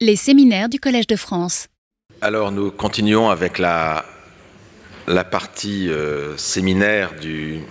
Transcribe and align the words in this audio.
Les 0.00 0.14
séminaires 0.14 0.68
du 0.68 0.78
Collège 0.78 1.08
de 1.08 1.16
France. 1.16 1.66
Alors 2.20 2.52
nous 2.52 2.70
continuons 2.70 3.30
avec 3.30 3.58
la, 3.58 4.04
partie 5.28 5.88
euh, 5.88 6.36
séminaire 6.36 7.14
du, 7.20 7.64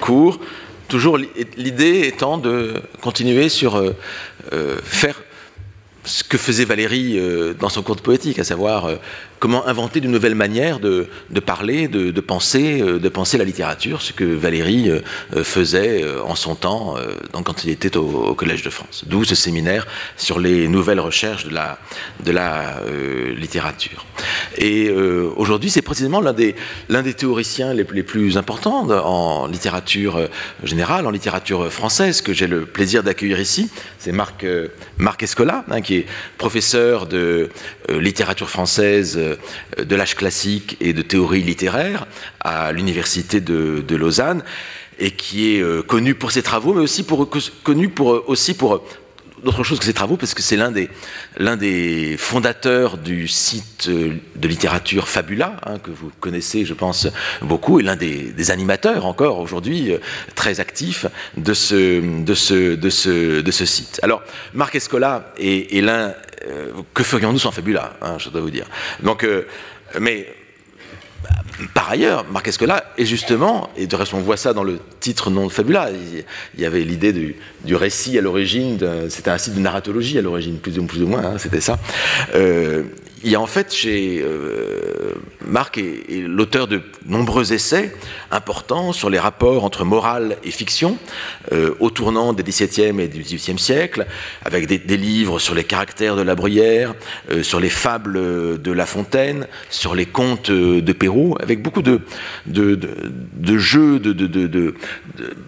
cours. 0.00 0.40
Toujours 0.88 1.16
l'idée 1.16 2.08
étant 2.08 2.38
de 2.38 2.82
continuer 3.00 3.48
sur 3.48 3.76
euh, 3.76 3.94
euh, 4.52 4.80
faire 4.82 5.22
ce 6.02 6.24
que 6.24 6.38
faisait 6.38 6.64
Valérie 6.64 7.20
dans 7.60 7.68
son 7.68 7.82
conte 7.82 8.00
poétique, 8.00 8.40
à 8.40 8.44
savoir 8.44 8.90
comment 9.38 9.66
inventer 9.66 10.00
de 10.00 10.08
nouvelles 10.08 10.34
manières 10.34 10.80
de, 10.80 11.08
parler, 11.44 11.88
de, 11.88 12.20
penser, 12.20 12.80
euh, 12.80 12.98
de 12.98 13.08
penser 13.08 13.38
la 13.38 13.44
littérature, 13.44 14.02
ce 14.02 14.12
que 14.12 14.24
Valérie 14.24 14.90
euh, 14.90 15.00
euh, 15.36 15.44
faisait 15.44 16.04
en 16.26 16.34
son 16.34 16.54
temps, 16.54 16.96
quand 17.32 17.64
il 17.64 17.70
était 17.70 17.96
au, 17.96 18.34
Collège 18.34 18.62
de 18.62 18.70
France. 18.70 19.04
D'où 19.06 19.24
ce 19.24 19.34
séminaire 19.34 19.86
sur 20.16 20.38
les 20.38 20.68
nouvelles 20.68 21.00
recherches 21.00 21.46
de 21.46 21.52
la, 21.52 21.78
littérature. 23.36 24.04
Et 24.56 24.90
aujourd'hui, 24.90 25.70
c'est 25.70 25.82
précisément 25.82 26.20
l'un 26.20 26.32
des, 26.32 27.14
théoriciens 27.14 27.72
les, 27.74 27.84
plus 27.84 28.36
importants 28.36 28.88
en 28.88 29.46
littérature 29.46 30.28
générale, 30.62 31.06
en 31.06 31.10
littérature 31.10 31.72
française, 31.72 32.20
que 32.20 32.32
j'ai 32.32 32.46
le 32.46 32.64
plaisir 32.64 33.02
d'accueillir 33.02 33.40
ici. 33.40 33.70
C'est 33.98 34.12
Marc, 34.12 34.46
Marc 34.98 35.22
Escola, 35.22 35.64
hein, 35.70 35.80
qui 35.80 35.96
est 35.96 36.06
professeur 36.36 37.06
de 37.06 37.48
littérature 37.88 38.50
française 38.50 39.18
de 39.78 39.96
l'âge 39.96 40.14
classique 40.14 40.76
et 40.80 40.92
de 40.92 41.02
théorie 41.02 41.42
littéraire 41.42 42.06
à 42.40 42.72
l'université 42.72 43.40
de, 43.40 43.96
Lausanne 43.96 44.42
et 44.98 45.10
qui 45.10 45.54
est 45.54 45.60
euh, 45.60 45.82
connu 45.82 46.14
pour 46.14 46.32
ses 46.32 46.42
travaux, 46.42 46.74
mais 46.74 46.80
aussi 46.80 47.04
pour, 47.04 47.28
connu 47.62 47.88
pour, 47.88 48.14
euh, 48.14 48.24
aussi 48.26 48.54
pour 48.54 48.74
euh, 48.74 48.82
d'autres 49.44 49.62
choses 49.62 49.78
que 49.78 49.84
ses 49.84 49.92
travaux, 49.92 50.16
parce 50.16 50.34
que 50.34 50.42
c'est 50.42 50.56
l'un 50.56 50.72
des, 50.72 50.88
des 51.58 52.16
fondateurs 52.18 52.98
du 52.98 53.28
site 53.28 53.88
de 53.88 54.48
littérature 54.48 55.08
Fabula, 55.08 55.56
hein, 55.64 55.78
que 55.78 55.92
vous 55.92 56.10
connaissez, 56.18 56.64
je 56.64 56.74
pense, 56.74 57.06
beaucoup, 57.42 57.78
et 57.78 57.84
l'un 57.84 57.94
des, 57.94 58.50
animateurs 58.50 59.06
encore 59.06 59.38
aujourd'hui 59.38 59.92
très 60.34 60.58
actifs 60.58 61.06
de 61.36 61.54
ce, 61.54 62.00
de, 62.24 62.34
ce, 62.34 62.74
de, 62.74 62.90
ce, 62.90 63.40
de 63.40 63.50
ce 63.52 63.64
site. 63.64 64.00
Alors, 64.02 64.22
Marc 64.54 64.74
Escola 64.74 65.32
est, 65.38 65.76
est 65.76 65.82
l'un 65.82 66.14
euh, 66.46 66.72
que 66.94 67.02
ferions-nous 67.02 67.38
sans 67.38 67.50
Fabula 67.50 67.96
hein, 68.02 68.16
Je 68.18 68.30
dois 68.30 68.40
vous 68.40 68.50
dire. 68.50 68.66
Donc, 69.02 69.24
euh, 69.24 69.46
mais 70.00 70.28
par 71.74 71.90
ailleurs, 71.90 72.24
Marc 72.30 72.48
Escola 72.48 72.92
est 72.96 73.04
justement, 73.04 73.70
et 73.76 73.86
de 73.86 73.96
reste 73.96 74.14
on 74.14 74.20
voit 74.20 74.36
ça 74.36 74.52
dans 74.52 74.62
le 74.62 74.78
titre 75.00 75.30
non 75.30 75.46
de 75.46 75.52
Fabula, 75.52 75.90
il 75.90 76.60
y 76.60 76.64
avait 76.64 76.82
l'idée 76.82 77.12
du, 77.12 77.74
récit 77.74 78.16
à 78.18 78.20
l'origine, 78.20 78.78
c'était 79.08 79.30
un 79.30 79.38
site 79.38 79.54
de 79.54 79.60
narratologie 79.60 80.18
à 80.18 80.22
l'origine, 80.22 80.58
plus 80.58 80.78
ou, 80.78 81.06
moins, 81.06 81.24
hein, 81.24 81.38
c'était 81.38 81.60
ça. 81.60 81.78
Euh, 82.34 82.84
il 83.24 83.30
y 83.30 83.34
a 83.34 83.40
en 83.40 83.46
fait 83.46 83.72
chez 83.72 84.22
euh, 84.22 85.14
Marc 85.46 85.78
est, 85.78 86.22
l'auteur 86.26 86.68
de 86.68 86.82
nombreux 87.06 87.52
essais 87.52 87.94
importants 88.30 88.92
sur 88.92 89.10
les 89.10 89.18
rapports 89.18 89.64
entre 89.64 89.84
morale 89.84 90.36
et 90.44 90.50
fiction 90.50 90.98
euh, 91.52 91.74
au 91.80 91.90
tournant 91.90 92.32
des 92.32 92.42
XVIIe 92.42 93.00
et 93.00 93.08
XVIIIe 93.08 93.58
siècles, 93.58 94.06
avec 94.44 94.66
des, 94.66 94.96
livres 94.96 95.38
sur 95.38 95.54
les 95.54 95.64
caractères 95.64 96.16
de 96.16 96.22
la 96.22 96.34
Bruyère, 96.34 96.94
euh, 97.30 97.42
sur 97.42 97.60
les 97.60 97.70
fables 97.70 98.60
de 98.60 98.72
La 98.72 98.86
Fontaine, 98.86 99.46
sur 99.70 99.94
les 99.94 100.06
contes 100.06 100.50
de 100.50 100.92
Pérou, 100.92 101.36
avec 101.40 101.62
beaucoup 101.62 101.82
de, 101.82 102.00
de, 102.46 102.74
de, 102.74 103.58
jeux, 103.58 103.98
de, 103.98 104.74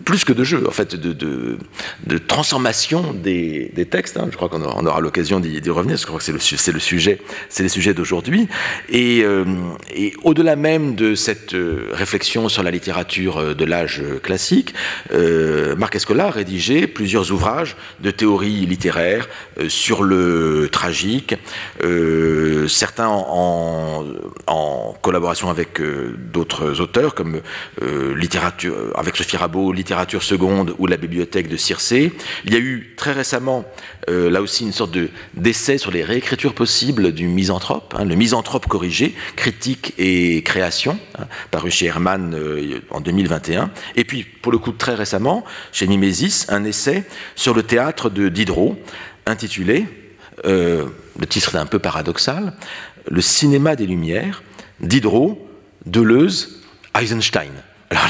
plus 0.05 0.25
que 0.25 0.33
de 0.33 0.45
jeux, 0.45 0.67
en 0.67 0.73
fait, 0.73 0.95
de, 0.95 1.59
transformation 2.27 3.13
des, 3.13 3.71
des 3.75 3.87
textes. 3.87 4.17
Hein. 4.17 4.29
Je 4.31 4.37
crois 4.37 4.49
qu'on 4.49 4.63
aura, 4.63 5.01
l'occasion 5.01 5.41
d'y 5.41 5.59
revenir, 5.71 5.95
parce 5.95 6.03
que 6.03 6.07
je 6.07 6.07
crois 6.07 6.19
que 6.19 6.41
c'est 6.41 6.73
le, 6.73 6.75
le 6.75 6.81
sujet 6.81 7.21
c'est 7.61 7.65
les 7.65 7.69
sujets 7.69 7.93
d'aujourd'hui. 7.93 8.49
Euh, 8.95 9.45
et, 9.95 10.15
au-delà 10.23 10.57
même 10.57 10.95
de 10.95 11.15
cette 11.15 11.53
euh, 11.53 11.89
réflexion 11.93 12.49
sur 12.49 12.63
la 12.63 12.71
littérature 12.71 13.37
euh, 13.37 13.55
de 13.55 13.67
l'âge 13.67 14.03
classique, 14.23 14.75
Marc 15.77 15.97
Escola 15.97 16.27
a 16.27 16.31
rédigé 16.31 16.87
plusieurs 16.87 17.33
ouvrages 17.33 17.77
de 18.01 18.11
théorie 18.11 18.67
littéraire 18.67 19.29
sur 19.69 20.03
le 20.03 20.69
tragique, 20.71 21.35
certains 22.69 23.09
en, 23.09 24.05
collaboration 25.03 25.51
avec 25.51 25.81
d'autres 26.33 26.81
auteurs 26.81 27.15
comme 27.15 27.41
littérature, 28.17 28.75
avec 28.95 29.17
Sophie 29.17 29.37
Rabot, 29.37 29.73
Littérature 29.73 30.23
seconde 30.23 30.75
ou 30.79 30.87
la 30.87 30.97
bibliothèque 30.97 31.49
de 31.49 31.57
Circé. 31.57 32.13
Il 32.45 32.53
y 32.53 32.57
a 32.57 32.61
eu 32.61 32.95
très 32.97 33.13
récemment, 33.13 33.65
là 34.09 34.41
aussi, 34.41 34.65
une 34.65 34.73
sorte 34.73 34.97
d'essai 35.35 35.79
sur 35.79 35.91
les 35.91 36.05
réécritures 36.05 36.55
possibles 36.55 37.13
du 37.13 37.27
mise 37.27 37.50
hein, 37.51 38.05
le 38.05 38.15
misanthrope 38.15 38.67
corrigé, 38.67 39.15
critique 39.37 39.95
et 39.99 40.43
création, 40.43 40.99
hein, 41.19 41.27
paru 41.51 41.71
chez 41.71 41.87
Hermann 41.87 42.35
euh, 42.35 42.81
en 42.91 43.01
2021. 43.01 43.71
Et 43.97 44.05
puis, 44.05 44.25
pour 44.25 44.53
le 44.53 44.59
coup, 44.59 44.73
très 44.73 44.95
récemment, 44.95 45.45
chez 45.73 45.87
Mimesis, 45.87 46.47
un 46.49 46.65
essai 46.65 47.05
sur 47.35 47.55
le 47.55 47.63
théâtre 47.63 48.11
de 48.11 48.29
Diderot, 48.29 48.77
intitulé, 49.27 49.87
euh, 50.47 50.87
le 51.19 51.27
titre 51.27 51.55
est 51.55 51.59
un 51.59 51.67
peu 51.67 51.79
paradoxal, 51.79 52.55
Le 53.11 53.21
cinéma 53.21 53.77
des 53.77 53.87
Lumières, 53.87 54.43
Diderot, 54.81 55.49
Deleuze, 55.87 56.63
Eisenstein. 56.99 57.53
Alors 57.91 58.07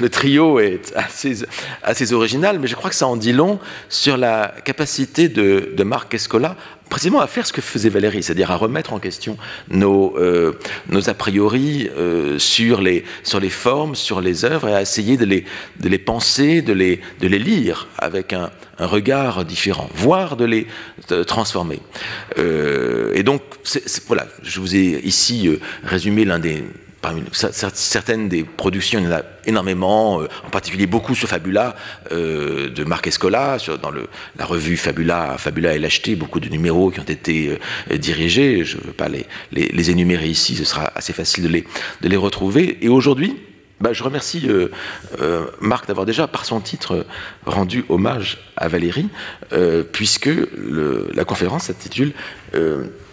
le 0.00 0.08
trio 0.08 0.58
est 0.58 0.92
assez, 0.96 2.12
original, 2.12 2.58
mais 2.58 2.66
je 2.66 2.74
crois 2.74 2.90
que 2.90 2.96
ça 2.96 3.06
en 3.06 3.16
dit 3.16 3.32
long 3.32 3.60
sur 3.88 4.16
la 4.16 4.52
capacité 4.64 5.28
de, 5.28 5.82
Marc 5.84 6.12
Escola 6.14 6.56
précisément 6.88 7.20
à 7.20 7.28
faire 7.28 7.46
ce 7.46 7.52
que 7.52 7.60
faisait 7.60 7.88
Valérie, 7.88 8.24
c'est-à-dire 8.24 8.50
à 8.50 8.56
remettre 8.56 8.92
en 8.92 8.98
question 8.98 9.36
nos, 9.68 10.16
euh, 10.18 10.58
a 11.06 11.14
priori 11.14 11.88
euh, 11.96 12.40
sur, 12.40 12.80
les, 12.80 13.04
formes, 13.50 13.94
sur 13.94 14.20
les 14.20 14.44
œuvres, 14.44 14.68
et 14.68 14.74
à 14.74 14.82
essayer 14.82 15.16
de 15.16 15.24
les, 15.24 15.98
penser, 15.98 16.62
de 16.62 16.72
les, 16.72 17.00
lire 17.20 17.86
avec 17.98 18.32
un, 18.32 18.50
un 18.80 18.86
regard 18.86 19.44
différent, 19.44 19.88
voire 19.94 20.36
de 20.36 20.44
les 20.44 20.66
transformer. 21.28 21.78
Euh, 22.38 23.12
et 23.14 23.22
donc, 23.22 23.42
voilà, 24.08 24.26
je 24.42 24.58
vous 24.58 24.74
ai 24.74 25.00
ici 25.04 25.48
résumé 25.84 26.24
l'un 26.24 26.40
des 26.40 26.64
certaines 27.72 28.28
des 28.28 28.44
productions, 28.44 28.98
il 28.98 29.04
y 29.04 29.08
en 29.08 29.12
a 29.12 29.22
énormément, 29.46 30.20
euh, 30.20 30.28
en 30.46 30.50
particulier 30.50 30.86
beaucoup 30.86 31.14
sur 31.14 31.28
Fabula 31.28 31.74
euh, 32.12 32.68
de 32.68 32.84
Marc 32.84 33.06
Escola, 33.06 33.56
dans 33.82 33.90
la 33.90 34.44
revue 34.44 34.76
Fabula, 34.76 35.36
Fabula 35.38 35.74
et 35.74 35.78
l'acheté, 35.78 36.14
beaucoup 36.14 36.40
de 36.40 36.48
numéros 36.48 36.90
qui 36.90 37.00
ont 37.00 37.04
été 37.04 37.58
euh, 37.90 37.96
dirigés. 37.96 38.64
Je 38.64 38.76
ne 38.76 38.82
veux 38.82 38.92
pas 38.92 39.08
les, 39.08 39.90
énumérer 39.90 40.28
ici, 40.28 40.56
ce 40.56 40.64
sera 40.64 40.92
assez 40.94 41.12
facile 41.12 41.44
de 41.44 42.08
les, 42.08 42.16
retrouver. 42.16 42.78
Et 42.82 42.88
aujourd'hui, 42.88 43.36
bah, 43.80 43.94
je 43.94 44.02
remercie 44.02 44.46
Marc 45.60 45.88
d'avoir 45.88 46.04
déjà, 46.04 46.26
par 46.26 46.44
son 46.44 46.60
titre, 46.60 47.06
rendu 47.46 47.86
hommage 47.88 48.52
à 48.58 48.68
Valérie, 48.68 49.08
puisque 49.92 50.28
la 51.14 51.24
conférence 51.24 51.64
s'intitule 51.64 52.12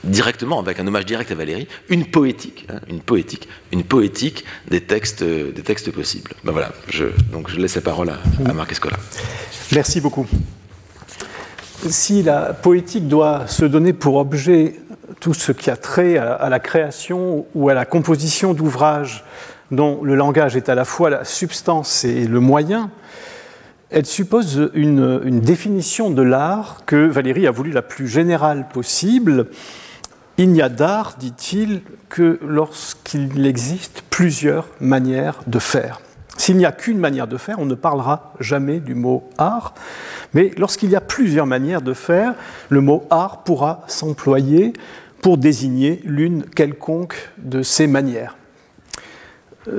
directement, 0.07 0.59
avec 0.59 0.79
un 0.79 0.87
hommage 0.87 1.05
direct 1.05 1.31
à 1.31 1.35
Valérie, 1.35 1.67
une 1.89 2.05
poétique, 2.05 2.65
hein, 2.69 2.79
une 2.89 3.01
poétique, 3.01 3.47
une 3.71 3.83
poétique 3.83 4.45
des 4.69 4.81
textes, 4.81 5.23
des 5.23 5.61
textes 5.61 5.91
possibles. 5.91 6.31
Ben 6.43 6.51
voilà, 6.51 6.71
je, 6.89 7.05
donc 7.31 7.49
je 7.49 7.57
laisse 7.57 7.75
la 7.75 7.81
parole 7.81 8.09
à, 8.09 8.53
Marc 8.53 8.71
Escola. 8.71 8.97
Merci 9.73 10.01
beaucoup. 10.01 10.25
Si 11.87 12.23
la 12.23 12.53
poétique 12.53 13.07
doit 13.07 13.47
se 13.47 13.65
donner 13.65 13.93
pour 13.93 14.15
objet 14.15 14.75
tout 15.19 15.33
ce 15.33 15.51
qui 15.51 15.69
a 15.69 15.77
trait 15.77 16.17
à 16.17 16.49
la 16.49 16.59
création 16.59 17.45
ou 17.55 17.69
à 17.69 17.73
la 17.73 17.85
composition 17.85 18.53
d'ouvrages 18.53 19.23
dont 19.71 20.03
le 20.03 20.15
langage 20.15 20.55
est 20.55 20.69
à 20.69 20.75
la 20.75 20.85
fois 20.85 21.09
la 21.09 21.25
substance 21.25 22.03
et 22.03 22.25
le 22.25 22.39
moyen, 22.39 22.89
elle 23.89 24.05
suppose 24.05 24.69
une, 24.73 25.39
définition 25.39 26.09
de 26.09 26.21
l'art 26.21 26.83
que 26.85 27.07
Valérie 27.07 27.47
a 27.47 27.51
voulu 27.51 27.71
la 27.71 27.81
plus 27.81 28.07
générale 28.07 28.67
possible. 28.67 29.47
Il 30.39 30.51
n'y 30.51 30.61
a 30.61 30.69
d'art, 30.69 31.15
dit-il, 31.17 31.81
que 32.09 32.39
lorsqu'il 32.45 33.45
existe 33.45 34.03
plusieurs 34.11 34.67
manières 34.79 35.39
de 35.47 35.57
faire. 35.57 35.99
S'il 36.37 36.57
n'y 36.57 36.65
a 36.65 36.71
qu'une 36.71 36.99
manière 36.99 37.27
de 37.27 37.37
faire, 37.37 37.57
on 37.57 37.65
ne 37.65 37.73
parlera 37.73 38.33
jamais 38.39 38.79
du 38.79 38.93
mot 38.93 39.27
art, 39.39 39.73
mais 40.35 40.51
lorsqu'il 40.57 40.91
y 40.91 40.95
a 40.95 41.01
plusieurs 41.01 41.47
manières 41.47 41.81
de 41.81 41.93
faire, 41.93 42.35
le 42.69 42.81
mot 42.81 43.05
art 43.09 43.43
pourra 43.43 43.83
s'employer 43.87 44.73
pour 45.23 45.39
désigner 45.39 46.01
l'une 46.05 46.43
quelconque 46.43 47.31
de 47.39 47.63
ces 47.63 47.87
manières. 47.87 48.37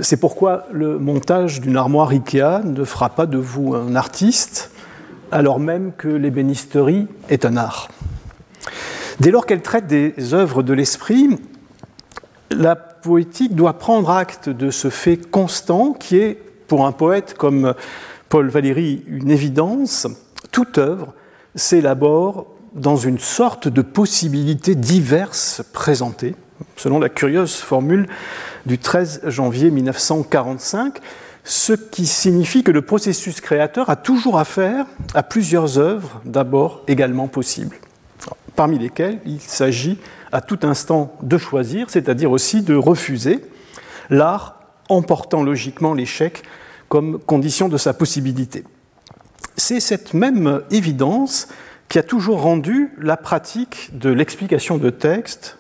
C'est 0.02 0.18
pourquoi 0.18 0.66
le 0.72 0.98
montage 0.98 1.60
d'une 1.60 1.76
armoire 1.76 2.10
IKEA 2.10 2.62
ne 2.64 2.82
fera 2.82 3.10
pas 3.10 3.26
de 3.26 3.38
vous 3.38 3.76
un 3.76 3.94
artiste, 3.94 4.72
alors 5.30 5.60
même 5.60 5.92
que 5.96 6.08
l'ébénisterie 6.08 7.06
est 7.28 7.44
un 7.44 7.56
art. 7.56 7.88
Dès 9.20 9.32
lors 9.32 9.46
qu'elle 9.46 9.62
traite 9.62 9.86
des 9.88 10.32
œuvres 10.32 10.62
de 10.62 10.72
l'esprit, 10.72 11.38
la 12.50 12.76
poétique 12.76 13.54
doit 13.54 13.78
prendre 13.78 14.10
acte 14.10 14.48
de 14.48 14.70
ce 14.70 14.90
fait 14.90 15.16
constant 15.16 15.92
qui 15.92 16.18
est, 16.18 16.40
pour 16.68 16.86
un 16.86 16.92
poète 16.92 17.34
comme 17.34 17.74
Paul 18.28 18.48
Valéry, 18.48 19.02
une 19.08 19.30
évidence. 19.30 20.06
Toute 20.52 20.78
œuvre 20.78 21.14
s'élabore 21.54 22.46
dans 22.74 22.96
une 22.96 23.18
sorte 23.18 23.66
de 23.66 23.82
possibilités 23.82 24.74
diverses 24.74 25.62
présentées, 25.72 26.36
selon 26.76 27.00
la 27.00 27.08
curieuse 27.08 27.56
formule 27.56 28.06
du 28.66 28.78
13 28.78 29.22
janvier 29.26 29.70
1945, 29.70 30.98
ce 31.42 31.72
qui 31.72 32.06
signifie 32.06 32.62
que 32.62 32.70
le 32.70 32.82
processus 32.82 33.40
créateur 33.40 33.90
a 33.90 33.96
toujours 33.96 34.38
affaire 34.38 34.86
à 35.14 35.22
plusieurs 35.22 35.78
œuvres 35.78 36.20
d'abord 36.24 36.82
également 36.86 37.26
possibles, 37.26 37.76
parmi 38.58 38.76
lesquelles 38.76 39.20
il 39.24 39.40
s'agit 39.40 39.98
à 40.32 40.40
tout 40.40 40.58
instant 40.64 41.16
de 41.22 41.38
choisir, 41.38 41.90
c'est-à-dire 41.90 42.32
aussi 42.32 42.60
de 42.62 42.74
refuser, 42.74 43.44
l'art 44.10 44.60
emportant 44.88 45.44
logiquement 45.44 45.94
l'échec 45.94 46.42
comme 46.88 47.20
condition 47.20 47.68
de 47.68 47.76
sa 47.76 47.94
possibilité. 47.94 48.64
C'est 49.56 49.78
cette 49.78 50.12
même 50.12 50.62
évidence 50.72 51.46
qui 51.88 52.00
a 52.00 52.02
toujours 52.02 52.42
rendu 52.42 52.90
la 53.00 53.16
pratique 53.16 53.90
de 53.96 54.10
l'explication 54.10 54.76
de 54.76 54.90
texte 54.90 55.56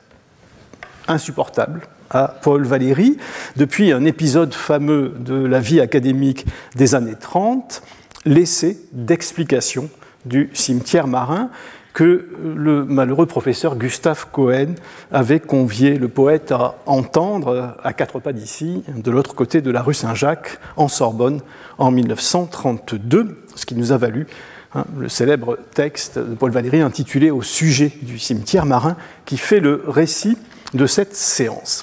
insupportable 1.06 1.82
à 2.10 2.26
Paul 2.26 2.64
Valéry, 2.64 3.16
depuis 3.54 3.92
un 3.92 4.04
épisode 4.06 4.52
fameux 4.54 5.14
de 5.20 5.36
la 5.36 5.60
vie 5.60 5.80
académique 5.80 6.46
des 6.74 6.96
années 6.96 7.14
30, 7.14 7.80
l'essai 8.24 8.76
d'explication 8.90 9.88
du 10.24 10.50
cimetière 10.52 11.06
marin, 11.06 11.50
que 11.98 12.28
le 12.44 12.84
malheureux 12.84 13.26
professeur 13.26 13.74
Gustave 13.74 14.28
Cohen 14.30 14.76
avait 15.10 15.40
convié 15.40 15.98
le 15.98 16.06
poète 16.06 16.52
à 16.52 16.76
entendre 16.86 17.74
à 17.82 17.92
quatre 17.92 18.20
pas 18.20 18.32
d'ici, 18.32 18.84
de 18.86 19.10
l'autre 19.10 19.34
côté 19.34 19.62
de 19.62 19.70
la 19.72 19.82
rue 19.82 19.94
Saint-Jacques, 19.94 20.60
en 20.76 20.86
Sorbonne, 20.86 21.40
en 21.76 21.90
1932, 21.90 23.42
ce 23.56 23.66
qui 23.66 23.74
nous 23.74 23.90
a 23.90 23.96
valu 23.96 24.28
hein, 24.76 24.84
le 24.96 25.08
célèbre 25.08 25.58
texte 25.74 26.20
de 26.20 26.36
Paul 26.36 26.52
Valéry 26.52 26.80
intitulé 26.82 27.32
Au 27.32 27.42
sujet 27.42 27.90
du 28.02 28.20
cimetière 28.20 28.64
marin, 28.64 28.96
qui 29.24 29.36
fait 29.36 29.58
le 29.58 29.82
récit 29.88 30.38
de 30.74 30.86
cette 30.86 31.16
séance. 31.16 31.82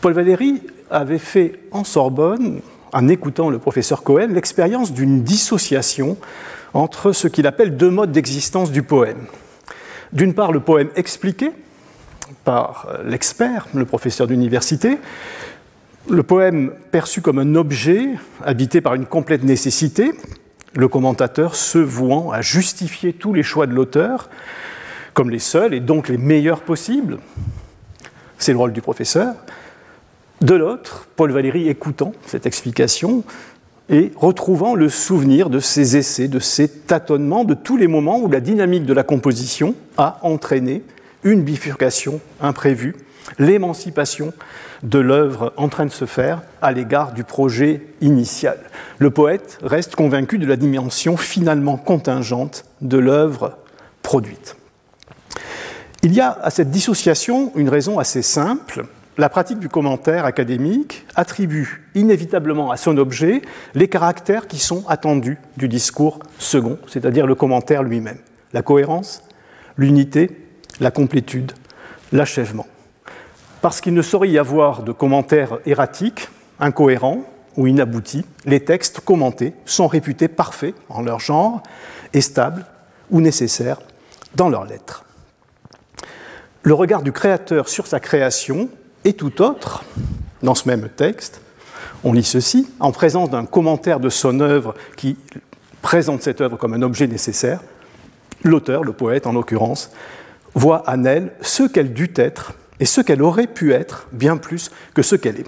Paul 0.00 0.12
Valéry 0.12 0.60
avait 0.90 1.18
fait 1.18 1.60
en 1.70 1.84
Sorbonne, 1.84 2.62
en 2.92 3.06
écoutant 3.06 3.48
le 3.48 3.60
professeur 3.60 4.02
Cohen, 4.02 4.30
l'expérience 4.32 4.92
d'une 4.92 5.22
dissociation 5.22 6.16
entre 6.74 7.12
ce 7.12 7.28
qu'il 7.28 7.46
appelle 7.46 7.76
deux 7.76 7.90
modes 7.90 8.12
d'existence 8.12 8.70
du 8.70 8.82
poème. 8.82 9.26
D'une 10.12 10.34
part, 10.34 10.52
le 10.52 10.60
poème 10.60 10.90
expliqué 10.96 11.50
par 12.44 12.88
l'expert, 13.04 13.66
le 13.74 13.84
professeur 13.84 14.26
d'université, 14.26 14.98
le 16.08 16.22
poème 16.22 16.72
perçu 16.90 17.20
comme 17.20 17.38
un 17.38 17.54
objet 17.54 18.08
habité 18.44 18.80
par 18.80 18.94
une 18.94 19.06
complète 19.06 19.44
nécessité, 19.44 20.12
le 20.74 20.88
commentateur 20.88 21.54
se 21.54 21.78
vouant 21.78 22.30
à 22.30 22.40
justifier 22.40 23.12
tous 23.12 23.34
les 23.34 23.42
choix 23.42 23.66
de 23.66 23.74
l'auteur 23.74 24.30
comme 25.14 25.30
les 25.30 25.40
seuls 25.40 25.74
et 25.74 25.80
donc 25.80 26.08
les 26.08 26.18
meilleurs 26.18 26.62
possibles. 26.62 27.18
C'est 28.38 28.52
le 28.52 28.58
rôle 28.58 28.72
du 28.72 28.80
professeur. 28.80 29.34
De 30.40 30.54
l'autre, 30.54 31.06
Paul 31.16 31.32
Valéry 31.32 31.68
écoutant 31.68 32.12
cette 32.24 32.46
explication, 32.46 33.24
et 33.90 34.12
retrouvant 34.16 34.74
le 34.74 34.88
souvenir 34.88 35.50
de 35.50 35.58
ces 35.58 35.96
essais, 35.96 36.28
de 36.28 36.38
ces 36.38 36.68
tâtonnements, 36.68 37.44
de 37.44 37.54
tous 37.54 37.76
les 37.76 37.88
moments 37.88 38.20
où 38.20 38.30
la 38.30 38.40
dynamique 38.40 38.86
de 38.86 38.94
la 38.94 39.02
composition 39.02 39.74
a 39.98 40.18
entraîné 40.22 40.82
une 41.24 41.42
bifurcation 41.42 42.20
imprévue, 42.40 42.94
l'émancipation 43.38 44.32
de 44.84 44.98
l'œuvre 44.98 45.52
en 45.56 45.68
train 45.68 45.84
de 45.84 45.90
se 45.90 46.06
faire 46.06 46.42
à 46.62 46.72
l'égard 46.72 47.12
du 47.12 47.24
projet 47.24 47.82
initial. 48.00 48.58
Le 48.98 49.10
poète 49.10 49.58
reste 49.62 49.96
convaincu 49.96 50.38
de 50.38 50.46
la 50.46 50.56
dimension 50.56 51.16
finalement 51.16 51.76
contingente 51.76 52.64
de 52.80 52.96
l'œuvre 52.96 53.58
produite. 54.02 54.56
Il 56.02 56.14
y 56.14 56.20
a 56.20 56.38
à 56.42 56.50
cette 56.50 56.70
dissociation 56.70 57.52
une 57.56 57.68
raison 57.68 57.98
assez 57.98 58.22
simple, 58.22 58.86
la 59.20 59.28
pratique 59.28 59.58
du 59.58 59.68
commentaire 59.68 60.24
académique 60.24 61.04
attribue 61.14 61.86
inévitablement 61.94 62.70
à 62.70 62.78
son 62.78 62.96
objet 62.96 63.42
les 63.74 63.86
caractères 63.86 64.46
qui 64.46 64.58
sont 64.58 64.82
attendus 64.88 65.36
du 65.58 65.68
discours 65.68 66.20
second, 66.38 66.78
c'est-à-dire 66.86 67.26
le 67.26 67.34
commentaire 67.34 67.82
lui-même. 67.82 68.16
La 68.54 68.62
cohérence, 68.62 69.22
l'unité, 69.76 70.48
la 70.80 70.90
complétude, 70.90 71.52
l'achèvement. 72.12 72.66
Parce 73.60 73.82
qu'il 73.82 73.92
ne 73.92 74.00
saurait 74.00 74.30
y 74.30 74.38
avoir 74.38 74.84
de 74.84 74.92
commentaires 74.92 75.58
erratiques, 75.66 76.28
incohérents 76.58 77.24
ou 77.58 77.66
inaboutis, 77.66 78.24
les 78.46 78.64
textes 78.64 79.00
commentés 79.00 79.52
sont 79.66 79.86
réputés 79.86 80.28
parfaits 80.28 80.74
en 80.88 81.02
leur 81.02 81.20
genre 81.20 81.62
et 82.14 82.22
stables 82.22 82.64
ou 83.10 83.20
nécessaires 83.20 83.82
dans 84.34 84.48
leurs 84.48 84.64
lettres. 84.64 85.04
Le 86.62 86.72
regard 86.72 87.02
du 87.02 87.12
créateur 87.12 87.68
sur 87.68 87.86
sa 87.86 88.00
création 88.00 88.70
et 89.04 89.12
tout 89.12 89.42
autre, 89.42 89.84
dans 90.42 90.54
ce 90.54 90.68
même 90.68 90.88
texte, 90.88 91.40
on 92.04 92.12
lit 92.12 92.24
ceci, 92.24 92.68
en 92.80 92.92
présence 92.92 93.30
d'un 93.30 93.44
commentaire 93.44 94.00
de 94.00 94.08
son 94.08 94.40
œuvre 94.40 94.74
qui 94.96 95.16
présente 95.82 96.22
cette 96.22 96.40
œuvre 96.40 96.56
comme 96.56 96.74
un 96.74 96.82
objet 96.82 97.06
nécessaire, 97.06 97.60
l'auteur, 98.42 98.84
le 98.84 98.92
poète 98.92 99.26
en 99.26 99.32
l'occurrence, 99.32 99.90
voit 100.54 100.82
en 100.88 101.04
elle 101.04 101.32
ce 101.40 101.62
qu'elle 101.62 101.92
dut 101.92 102.12
être 102.16 102.54
et 102.80 102.86
ce 102.86 103.00
qu'elle 103.00 103.22
aurait 103.22 103.46
pu 103.46 103.72
être 103.72 104.08
bien 104.12 104.36
plus 104.36 104.70
que 104.94 105.02
ce 105.02 105.14
qu'elle 105.14 105.40
est. 105.40 105.46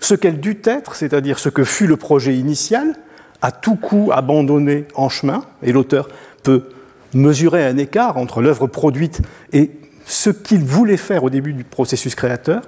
Ce 0.00 0.14
qu'elle 0.14 0.40
dut 0.40 0.60
être, 0.64 0.96
c'est-à-dire 0.96 1.38
ce 1.38 1.48
que 1.48 1.64
fut 1.64 1.86
le 1.86 1.96
projet 1.96 2.34
initial, 2.34 2.96
à 3.40 3.52
tout 3.52 3.76
coup 3.76 4.10
abandonné 4.12 4.86
en 4.94 5.08
chemin, 5.08 5.44
et 5.62 5.72
l'auteur 5.72 6.08
peut 6.42 6.68
mesurer 7.14 7.64
un 7.64 7.76
écart 7.76 8.16
entre 8.16 8.42
l'œuvre 8.42 8.66
produite 8.66 9.20
et 9.52 9.70
ce 10.04 10.30
qu'il 10.30 10.64
voulait 10.64 10.96
faire 10.96 11.24
au 11.24 11.30
début 11.30 11.52
du 11.52 11.64
processus 11.64 12.14
créateur, 12.14 12.62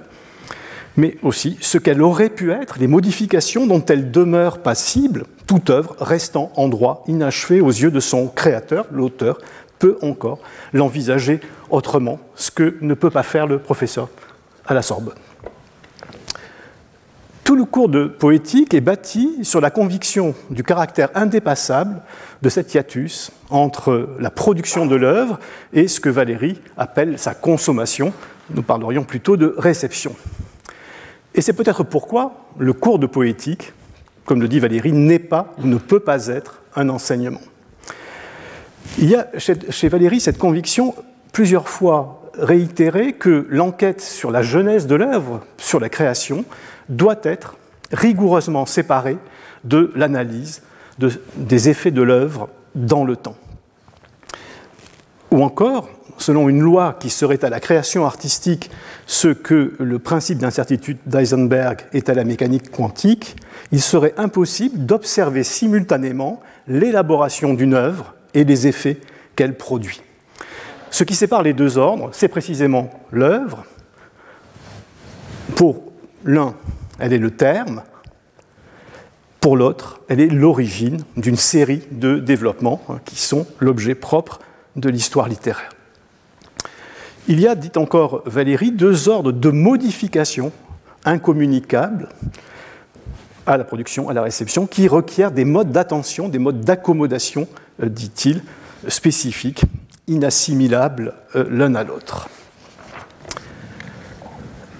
mais 0.97 1.17
aussi 1.23 1.57
ce 1.61 1.77
qu'elle 1.77 2.01
aurait 2.01 2.29
pu 2.29 2.51
être, 2.51 2.77
les 2.79 2.87
modifications 2.87 3.67
dont 3.67 3.83
elle 3.85 4.11
demeure 4.11 4.59
passible, 4.59 5.25
toute 5.47 5.69
œuvre 5.69 5.95
restant 5.99 6.51
en 6.55 6.67
droit 6.67 7.03
inachevé 7.07 7.61
aux 7.61 7.69
yeux 7.69 7.91
de 7.91 7.99
son 7.99 8.27
créateur, 8.27 8.85
l'auteur, 8.91 9.39
peut 9.79 9.97
encore 10.01 10.39
l'envisager 10.73 11.39
autrement, 11.69 12.19
ce 12.35 12.51
que 12.51 12.77
ne 12.81 12.93
peut 12.93 13.09
pas 13.09 13.23
faire 13.23 13.47
le 13.47 13.59
professeur 13.59 14.09
à 14.65 14.73
la 14.73 14.81
Sorbonne. 14.81 15.15
Tout 17.43 17.55
le 17.55 17.65
cours 17.65 17.89
de 17.89 18.05
poétique 18.05 18.73
est 18.73 18.81
bâti 18.81 19.37
sur 19.43 19.61
la 19.61 19.69
conviction 19.69 20.33
du 20.49 20.63
caractère 20.63 21.09
indépassable 21.13 22.01
de 22.41 22.49
cet 22.49 22.73
hiatus 22.73 23.31
entre 23.51 24.09
la 24.19 24.31
production 24.31 24.87
de 24.87 24.95
l'œuvre 24.95 25.39
et 25.71 25.87
ce 25.87 25.99
que 25.99 26.09
Valérie 26.09 26.59
appelle 26.75 27.19
sa 27.19 27.35
consommation. 27.35 28.13
Nous 28.49 28.63
parlerions 28.63 29.03
plutôt 29.03 29.37
de 29.37 29.53
réception. 29.59 30.15
Et 31.35 31.41
c'est 31.41 31.53
peut-être 31.53 31.83
pourquoi 31.83 32.45
le 32.57 32.73
cours 32.73 32.97
de 32.97 33.07
poétique, 33.07 33.73
comme 34.25 34.41
le 34.41 34.47
dit 34.47 34.59
Valérie, 34.59 34.93
n'est 34.93 35.19
pas 35.19 35.53
ou 35.61 35.67
ne 35.67 35.77
peut 35.77 35.99
pas 35.99 36.27
être 36.27 36.61
un 36.75 36.89
enseignement. 36.89 37.41
Il 38.97 39.09
y 39.09 39.15
a 39.15 39.27
chez 39.37 39.89
Valérie 39.89 40.21
cette 40.21 40.37
conviction 40.37 40.95
plusieurs 41.33 41.67
fois 41.67 42.21
réitérée 42.37 43.13
que 43.13 43.45
l'enquête 43.49 43.99
sur 43.99 44.31
la 44.31 44.41
genèse 44.41 44.87
de 44.87 44.95
l'œuvre, 44.95 45.41
sur 45.57 45.81
la 45.81 45.89
création, 45.89 46.45
doit 46.87 47.19
être 47.23 47.57
rigoureusement 47.91 48.65
séparée 48.65 49.17
de 49.65 49.91
l'analyse 49.95 50.61
des 51.35 51.69
effets 51.69 51.91
de 51.91 52.01
l'œuvre 52.01 52.47
dans 52.73 53.03
le 53.03 53.17
temps. 53.17 53.35
Ou 55.31 55.43
encore, 55.43 55.89
selon 56.17 56.49
une 56.49 56.61
loi 56.61 56.97
qui 56.99 57.09
serait 57.09 57.43
à 57.43 57.49
la 57.49 57.59
création 57.59 58.05
artistique 58.05 58.71
ce 59.05 59.27
que 59.27 59.73
le 59.79 59.99
principe 59.99 60.37
d'incertitude 60.37 60.97
d'Eisenberg 61.05 61.81
est 61.93 62.09
à 62.09 62.13
la 62.13 62.23
mécanique 62.23 62.71
quantique, 62.71 63.35
il 63.71 63.81
serait 63.81 64.13
impossible 64.17 64.85
d'observer 64.85 65.43
simultanément 65.43 66.41
l'élaboration 66.67 67.53
d'une 67.53 67.73
œuvre 67.73 68.15
et 68.33 68.43
les 68.43 68.67
effets 68.67 68.99
qu'elle 69.35 69.55
produit. 69.55 70.01
Ce 70.89 71.03
qui 71.03 71.15
sépare 71.15 71.43
les 71.43 71.53
deux 71.53 71.77
ordres, 71.77 72.09
c'est 72.13 72.29
précisément 72.29 72.89
l'œuvre. 73.11 73.65
Pour 75.55 75.83
l'un, 76.23 76.55
elle 76.99 77.13
est 77.13 77.17
le 77.17 77.31
terme. 77.31 77.83
Pour 79.41 79.57
l'autre, 79.57 80.01
elle 80.07 80.21
est 80.21 80.27
l'origine 80.27 81.03
d'une 81.17 81.35
série 81.35 81.83
de 81.91 82.19
développements 82.19 82.81
hein, 82.89 82.99
qui 83.05 83.17
sont 83.17 83.45
l'objet 83.59 83.93
propre 83.93 84.39
de 84.75 84.89
l'histoire 84.89 85.27
littéraire. 85.27 85.74
Il 87.27 87.39
y 87.39 87.47
a, 87.47 87.55
dit 87.55 87.71
encore 87.75 88.21
Valérie, 88.27 88.71
deux 88.71 89.09
ordres 89.09 89.31
de 89.31 89.49
modification 89.49 90.51
incommunicables 91.05 92.09
à 93.47 93.57
la 93.57 93.63
production, 93.63 94.09
à 94.09 94.13
la 94.13 94.21
réception, 94.21 94.67
qui 94.67 94.87
requièrent 94.87 95.31
des 95.31 95.45
modes 95.45 95.71
d'attention, 95.71 96.29
des 96.29 96.37
modes 96.37 96.61
d'accommodation, 96.61 97.47
euh, 97.81 97.89
dit-il, 97.89 98.43
spécifiques, 98.87 99.63
inassimilables 100.07 101.13
euh, 101.35 101.45
l'un 101.49 101.73
à 101.73 101.83
l'autre. 101.83 102.29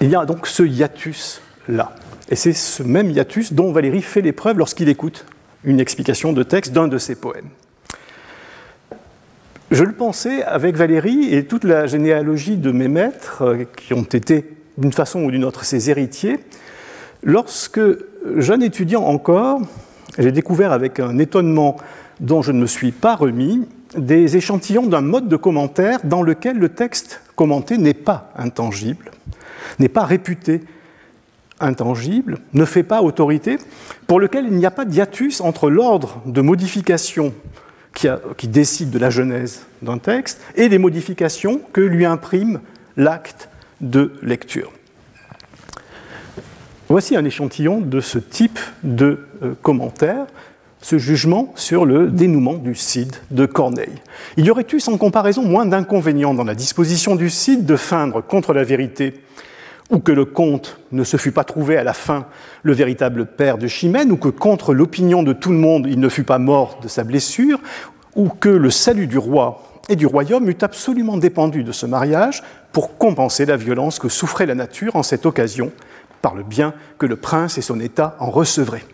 Il 0.01 0.09
y 0.09 0.15
a 0.15 0.25
donc 0.25 0.45
ce 0.45 0.61
hiatus-là. 0.61 1.95
Et 2.29 2.35
c'est 2.35 2.53
ce 2.53 2.83
même 2.83 3.09
hiatus 3.09 3.53
dont 3.53 3.71
Valérie 3.71 4.01
fait 4.01 4.21
l'épreuve 4.21 4.59
lorsqu'il 4.59 4.89
écoute 4.89 5.25
une 5.63 5.79
explication 5.79 6.31
de 6.31 6.43
texte 6.43 6.73
d'un 6.73 6.87
de 6.87 6.99
ses 6.99 7.15
poèmes 7.15 7.49
Je 9.75 9.83
le 9.83 9.91
pensais 9.91 10.41
avec 10.41 10.77
Valérie 10.77 11.35
et 11.35 11.43
toute 11.43 11.65
la 11.65 11.85
généalogie 11.85 12.55
de 12.55 12.71
mes 12.71 12.87
maîtres, 12.87 13.41
euh, 13.41 13.65
qui 13.75 13.93
ont 13.93 14.03
été 14.03 14.45
d'une 14.77 14.93
façon 14.93 15.25
ou 15.25 15.31
d'une 15.31 15.43
autre 15.43 15.65
ses 15.65 15.89
héritiers, 15.89 16.39
lorsque, 17.23 17.81
jeune 18.37 18.63
étudiant 18.63 19.03
encore, 19.03 19.59
j'ai 20.17 20.31
découvert 20.31 20.71
avec 20.71 21.01
un 21.01 21.17
étonnement 21.17 21.75
dont 22.21 22.41
je 22.41 22.53
ne 22.53 22.59
me 22.61 22.67
suis 22.67 22.93
pas 22.93 23.17
remis 23.17 23.67
des 23.97 24.37
échantillons 24.37 24.87
d'un 24.87 25.01
mode 25.01 25.27
de 25.27 25.35
commentaire 25.35 25.99
dans 26.05 26.21
lequel 26.21 26.57
le 26.57 26.69
texte 26.69 27.19
commenté 27.35 27.77
n'est 27.77 27.93
pas 27.93 28.31
intangible, 28.37 29.11
n'est 29.79 29.89
pas 29.89 30.05
réputé 30.05 30.61
intangible, 31.59 32.37
ne 32.53 32.63
fait 32.63 32.83
pas 32.83 33.01
autorité, 33.01 33.57
pour 34.07 34.21
lequel 34.21 34.45
il 34.45 34.53
n'y 34.53 34.65
a 34.65 34.71
pas 34.71 34.85
d'hiatus 34.85 35.41
entre 35.41 35.69
l'ordre 35.69 36.21
de 36.25 36.39
modification 36.39 37.33
qui, 37.95 38.47
décide 38.47 38.91
de 38.91 38.99
la 38.99 39.09
genèse 39.09 39.65
d'un 39.81 39.97
texte 39.97 40.41
et 40.55 40.69
les 40.69 40.77
modifications 40.77 41.61
que 41.73 41.81
lui 41.81 42.05
imprime 42.05 42.59
l'acte 42.97 43.49
de 43.81 44.13
lecture. 44.21 44.71
Voici 46.87 47.15
un 47.15 47.25
échantillon 47.25 47.81
de 47.81 47.99
ce 47.99 48.19
type 48.19 48.59
de 48.83 49.25
euh, 49.41 49.53
commentaire, 49.63 50.27
ce 50.81 50.99
jugement 50.99 51.51
sur 51.55 51.83
le 51.83 52.09
dénouement 52.09 52.53
du 52.53 52.75
Cid 52.75 53.15
de 53.31 53.47
Corneille. 53.47 53.95
Il 54.37 54.45
y 54.45 54.51
aurait 54.51 54.67
eu 54.71 54.79
sans 54.79 54.97
comparaison 54.97 55.41
moins 55.41 55.65
d'inconvénients 55.65 56.35
dans 56.35 56.43
la 56.43 56.53
disposition 56.53 57.15
du 57.15 57.31
Cid 57.31 57.65
de 57.65 57.75
feindre 57.75 58.21
contre 58.21 58.53
la 58.53 58.63
vérité 58.63 59.15
ou 59.91 59.99
que 59.99 60.11
le 60.11 60.25
comte 60.25 60.79
ne 60.91 61.03
se 61.03 61.17
fût 61.17 61.31
pas 61.31 61.43
trouvé 61.43 61.77
à 61.77 61.83
la 61.83 61.93
fin 61.93 62.25
le 62.63 62.73
véritable 62.73 63.25
père 63.25 63.57
de 63.57 63.67
Chimène, 63.67 64.11
ou 64.11 64.17
que 64.17 64.29
contre 64.29 64.73
l'opinion 64.73 65.23
de 65.23 65.33
tout 65.33 65.51
le 65.51 65.57
monde 65.57 65.87
il 65.87 65.99
ne 65.99 66.09
fût 66.09 66.23
pas 66.23 66.39
mort 66.39 66.79
de 66.81 66.87
sa 66.87 67.03
blessure, 67.03 67.59
ou 68.15 68.29
que 68.29 68.49
le 68.49 68.69
salut 68.69 69.07
du 69.07 69.17
roi 69.17 69.63
et 69.89 69.95
du 69.95 70.05
royaume 70.05 70.49
eût 70.49 70.57
absolument 70.61 71.17
dépendu 71.17 71.63
de 71.63 71.71
ce 71.71 71.85
mariage 71.85 72.43
pour 72.71 72.97
compenser 72.97 73.45
la 73.45 73.57
violence 73.57 73.99
que 73.99 74.09
souffrait 74.09 74.47
la 74.47 74.55
nature 74.55 74.95
en 74.95 75.03
cette 75.03 75.25
occasion, 75.25 75.71
par 76.21 76.33
le 76.33 76.43
bien 76.43 76.73
que 76.97 77.05
le 77.05 77.17
prince 77.17 77.57
et 77.57 77.61
son 77.61 77.79
État 77.79 78.15
en 78.19 78.31
recevraient. 78.31 78.85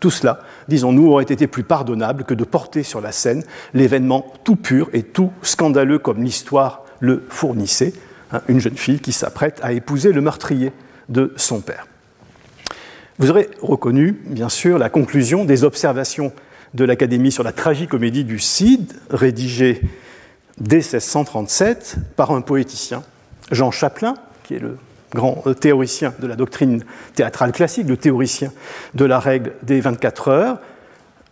Tout 0.00 0.10
cela, 0.10 0.40
disons-nous, 0.68 1.10
aurait 1.10 1.24
été 1.24 1.46
plus 1.46 1.64
pardonnable 1.64 2.24
que 2.24 2.34
de 2.34 2.44
porter 2.44 2.82
sur 2.82 3.00
la 3.00 3.12
scène 3.12 3.42
l'événement 3.74 4.32
tout 4.44 4.56
pur 4.56 4.88
et 4.92 5.02
tout 5.02 5.32
scandaleux 5.42 5.98
comme 5.98 6.22
l'histoire 6.22 6.84
le 7.00 7.24
fournissait, 7.28 7.92
hein, 8.32 8.40
une 8.48 8.60
jeune 8.60 8.76
fille 8.76 9.00
qui 9.00 9.12
s'apprête 9.12 9.60
à 9.62 9.72
épouser 9.72 10.12
le 10.12 10.20
meurtrier 10.20 10.72
de 11.08 11.32
son 11.36 11.60
père. 11.60 11.86
Vous 13.18 13.30
aurez 13.30 13.48
reconnu, 13.60 14.20
bien 14.26 14.48
sûr, 14.48 14.78
la 14.78 14.90
conclusion 14.90 15.44
des 15.44 15.64
observations 15.64 16.32
de 16.74 16.84
l'Académie 16.84 17.32
sur 17.32 17.42
la 17.42 17.52
tragicomédie 17.52 18.24
du 18.24 18.38
Cid, 18.38 18.92
rédigée 19.10 19.80
dès 20.60 20.76
1637 20.76 21.96
par 22.16 22.30
un 22.30 22.40
poéticien, 22.40 23.02
Jean 23.50 23.70
Chapelain, 23.70 24.14
qui 24.44 24.54
est 24.54 24.60
le 24.60 24.76
grand 25.14 25.42
euh, 25.46 25.54
théoricien 25.54 26.14
de 26.20 26.26
la 26.26 26.36
doctrine 26.36 26.84
théâtrale 27.14 27.52
classique, 27.52 27.88
le 27.88 27.96
théoricien 27.96 28.52
de 28.94 29.04
la 29.04 29.18
règle 29.18 29.52
des 29.62 29.80
24 29.80 30.28
heures, 30.28 30.58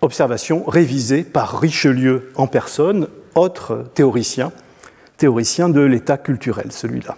observation 0.00 0.64
révisée 0.64 1.22
par 1.22 1.60
Richelieu 1.60 2.32
en 2.34 2.46
personne, 2.46 3.08
autre 3.34 3.84
théoricien, 3.94 4.52
théoricien 5.16 5.68
de 5.68 5.80
l'état 5.80 6.18
culturel, 6.18 6.70
celui-là. 6.70 7.16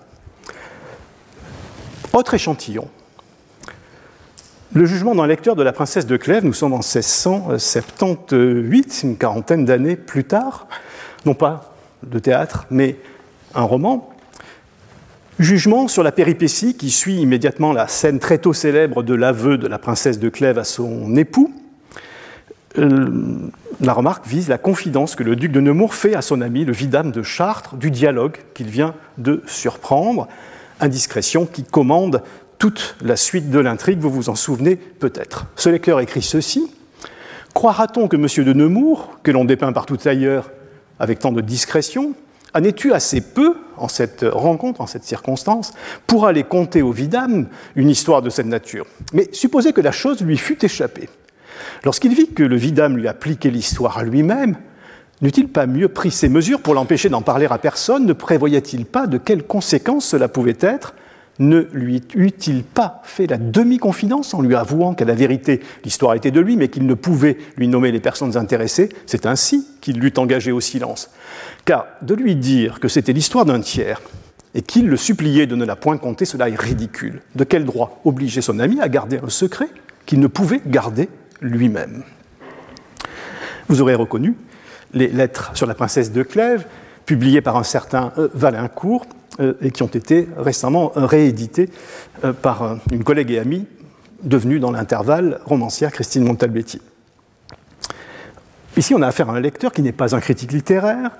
Autre 2.12 2.34
échantillon. 2.34 2.88
Le 4.74 4.84
jugement 4.84 5.14
d'un 5.14 5.26
lecteur 5.26 5.56
de 5.56 5.62
la 5.62 5.72
princesse 5.72 6.06
de 6.06 6.16
Clèves, 6.16 6.44
nous 6.44 6.52
sommes 6.52 6.74
en 6.74 6.80
1678, 6.80 9.00
une 9.02 9.16
quarantaine 9.16 9.64
d'années 9.64 9.96
plus 9.96 10.24
tard, 10.24 10.68
non 11.24 11.34
pas 11.34 11.74
de 12.02 12.18
théâtre, 12.18 12.66
mais 12.70 12.96
un 13.54 13.62
roman, 13.62 14.10
Jugement 15.38 15.86
sur 15.86 16.02
la 16.02 16.10
péripétie 16.10 16.76
qui 16.76 16.90
suit 16.90 17.20
immédiatement 17.20 17.72
la 17.72 17.86
scène 17.86 18.18
très 18.18 18.38
tôt 18.38 18.52
célèbre 18.52 19.04
de 19.04 19.14
l'aveu 19.14 19.56
de 19.56 19.68
la 19.68 19.78
princesse 19.78 20.18
de 20.18 20.28
Clèves 20.28 20.58
à 20.58 20.64
son 20.64 21.14
époux. 21.14 21.54
Euh, 22.78 23.50
la 23.80 23.92
remarque 23.92 24.26
vise 24.26 24.48
la 24.48 24.58
confidence 24.58 25.14
que 25.14 25.22
le 25.22 25.36
duc 25.36 25.52
de 25.52 25.60
Nemours 25.60 25.94
fait 25.94 26.14
à 26.14 26.22
son 26.22 26.40
ami 26.40 26.64
le 26.64 26.72
vidame 26.72 27.10
de 27.10 27.22
Chartres 27.22 27.76
du 27.76 27.90
dialogue 27.90 28.38
qu'il 28.54 28.68
vient 28.68 28.94
de 29.18 29.42
surprendre, 29.46 30.28
indiscrétion 30.80 31.46
qui 31.46 31.64
commande 31.64 32.22
toute 32.58 32.96
la 33.02 33.16
suite 33.16 33.50
de 33.50 33.58
l'intrigue, 33.58 34.00
vous 34.00 34.10
vous 34.10 34.28
en 34.28 34.34
souvenez 34.34 34.76
peut-être. 34.76 35.46
Ce 35.56 35.68
lecteur 35.68 36.00
écrit 36.00 36.22
ceci 36.22 36.72
Croira-t-on 37.54 38.08
que 38.08 38.16
M. 38.16 38.44
de 38.44 38.52
Nemours, 38.52 39.18
que 39.22 39.30
l'on 39.30 39.44
dépeint 39.44 39.72
partout 39.72 39.98
ailleurs 40.04 40.50
avec 41.00 41.18
tant 41.18 41.32
de 41.32 41.40
discrétion, 41.40 42.14
en 42.54 42.64
es-tu 42.64 42.92
assez 42.92 43.20
peu, 43.20 43.56
en 43.76 43.88
cette 43.88 44.24
rencontre, 44.24 44.80
en 44.80 44.86
cette 44.86 45.04
circonstance, 45.04 45.72
pour 46.06 46.26
aller 46.26 46.44
conter 46.44 46.82
au 46.82 46.92
vidame 46.92 47.48
une 47.76 47.90
histoire 47.90 48.22
de 48.22 48.30
cette 48.30 48.46
nature? 48.46 48.86
Mais 49.12 49.28
supposez 49.32 49.72
que 49.72 49.80
la 49.80 49.92
chose 49.92 50.20
lui 50.22 50.38
fût 50.38 50.64
échappée. 50.64 51.08
Lorsqu'il 51.84 52.14
vit 52.14 52.28
que 52.28 52.42
le 52.42 52.56
vidame 52.56 52.96
lui 52.96 53.08
appliquait 53.08 53.50
l'histoire 53.50 53.98
à 53.98 54.04
lui-même, 54.04 54.56
n'eût-il 55.22 55.48
pas 55.48 55.66
mieux 55.66 55.88
pris 55.88 56.10
ses 56.10 56.28
mesures 56.28 56.60
pour 56.60 56.74
l'empêcher 56.74 57.08
d'en 57.08 57.22
parler 57.22 57.46
à 57.50 57.58
personne 57.58 58.06
Ne 58.06 58.12
prévoyait-il 58.12 58.86
pas 58.86 59.06
de 59.06 59.18
quelles 59.18 59.44
conséquences 59.44 60.06
cela 60.06 60.28
pouvait 60.28 60.58
être 60.60 60.94
ne 61.38 61.68
lui 61.72 62.02
eût-il 62.14 62.64
pas 62.64 63.00
fait 63.04 63.26
la 63.26 63.38
demi-confidence 63.38 64.34
en 64.34 64.42
lui 64.42 64.54
avouant 64.54 64.94
qu'à 64.94 65.04
la 65.04 65.14
vérité 65.14 65.60
l'histoire 65.84 66.14
était 66.14 66.30
de 66.30 66.40
lui, 66.40 66.56
mais 66.56 66.68
qu'il 66.68 66.86
ne 66.86 66.94
pouvait 66.94 67.38
lui 67.56 67.68
nommer 67.68 67.92
les 67.92 68.00
personnes 68.00 68.36
intéressées? 68.36 68.88
C'est 69.06 69.26
ainsi 69.26 69.66
qu'il 69.80 70.00
l'eût 70.00 70.12
engagé 70.16 70.50
au 70.50 70.60
silence. 70.60 71.10
Car 71.64 71.86
de 72.02 72.14
lui 72.14 72.34
dire 72.34 72.80
que 72.80 72.88
c'était 72.88 73.12
l'histoire 73.12 73.44
d'un 73.44 73.60
tiers 73.60 74.00
et 74.54 74.62
qu'il 74.62 74.88
le 74.88 74.96
suppliait 74.96 75.46
de 75.46 75.54
ne 75.54 75.64
la 75.64 75.76
point 75.76 75.98
compter, 75.98 76.24
cela 76.24 76.48
est 76.48 76.58
ridicule. 76.58 77.20
De 77.36 77.44
quel 77.44 77.64
droit 77.64 78.00
obliger 78.04 78.40
son 78.40 78.58
ami 78.58 78.80
à 78.80 78.88
garder 78.88 79.20
un 79.22 79.28
secret 79.28 79.68
qu'il 80.06 80.20
ne 80.20 80.26
pouvait 80.26 80.62
garder 80.66 81.08
lui-même 81.40 82.02
Vous 83.68 83.80
aurez 83.80 83.94
reconnu 83.94 84.34
les 84.94 85.08
lettres 85.08 85.50
sur 85.54 85.66
la 85.66 85.74
princesse 85.74 86.12
de 86.12 86.22
Clèves, 86.22 86.66
publiées 87.06 87.40
par 87.40 87.56
un 87.56 87.62
certain 87.62 88.12
euh, 88.18 88.28
Valincourt, 88.34 89.06
euh, 89.40 89.54
et 89.60 89.70
qui 89.70 89.82
ont 89.82 89.86
été 89.86 90.28
récemment 90.36 90.92
euh, 90.96 92.32
par 92.32 92.78
une 92.90 93.04
collègue 93.04 93.30
et 93.30 93.38
amie 93.38 93.66
devenue 94.22 94.58
dans 94.58 94.72
l'intervalle 94.72 95.40
romancière 95.44 95.92
Christine 95.92 96.24
Montalbetti. 96.24 96.80
Ici, 98.76 98.94
on 98.94 99.02
a 99.02 99.06
affaire 99.06 99.30
à 99.30 99.34
un 99.34 99.40
lecteur 99.40 99.72
qui 99.72 99.82
n'est 99.82 99.92
pas 99.92 100.16
un 100.16 100.20
critique 100.20 100.52
littéraire, 100.52 101.12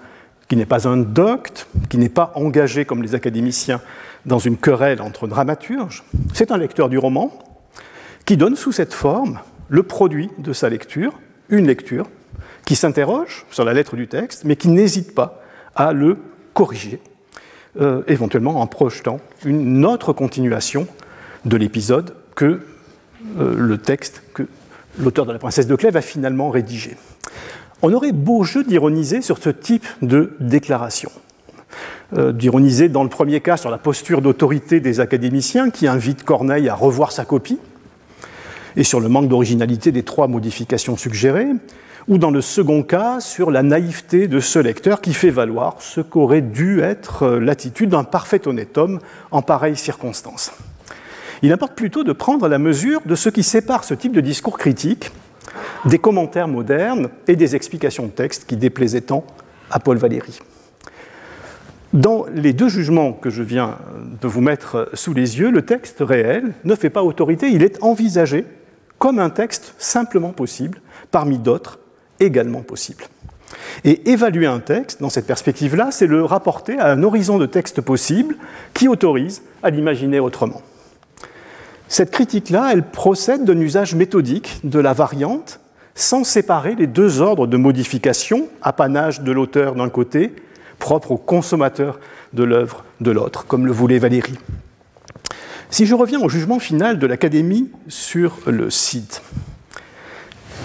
qui 0.49 0.57
n'est 0.57 0.67
pas 0.67 0.89
un 0.89 0.97
docte, 0.97 1.69
qui 1.89 1.99
n'est 1.99 2.09
pas 2.09 2.33
engagé 2.35 2.85
comme 2.85 3.03
les 3.03 3.15
académiciens 3.15 3.81
dans 4.27 4.39
une 4.39 4.57
querelle 4.57 5.01
entre 5.01 5.29
dramaturges. 5.29 6.05
C'est 6.35 6.51
un 6.51 6.57
lecteur 6.57 6.89
du 6.89 6.99
roman 6.99 7.33
qui 8.25 8.37
donne 8.37 8.57
sous 8.57 8.73
cette 8.73 8.95
forme 8.95 9.41
le 9.69 9.83
produit 9.83 10.31
de 10.39 10.53
sa 10.53 10.69
lecture, 10.69 11.19
une 11.49 11.67
lecture, 11.67 12.07
qui 12.65 12.77
s'interroge 12.77 13.47
sur 13.51 13.65
la 13.65 13.73
lettre 13.73 13.97
du 13.97 14.09
texte, 14.09 14.45
mais 14.45 14.57
qui 14.57 14.69
n'hésite 14.69 15.15
pas 15.15 15.43
à 15.75 15.93
le 15.93 16.19
corriger 16.55 17.01
euh, 17.81 18.03
éventuellement 18.09 18.61
en 18.61 18.67
projetant 18.67 19.21
une 19.45 19.85
autre 19.87 20.13
continuation 20.13 20.87
de 21.45 21.57
l'épisode 21.57 22.15
que 22.35 22.61
euh, 23.39 23.55
le 23.57 23.79
texte 23.79 24.23
que 24.35 24.49
l'auteur 24.99 25.27
de 25.27 25.33
La 25.33 25.39
Princesse 25.39 25.67
de 25.67 25.77
Clèves 25.77 25.97
a 25.97 26.01
finalement 26.01 26.51
rédigé. 26.51 26.97
On 27.83 27.93
aurait 27.93 28.13
beau 28.13 28.43
jeu 28.43 28.65
d'ironiser 28.65 29.23
sur 29.23 29.39
ce 29.39 29.51
type 29.51 29.87
de 30.03 30.35
déclaration. 30.41 31.11
Euh, 32.17 32.33
d'ironiser 32.33 32.89
dans 32.89 33.03
le 33.03 33.09
premier 33.09 33.41
cas 33.41 33.57
sur 33.57 33.71
la 33.71 33.79
posture 33.79 34.23
d'autorité 34.23 34.81
des 34.81 35.01
académiciens 35.01 35.71
qui 35.71 35.87
invitent 35.87 36.25
Corneille 36.25 36.69
à 36.69 36.75
revoir 36.75 37.13
sa 37.13 37.25
copie, 37.25 37.59
et 38.77 38.85
sur 38.85 39.01
le 39.01 39.09
manque 39.09 39.29
d'originalité 39.29 39.93
des 39.93 40.03
trois 40.03 40.29
modifications 40.29 40.97
suggérées, 40.97 41.49
ou 42.09 42.17
dans 42.17 42.31
le 42.31 42.41
second 42.41 42.83
cas, 42.83 43.21
sur 43.21 43.51
la 43.51 43.63
naïveté 43.63 44.29
de 44.29 44.41
ce 44.41 44.59
lecteur 44.59 45.01
qui 45.01 45.13
fait 45.13 45.31
valoir 45.31 45.77
ce 45.81 46.01
qu'aurait 46.01 46.41
dû 46.41 46.81
être 46.81 47.29
l'attitude 47.29 47.91
d'un 47.91 48.05
parfait 48.05 48.49
honnête 48.49 48.79
homme 48.79 49.01
en 49.31 49.43
pareille 49.43 49.77
circonstance. 49.77 50.53
Il 51.43 51.53
importe 51.53 51.75
plutôt 51.75 52.05
de 52.05 52.13
prendre 52.13 52.49
la 52.49 52.59
mesure 52.59 53.01
de 53.05 53.15
ce 53.15 53.29
qui 53.29 53.43
sépare 53.43 53.85
ce 53.85 53.95
type 53.95 54.13
de 54.13 54.21
discours 54.21 54.59
critique 54.59 55.11
des 55.85 55.99
commentaires 55.99 56.49
modernes 56.49 57.09
et 57.29 57.37
des 57.37 57.55
explications 57.55 58.07
de 58.07 58.11
texte 58.11 58.47
qui 58.47 58.57
déplaisaient 58.57 59.03
tant 59.03 59.25
à 59.71 59.79
Paul 59.79 59.99
Valéry. 59.99 60.41
Dans 61.93 62.27
les 62.35 62.53
deux 62.53 62.69
jugements 62.69 63.13
que 63.13 63.31
je 63.31 63.43
viens 63.43 63.79
de 64.21 64.29
vous 64.29 64.41
mettre 64.41 64.91
sous 64.93 65.15
les 65.15 65.39
yeux, 65.39 65.51
le 65.51 65.63
texte 65.63 65.99
réel 66.01 66.53
ne 66.65 66.75
fait 66.75 66.91
pas 66.91 67.03
autorité, 67.03 67.49
il 67.49 67.63
est 67.63 67.83
envisagé 67.83 68.45
comme 68.99 69.19
un 69.19 69.31
texte 69.31 69.75
simplement 69.79 70.33
possible 70.33 70.81
parmi 71.11 71.39
d'autres 71.39 71.79
également 72.21 72.63
possible. 72.63 73.05
Et 73.85 74.11
évaluer 74.11 74.47
un 74.47 74.61
texte, 74.61 75.01
dans 75.01 75.09
cette 75.09 75.27
perspective-là, 75.27 75.91
c'est 75.91 76.07
le 76.07 76.25
rapporter 76.25 76.79
à 76.79 76.91
un 76.91 77.03
horizon 77.03 77.39
de 77.39 77.47
texte 77.47 77.81
possible 77.81 78.37
qui 78.75 78.89
autorise 78.89 79.43
à 79.63 79.71
l'imaginer 79.71 80.21
autrement. 80.21 80.63
Cette 81.89 82.11
critique-là, 82.11 82.71
elle 82.73 82.83
procède 82.83 83.45
d'un 83.45 83.59
usage 83.59 83.95
méthodique 83.95 84.61
de 84.65 84.79
la 84.79 84.93
variante 84.93 85.61
sans 85.95 86.23
séparer 86.23 86.75
les 86.75 86.87
deux 86.87 87.21
ordres 87.21 87.47
de 87.47 87.57
modification, 87.57 88.49
apanage 88.63 89.23
de 89.23 89.33
l'auteur 89.33 89.75
d'un 89.75 89.89
côté, 89.89 90.33
propre 90.79 91.13
au 91.13 91.17
consommateur 91.17 91.99
de 92.35 92.45
l'œuvre 92.45 92.85
de 93.01 93.11
l'autre, 93.11 93.47
comme 93.47 93.67
le 93.67 93.73
voulait 93.73 93.99
Valérie. 93.99 94.39
Si 95.71 95.85
je 95.85 95.95
reviens 95.95 96.21
au 96.21 96.31
jugement 96.31 96.59
final 96.59 96.99
de 96.99 97.07
l'Académie 97.07 97.71
sur 97.89 98.39
le 98.47 98.71
site, 98.71 99.23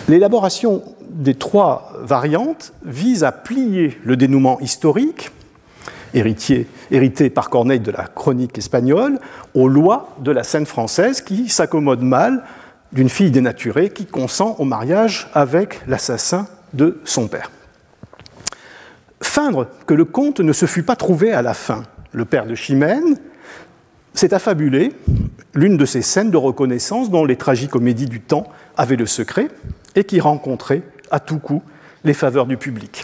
l'élaboration 0.07 0.81
des 1.09 1.35
trois 1.35 1.91
variantes 2.01 2.73
vise 2.85 3.25
à 3.25 3.33
plier 3.33 3.97
le 4.05 4.15
dénouement 4.15 4.61
historique, 4.61 5.31
hérité 6.13 7.29
par 7.29 7.49
Corneille 7.49 7.81
de 7.81 7.91
la 7.91 8.05
chronique 8.05 8.57
espagnole, 8.57 9.19
aux 9.53 9.67
lois 9.67 10.15
de 10.19 10.31
la 10.31 10.43
scène 10.43 10.65
française 10.65 11.21
qui 11.21 11.49
s'accommode 11.49 12.01
mal 12.01 12.43
d'une 12.93 13.09
fille 13.09 13.31
dénaturée 13.31 13.89
qui 13.89 14.05
consent 14.05 14.55
au 14.57 14.63
mariage 14.63 15.29
avec 15.33 15.81
l'assassin 15.85 16.47
de 16.73 17.01
son 17.03 17.27
père. 17.27 17.51
Feindre 19.21 19.67
que 19.85 19.93
le 19.93 20.05
comte 20.05 20.39
ne 20.39 20.53
se 20.53 20.65
fût 20.65 20.83
pas 20.83 20.95
trouvé 20.95 21.33
à 21.33 21.41
la 21.41 21.53
fin, 21.53 21.83
le 22.13 22.23
père 22.23 22.45
de 22.45 22.55
Chimène, 22.55 23.17
c'est 24.13 24.33
affabuler 24.33 24.91
l'une 25.53 25.77
de 25.77 25.85
ces 25.85 26.01
scènes 26.01 26.31
de 26.31 26.37
reconnaissance 26.37 27.09
dont 27.09 27.25
les 27.25 27.35
tragicomédies 27.35 28.07
du 28.07 28.19
temps 28.19 28.47
avaient 28.77 28.95
le 28.95 29.05
secret 29.05 29.49
et 29.95 30.03
qui 30.03 30.19
rencontraient 30.19 30.83
à 31.11 31.19
tout 31.19 31.39
coup 31.39 31.61
les 32.03 32.13
faveurs 32.13 32.45
du 32.45 32.57
public. 32.57 33.03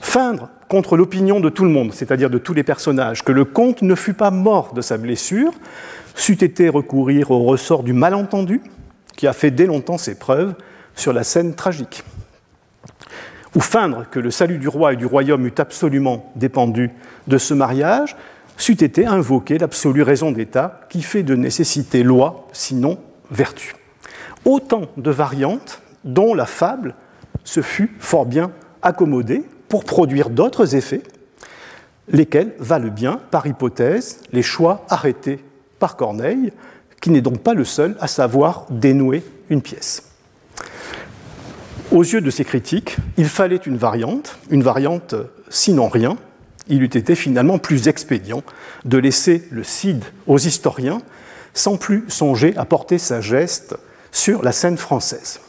Feindre 0.00 0.48
contre 0.68 0.96
l'opinion 0.96 1.40
de 1.40 1.48
tout 1.48 1.64
le 1.64 1.70
monde, 1.70 1.92
c'est-à-dire 1.92 2.30
de 2.30 2.38
tous 2.38 2.54
les 2.54 2.62
personnages, 2.62 3.22
que 3.22 3.32
le 3.32 3.44
comte 3.44 3.82
ne 3.82 3.94
fut 3.94 4.12
pas 4.12 4.30
mort 4.30 4.74
de 4.74 4.80
sa 4.80 4.98
blessure, 4.98 5.52
c'eût 6.14 6.44
été 6.44 6.68
recourir 6.68 7.30
au 7.30 7.44
ressort 7.44 7.82
du 7.82 7.92
malentendu, 7.92 8.60
qui 9.16 9.26
a 9.26 9.32
fait 9.32 9.50
dès 9.50 9.66
longtemps 9.66 9.98
ses 9.98 10.16
preuves 10.16 10.54
sur 10.94 11.12
la 11.12 11.24
scène 11.24 11.54
tragique. 11.54 12.04
Ou 13.54 13.60
feindre 13.60 14.06
que 14.10 14.18
le 14.18 14.30
salut 14.30 14.58
du 14.58 14.68
roi 14.68 14.92
et 14.92 14.96
du 14.96 15.06
royaume 15.06 15.46
eût 15.46 15.54
absolument 15.58 16.32
dépendu 16.34 16.90
de 17.28 17.38
ce 17.38 17.54
mariage, 17.54 18.16
c'eût 18.56 18.84
été 18.84 19.06
invoquer 19.06 19.58
l'absolue 19.58 20.02
raison 20.02 20.30
d'État 20.30 20.80
qui 20.88 21.02
fait 21.02 21.22
de 21.22 21.34
nécessité 21.34 22.02
loi, 22.02 22.48
sinon 22.52 22.98
vertu. 23.30 23.74
Autant 24.44 24.82
de 24.96 25.10
variantes 25.10 25.80
dont 26.04 26.34
la 26.34 26.46
fable 26.46 26.94
se 27.44 27.62
fut 27.62 27.94
fort 27.98 28.26
bien 28.26 28.52
accommodée 28.82 29.42
pour 29.68 29.84
produire 29.84 30.30
d'autres 30.30 30.76
effets, 30.76 31.02
lesquels 32.08 32.54
valent 32.58 32.92
bien, 32.92 33.20
par 33.30 33.46
hypothèse, 33.46 34.20
les 34.32 34.42
choix 34.42 34.84
arrêtés 34.88 35.42
par 35.78 35.96
Corneille, 35.96 36.52
qui 37.00 37.10
n'est 37.10 37.20
donc 37.20 37.40
pas 37.40 37.54
le 37.54 37.64
seul 37.64 37.96
à 38.00 38.06
savoir 38.06 38.66
dénouer 38.70 39.24
une 39.50 39.62
pièce. 39.62 40.10
Aux 41.90 42.02
yeux 42.02 42.20
de 42.20 42.30
ces 42.30 42.44
critiques, 42.44 42.96
il 43.16 43.28
fallait 43.28 43.56
une 43.56 43.76
variante, 43.76 44.38
une 44.50 44.62
variante 44.62 45.14
sinon 45.48 45.88
rien. 45.88 46.16
Il 46.68 46.82
eût 46.82 46.86
été 46.86 47.14
finalement 47.14 47.58
plus 47.58 47.88
expédient 47.88 48.42
de 48.84 48.98
laisser 48.98 49.46
le 49.50 49.64
Cid 49.64 50.04
aux 50.26 50.38
historiens 50.38 51.02
sans 51.52 51.76
plus 51.76 52.04
songer 52.08 52.54
à 52.56 52.64
porter 52.64 52.98
sa 52.98 53.20
geste 53.20 53.76
sur 54.10 54.42
la 54.42 54.52
scène 54.52 54.76
française. 54.76 55.40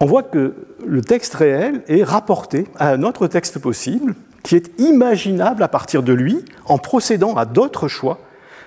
On 0.00 0.06
voit 0.06 0.22
que 0.22 0.54
le 0.86 1.02
texte 1.02 1.34
réel 1.34 1.82
est 1.88 2.02
rapporté 2.02 2.66
à 2.76 2.90
un 2.90 3.02
autre 3.02 3.26
texte 3.26 3.58
possible 3.58 4.14
qui 4.42 4.56
est 4.56 4.70
imaginable 4.78 5.62
à 5.62 5.68
partir 5.68 6.02
de 6.02 6.12
lui 6.12 6.44
en 6.64 6.78
procédant 6.78 7.36
à 7.36 7.44
d'autres 7.44 7.88
choix 7.88 8.20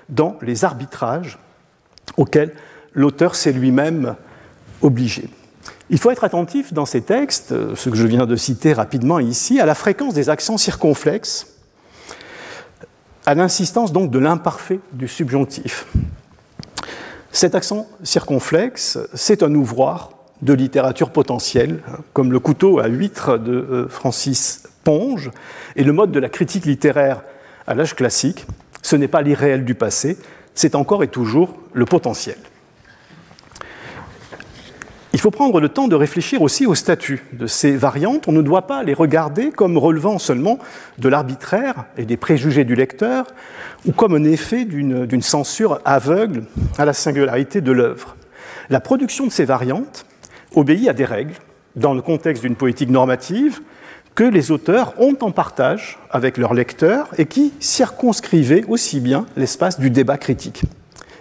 dans 0.08 0.38
les 0.42 0.64
arbitrages 0.64 1.38
auxquels 2.16 2.54
l'auteur 2.92 3.34
s'est 3.34 3.52
lui-même 3.52 4.14
obligé. 4.82 5.28
Il 5.90 5.98
faut 5.98 6.10
être 6.10 6.24
attentif 6.24 6.72
dans 6.72 6.86
ces 6.86 7.02
textes, 7.02 7.54
ce 7.74 7.90
que 7.90 7.96
je 7.96 8.06
viens 8.06 8.26
de 8.26 8.36
citer 8.36 8.72
rapidement 8.72 9.18
ici, 9.18 9.60
à 9.60 9.66
la 9.66 9.74
fréquence 9.74 10.14
des 10.14 10.30
accents 10.30 10.56
circonflexes, 10.56 11.46
à 13.26 13.34
l'insistance 13.34 13.92
donc 13.92 14.10
de 14.10 14.18
l'imparfait 14.18 14.80
du 14.92 15.08
subjonctif. 15.08 15.86
Cet 17.32 17.54
accent 17.54 17.88
circonflexe, 18.02 18.98
c'est 19.12 19.42
un 19.42 19.54
ouvroir 19.54 20.10
de 20.42 20.52
littérature 20.52 21.10
potentielle, 21.10 21.82
comme 22.12 22.32
le 22.32 22.38
couteau 22.38 22.78
à 22.78 22.86
huître 22.86 23.38
de 23.38 23.52
euh, 23.52 23.88
Francis 23.88 24.64
Ponge, 24.84 25.30
et 25.76 25.84
le 25.84 25.92
mode 25.92 26.12
de 26.12 26.20
la 26.20 26.28
critique 26.28 26.66
littéraire 26.66 27.22
à 27.66 27.74
l'âge 27.74 27.94
classique, 27.94 28.46
ce 28.82 28.96
n'est 28.96 29.08
pas 29.08 29.22
l'irréel 29.22 29.64
du 29.64 29.74
passé, 29.74 30.18
c'est 30.54 30.74
encore 30.74 31.02
et 31.02 31.08
toujours 31.08 31.56
le 31.72 31.86
potentiel. 31.86 32.36
Il 35.14 35.20
faut 35.20 35.30
prendre 35.30 35.60
le 35.60 35.68
temps 35.68 35.86
de 35.86 35.94
réfléchir 35.94 36.42
aussi 36.42 36.66
au 36.66 36.74
statut 36.74 37.22
de 37.32 37.46
ces 37.46 37.76
variantes. 37.76 38.26
On 38.26 38.32
ne 38.32 38.42
doit 38.42 38.66
pas 38.66 38.82
les 38.82 38.94
regarder 38.94 39.52
comme 39.52 39.78
relevant 39.78 40.18
seulement 40.18 40.58
de 40.98 41.08
l'arbitraire 41.08 41.84
et 41.96 42.04
des 42.04 42.16
préjugés 42.16 42.64
du 42.64 42.74
lecteur, 42.74 43.28
ou 43.86 43.92
comme 43.92 44.16
un 44.16 44.24
effet 44.24 44.64
d'une 44.64 45.22
censure 45.22 45.78
aveugle 45.84 46.42
à 46.78 46.84
la 46.84 46.92
singularité 46.92 47.60
de 47.60 47.70
l'œuvre. 47.70 48.16
La 48.70 48.80
production 48.80 49.24
de 49.24 49.30
ces 49.30 49.44
variantes 49.44 50.04
obéit 50.56 50.88
à 50.88 50.92
des 50.92 51.04
règles, 51.04 51.34
dans 51.76 51.94
le 51.94 52.02
contexte 52.02 52.42
d'une 52.42 52.56
poétique 52.56 52.90
normative, 52.90 53.60
que 54.16 54.24
les 54.24 54.50
auteurs 54.50 54.94
ont 55.00 55.16
en 55.20 55.30
partage 55.30 55.96
avec 56.10 56.38
leurs 56.38 56.54
lecteurs 56.54 57.06
et 57.18 57.26
qui 57.26 57.52
circonscrivaient 57.60 58.64
aussi 58.66 58.98
bien 58.98 59.26
l'espace 59.36 59.78
du 59.78 59.90
débat 59.90 60.18
critique. 60.18 60.62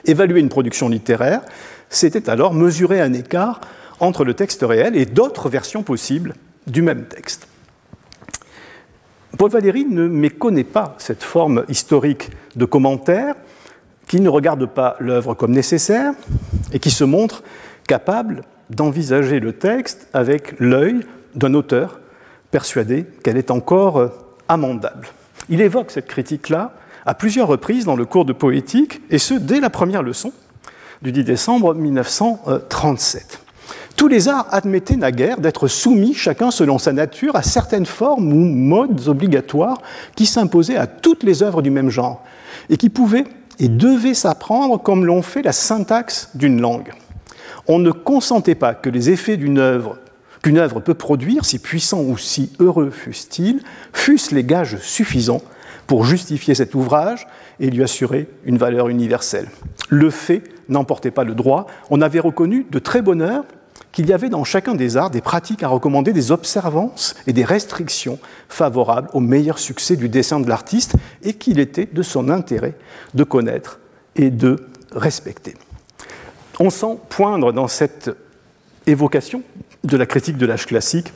Évaluer 0.06 0.40
une 0.40 0.50
production 0.50 0.90
littéraire, 0.90 1.42
c'était 1.90 2.28
alors 2.28 2.56
mesurer 2.56 3.00
un 3.00 3.14
écart 3.14 3.62
entre 4.04 4.26
le 4.26 4.34
texte 4.34 4.64
réel 4.64 4.96
et 4.96 5.06
d'autres 5.06 5.50
versions 5.50 5.82
possibles 5.82 6.36
du 6.68 6.82
même 6.82 7.06
texte. 7.06 7.48
Paul 9.38 9.50
Valéry 9.50 9.86
ne 9.86 10.08
méconnaît 10.08 10.64
pas 10.64 10.96
cette 11.00 11.24
forme 11.24 11.64
historique 11.70 12.30
de 12.56 12.66
commentaire 12.66 13.36
qui 14.08 14.20
ne 14.20 14.30
regarde 14.30 14.66
pas 14.66 14.96
l'œuvre 15.00 15.34
comme 15.34 15.52
nécessaire 15.52 16.14
et 16.72 16.80
qui 16.80 16.92
se 16.92 17.04
montre 17.04 17.44
capable 17.88 18.44
d'envisager 18.70 19.40
le 19.40 19.54
texte 19.54 20.08
avec 20.14 20.60
l'œil 20.60 21.06
d'un 21.36 21.54
auteur 21.54 22.00
persuadé 22.52 23.06
qu'elle 23.24 23.38
est 23.38 23.52
encore 23.52 24.12
amendable. 24.48 25.08
Il 25.50 25.62
évoque 25.62 25.92
cette 25.92 26.08
critique-là 26.08 26.74
à 27.06 27.16
plusieurs 27.16 27.48
reprises 27.48 27.86
dans 27.86 27.96
le 27.96 28.06
cours 28.06 28.26
de 28.26 28.34
poétique, 28.34 29.02
et 29.10 29.18
ce, 29.18 29.34
dès 29.34 29.60
la 29.60 29.70
première 29.70 30.04
leçon 30.04 30.32
du 31.02 31.12
10 31.12 31.24
décembre 31.24 31.74
1937. 31.74 33.43
Tous 34.04 34.10
les 34.10 34.28
arts 34.28 34.48
admettaient 34.52 34.98
naguère 34.98 35.40
d'être 35.40 35.70
soumis, 35.70 36.14
chacun 36.14 36.52
selon 36.52 36.78
sa 36.78 36.92
nature, 36.92 37.38
à 37.38 37.42
certaines 37.42 37.86
formes 37.86 38.34
ou 38.34 38.36
modes 38.36 39.08
obligatoires 39.08 39.82
qui 40.18 40.26
s'imposaient 40.26 40.76
à 40.76 40.88
toutes 40.88 41.24
les 41.24 41.42
œuvres 41.42 41.62
du 41.62 41.70
même 41.70 41.90
genre, 41.90 42.22
et 42.70 42.76
qui 42.76 42.90
pouvaient 42.90 43.24
et 43.60 43.70
devaient 43.70 44.14
s'apprendre 44.14 44.78
comme 44.78 45.06
l'ont 45.06 45.22
fait 45.22 45.42
la 45.42 45.54
syntaxe 45.54 46.32
d'une 46.36 46.60
langue. 46.60 46.92
On 47.70 47.80
ne 47.80 47.92
consentait 47.92 48.56
pas 48.56 48.74
que 48.74 48.90
les 48.90 49.10
effets 49.10 49.38
d'une 49.38 49.58
œuvre 49.58 49.98
qu'une 50.42 50.58
œuvre 50.58 50.82
peut 50.82 50.96
produire, 50.96 51.46
si 51.46 51.58
puissant 51.58 52.02
ou 52.02 52.18
si 52.18 52.52
heureux 52.60 52.90
fussent-ils, 52.90 53.62
fussent 53.94 54.32
les 54.32 54.44
gages 54.44 54.80
suffisants 54.82 55.42
pour 55.88 56.04
justifier 56.04 56.56
cet 56.56 56.76
ouvrage 56.76 57.26
et 57.62 57.70
lui 57.70 57.82
assurer 57.82 58.28
une 58.44 58.58
valeur 58.58 58.90
universelle. 58.90 59.48
Le 59.88 60.10
fait 60.10 60.44
n'emportait 60.68 61.10
pas 61.10 61.24
le 61.24 61.36
droit. 61.36 61.68
On 61.90 62.02
avait 62.02 62.20
reconnu 62.20 62.66
de 62.70 62.80
très 62.80 63.02
bonne 63.02 63.22
heure 63.22 63.46
qu'il 63.92 64.08
y 64.08 64.14
avait 64.14 64.30
dans 64.30 64.44
chacun 64.44 64.76
des 64.76 64.98
arts 64.98 65.12
des 65.12 65.22
pratiques 65.22 65.64
à 65.64 65.68
recommander, 65.68 66.14
des 66.14 66.32
observances 66.32 67.16
et 67.28 67.34
des 67.34 67.46
restrictions 67.46 68.20
favorables 68.50 69.10
au 69.14 69.20
meilleur 69.20 69.60
succès 69.60 69.96
du 69.96 70.10
dessin 70.10 70.40
de 70.40 70.50
l'artiste 70.50 70.96
et 71.24 71.34
qu'il 71.34 71.60
était 71.60 71.88
de 71.92 72.02
son 72.02 72.30
intérêt 72.30 72.76
de 73.14 73.24
connaître 73.24 73.80
et 74.16 74.32
de 74.32 74.68
respecter. 74.92 75.56
On 76.60 76.70
sent 76.70 76.98
poindre 77.10 77.52
dans 77.52 77.68
cette 77.68 78.12
évocation 78.88 79.44
de 79.84 79.98
la 79.98 80.06
critique 80.06 80.38
de 80.38 80.46
l'âge 80.46 80.66
classique 80.66 81.14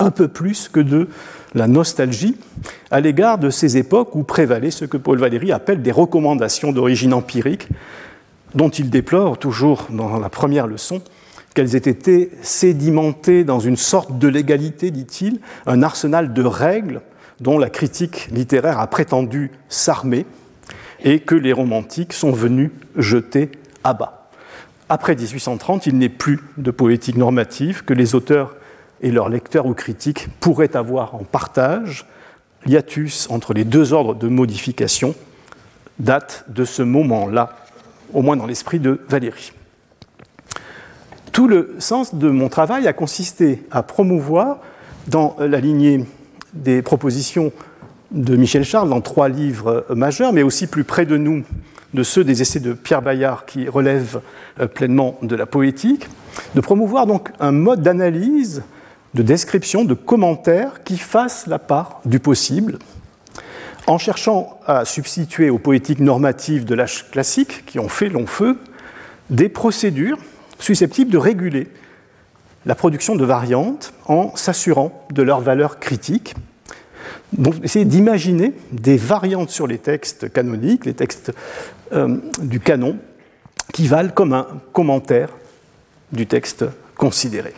un 0.00 0.10
peu 0.10 0.28
plus 0.28 0.68
que 0.68 0.80
de 0.80 1.08
la 1.54 1.68
nostalgie 1.68 2.36
à 2.90 3.00
l'égard 3.00 3.38
de 3.38 3.50
ces 3.50 3.76
époques 3.76 4.14
où 4.14 4.24
prévalait 4.24 4.70
ce 4.70 4.84
que 4.84 4.96
Paul 4.96 5.18
Valéry 5.18 5.52
appelle 5.52 5.82
des 5.82 5.92
recommandations 5.92 6.72
d'origine 6.72 7.14
empirique, 7.14 7.68
dont 8.54 8.70
il 8.70 8.90
déplore 8.90 9.38
toujours 9.38 9.86
dans 9.90 10.18
la 10.18 10.28
première 10.28 10.66
leçon 10.66 11.00
qu'elles 11.54 11.76
aient 11.76 11.78
été 11.78 12.30
sédimentées 12.42 13.44
dans 13.44 13.60
une 13.60 13.76
sorte 13.76 14.18
de 14.18 14.28
légalité, 14.28 14.90
dit-il, 14.90 15.40
un 15.66 15.82
arsenal 15.82 16.32
de 16.32 16.42
règles 16.42 17.00
dont 17.40 17.58
la 17.58 17.70
critique 17.70 18.28
littéraire 18.32 18.80
a 18.80 18.86
prétendu 18.88 19.52
s'armer 19.68 20.26
et 21.02 21.20
que 21.20 21.34
les 21.34 21.52
romantiques 21.52 22.12
sont 22.12 22.32
venus 22.32 22.70
jeter 22.96 23.50
à 23.84 23.94
bas. 23.94 24.30
Après 24.88 25.14
1830, 25.14 25.86
il 25.86 25.96
n'est 25.98 26.08
plus 26.08 26.40
de 26.56 26.70
poétique 26.70 27.16
normative 27.16 27.84
que 27.84 27.94
les 27.94 28.14
auteurs 28.14 28.56
et 29.00 29.10
leurs 29.10 29.28
lecteurs 29.28 29.66
ou 29.66 29.74
critiques 29.74 30.28
pourraient 30.40 30.76
avoir 30.76 31.14
en 31.14 31.24
partage. 31.24 32.06
L'hiatus 32.66 33.28
entre 33.30 33.54
les 33.54 33.64
deux 33.64 33.92
ordres 33.92 34.14
de 34.14 34.28
modification 34.28 35.14
date 35.98 36.44
de 36.48 36.64
ce 36.64 36.82
moment-là, 36.82 37.56
au 38.12 38.22
moins 38.22 38.36
dans 38.36 38.46
l'esprit 38.46 38.80
de 38.80 39.00
Valérie. 39.08 39.52
Tout 41.34 41.48
le 41.48 41.74
sens 41.80 42.14
de 42.14 42.30
mon 42.30 42.48
travail 42.48 42.86
a 42.86 42.92
consisté 42.92 43.64
à 43.72 43.82
promouvoir, 43.82 44.58
dans 45.08 45.34
la 45.40 45.58
lignée 45.58 46.04
des 46.52 46.80
propositions 46.80 47.50
de 48.12 48.36
Michel 48.36 48.62
Charles 48.62 48.88
dans 48.88 49.00
trois 49.00 49.28
livres 49.28 49.84
majeurs, 49.90 50.32
mais 50.32 50.44
aussi 50.44 50.68
plus 50.68 50.84
près 50.84 51.06
de 51.06 51.16
nous 51.16 51.42
de 51.92 52.02
ceux 52.04 52.22
des 52.22 52.40
essais 52.40 52.60
de 52.60 52.72
Pierre 52.72 53.02
Bayard 53.02 53.46
qui 53.46 53.68
relèvent 53.68 54.20
euh, 54.60 54.68
pleinement 54.68 55.18
de 55.22 55.34
la 55.34 55.44
poétique, 55.44 56.06
de 56.54 56.60
promouvoir 56.60 57.04
donc 57.08 57.30
un 57.40 57.50
mode 57.50 57.82
d'analyse, 57.82 58.62
de 59.14 59.22
description, 59.24 59.84
de 59.84 59.94
commentaire 59.94 60.84
qui 60.84 60.98
fasse 60.98 61.48
la 61.48 61.58
part 61.58 62.00
du 62.04 62.20
possible, 62.20 62.78
en 63.88 63.98
cherchant 63.98 64.60
à 64.68 64.84
substituer 64.84 65.50
aux 65.50 65.58
poétiques 65.58 65.98
normatives 65.98 66.64
de 66.64 66.76
l'âge 66.76 67.10
classique, 67.10 67.66
qui 67.66 67.80
ont 67.80 67.88
fait 67.88 68.08
long 68.08 68.26
feu, 68.26 68.56
des 69.30 69.48
procédures 69.48 70.18
susceptibles 70.58 71.10
de 71.10 71.18
réguler 71.18 71.68
la 72.66 72.74
production 72.74 73.16
de 73.16 73.24
variantes 73.24 73.92
en 74.06 74.34
s'assurant 74.36 75.06
de 75.12 75.22
leur 75.22 75.40
valeur 75.40 75.78
critique. 75.78 76.34
Donc, 77.32 77.56
essayer 77.62 77.84
d'imaginer 77.84 78.52
des 78.72 78.96
variantes 78.96 79.50
sur 79.50 79.66
les 79.66 79.78
textes 79.78 80.32
canoniques, 80.32 80.86
les 80.86 80.94
textes 80.94 81.32
euh, 81.92 82.18
du 82.40 82.60
canon, 82.60 82.98
qui 83.72 83.86
valent 83.86 84.12
comme 84.12 84.32
un 84.32 84.46
commentaire 84.72 85.30
du 86.12 86.26
texte 86.26 86.64
considéré. 86.96 87.52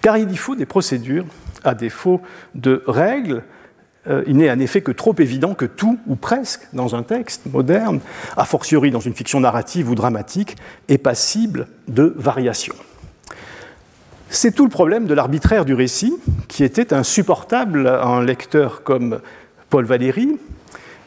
Car 0.00 0.16
il 0.16 0.30
y 0.30 0.36
faut 0.36 0.56
des 0.56 0.66
procédures, 0.66 1.26
à 1.62 1.74
défaut 1.74 2.20
de 2.54 2.82
règles, 2.86 3.44
il 4.26 4.36
n'est 4.36 4.50
en 4.50 4.58
effet 4.58 4.80
que 4.80 4.92
trop 4.92 5.14
évident 5.18 5.54
que 5.54 5.64
tout, 5.64 5.98
ou 6.06 6.16
presque, 6.16 6.62
dans 6.72 6.94
un 6.96 7.02
texte 7.02 7.42
moderne, 7.46 8.00
a 8.36 8.44
fortiori 8.44 8.90
dans 8.90 9.00
une 9.00 9.14
fiction 9.14 9.38
narrative 9.38 9.88
ou 9.88 9.94
dramatique, 9.94 10.56
est 10.88 10.98
passible 10.98 11.68
de 11.86 12.12
variations. 12.16 12.74
C'est 14.28 14.52
tout 14.52 14.64
le 14.64 14.70
problème 14.70 15.06
de 15.06 15.14
l'arbitraire 15.14 15.64
du 15.64 15.74
récit, 15.74 16.14
qui 16.48 16.64
était 16.64 16.94
insupportable 16.94 17.86
à 17.86 18.06
un 18.06 18.24
lecteur 18.24 18.82
comme 18.82 19.20
Paul 19.70 19.84
Valéry, 19.84 20.38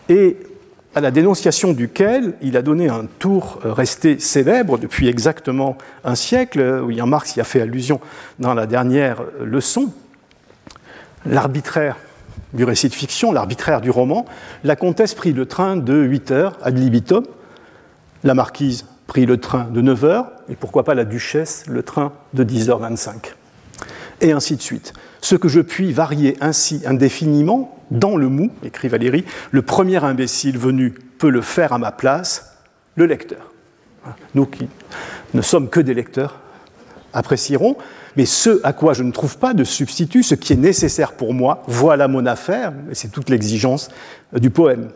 et 0.08 0.38
à 0.94 1.02
la 1.02 1.12
dénonciation 1.12 1.74
duquel 1.74 2.36
il 2.42 2.56
a 2.56 2.62
donné 2.62 2.88
un 2.88 3.06
tour 3.20 3.60
resté 3.64 4.20
célèbre 4.20 4.78
depuis 4.78 5.10
exactement 5.10 5.78
un 6.06 6.16
siècle. 6.16 6.82
William 6.86 7.10
Marx 7.10 7.36
y 7.36 7.42
a 7.42 7.44
fait 7.44 7.60
allusion 7.60 8.00
dans 8.40 8.54
la 8.54 8.66
dernière 8.66 9.24
leçon. 9.42 9.92
L'arbitraire 11.26 11.98
du 12.56 12.63
récit 12.63 12.89
de 12.89 12.94
fiction, 12.94 13.32
l'arbitraire 13.32 13.82
du 13.82 13.91
roman, 13.91 14.26
la 14.63 14.76
comtesse 14.76 15.13
prit 15.13 15.34
le 15.34 15.46
train 15.46 15.78
de 15.78 15.94
8 15.94 16.32
heures 16.32 16.58
ad 16.63 16.78
libitum, 16.78 17.26
la 18.24 18.34
marquise 18.34 18.86
pris 19.08 19.26
le 19.26 19.38
train 19.38 19.65
de 19.65 19.82
9 19.82 20.04
h 20.04 20.26
et 20.50 20.56
pourquoi 20.56 20.84
pas 20.84 20.96
la 20.96 21.06
duchesse 21.06 21.65
le 21.68 21.84
train 21.84 22.13
de 22.34 22.44
10h25. 22.44 23.34
Et 24.22 24.32
ainsi 24.32 24.56
de 24.56 24.62
suite. 24.62 24.94
Ce 25.22 25.36
que 25.36 25.48
je 25.48 25.60
puis 25.60 25.91
varier 25.91 26.38
ainsi 26.41 26.82
indéfiniment, 26.86 27.72
dans 27.91 28.18
le 28.18 28.30
mou, 28.30 28.50
écrit 28.63 28.88
Valérie, 28.88 29.26
le 29.52 29.62
premier 29.62 30.04
imbécile 30.04 30.58
venu 30.58 30.91
peut 31.20 31.30
le 31.30 31.41
faire 31.41 31.74
à 31.74 31.78
ma 31.78 31.91
place, 31.91 32.58
le 32.96 33.06
lecteur. 33.06 33.52
Nous 34.34 34.46
qui 34.46 34.68
ne 35.34 35.41
sommes 35.41 35.70
que 35.70 35.80
des 35.80 35.94
lecteurs 35.94 36.39
apprécierons, 37.13 37.78
mais 38.17 38.25
ce 38.25 38.62
à 38.63 38.73
quoi 38.73 38.93
je 38.93 39.04
ne 39.04 39.12
trouve 39.12 39.38
pas 39.38 39.54
de 39.54 39.63
substitut, 39.63 40.23
ce 40.23 40.36
qui 40.36 40.54
est 40.54 40.58
nécessaire 40.58 41.13
pour 41.13 41.34
moi, 41.34 41.63
voilà 41.67 42.08
mon 42.08 42.25
affaire, 42.25 42.73
et 42.91 42.95
c'est 42.95 43.10
toute 43.10 43.30
l'exigence 43.30 43.89
du 44.34 44.49
poème 44.49 44.89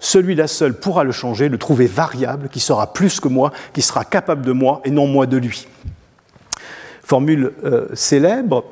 celui-là 0.00 0.48
seul 0.48 0.74
pourra 0.74 1.04
le 1.04 1.12
changer, 1.12 1.48
le 1.48 1.58
trouver 1.58 1.86
variable, 1.86 2.48
qui 2.48 2.58
sera 2.58 2.92
plus 2.92 3.20
que 3.20 3.28
moi, 3.28 3.52
qui 3.74 3.82
sera 3.82 4.04
capable 4.04 4.44
de 4.44 4.52
moi 4.52 4.80
et 4.84 4.90
non 4.90 5.06
moi 5.06 5.26
de 5.26 5.36
lui. 5.36 5.68
Formule 7.04 7.52
euh, 7.64 7.86
célèbre, 7.92 8.64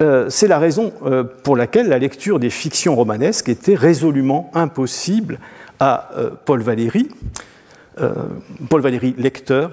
euh, 0.00 0.30
c'est 0.30 0.48
la 0.48 0.58
raison 0.58 0.92
euh, 1.04 1.22
pour 1.24 1.56
laquelle 1.56 1.88
la 1.88 1.98
lecture 1.98 2.40
des 2.40 2.50
fictions 2.50 2.96
romanesques 2.96 3.50
était 3.50 3.74
résolument 3.74 4.50
impossible 4.54 5.38
à 5.78 6.10
Paul 6.44 6.62
Valéry. 6.62 7.08
Paul 8.68 8.80
Valéry, 8.80 9.16
lecteur, 9.18 9.72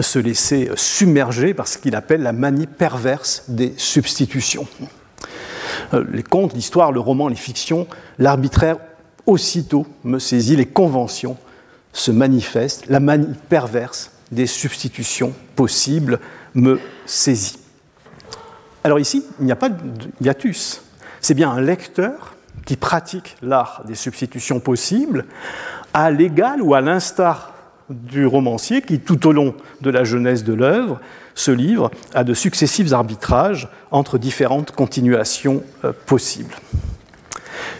se 0.00 0.18
laissait 0.18 0.70
submerger 0.76 1.54
par 1.54 1.68
ce 1.68 1.78
qu'il 1.78 1.94
appelle 1.94 2.22
la 2.22 2.32
manie 2.32 2.66
perverse 2.66 3.44
des 3.48 3.74
substitutions. 3.76 4.66
Les 6.10 6.22
contes, 6.22 6.54
l'histoire, 6.54 6.92
le 6.92 7.00
roman, 7.00 7.28
les 7.28 7.36
fictions, 7.36 7.86
l'arbitraire 8.18 8.78
aussitôt 9.26 9.86
me 10.04 10.18
saisit, 10.18 10.56
les 10.56 10.66
conventions 10.66 11.36
se 11.92 12.10
manifestent, 12.10 12.86
la 12.88 13.00
manie 13.00 13.34
perverse 13.48 14.10
des 14.30 14.46
substitutions 14.46 15.34
possibles 15.54 16.18
me 16.54 16.80
saisit. 17.06 17.58
Alors 18.84 18.98
ici, 18.98 19.24
il 19.38 19.46
n'y 19.46 19.52
a 19.52 19.56
pas 19.56 19.68
de 19.68 19.76
hiatus. 20.20 20.82
C'est 21.20 21.34
bien 21.34 21.50
un 21.50 21.60
lecteur 21.60 22.34
qui 22.64 22.76
pratique 22.76 23.36
l'art 23.42 23.82
des 23.86 23.94
substitutions 23.94 24.60
possibles 24.60 25.26
à 25.94 26.10
l'égal 26.10 26.62
ou 26.62 26.74
à 26.74 26.80
l'instar 26.80 27.51
du 27.90 28.26
romancier 28.26 28.82
qui, 28.82 29.00
tout 29.00 29.26
au 29.26 29.32
long 29.32 29.54
de 29.80 29.90
la 29.90 30.04
jeunesse 30.04 30.44
de 30.44 30.54
l'œuvre, 30.54 31.00
se 31.34 31.50
livre 31.50 31.90
à 32.14 32.24
de 32.24 32.34
successifs 32.34 32.92
arbitrages 32.92 33.68
entre 33.90 34.18
différentes 34.18 34.72
continuations 34.72 35.62
euh, 35.84 35.92
possibles. 36.06 36.54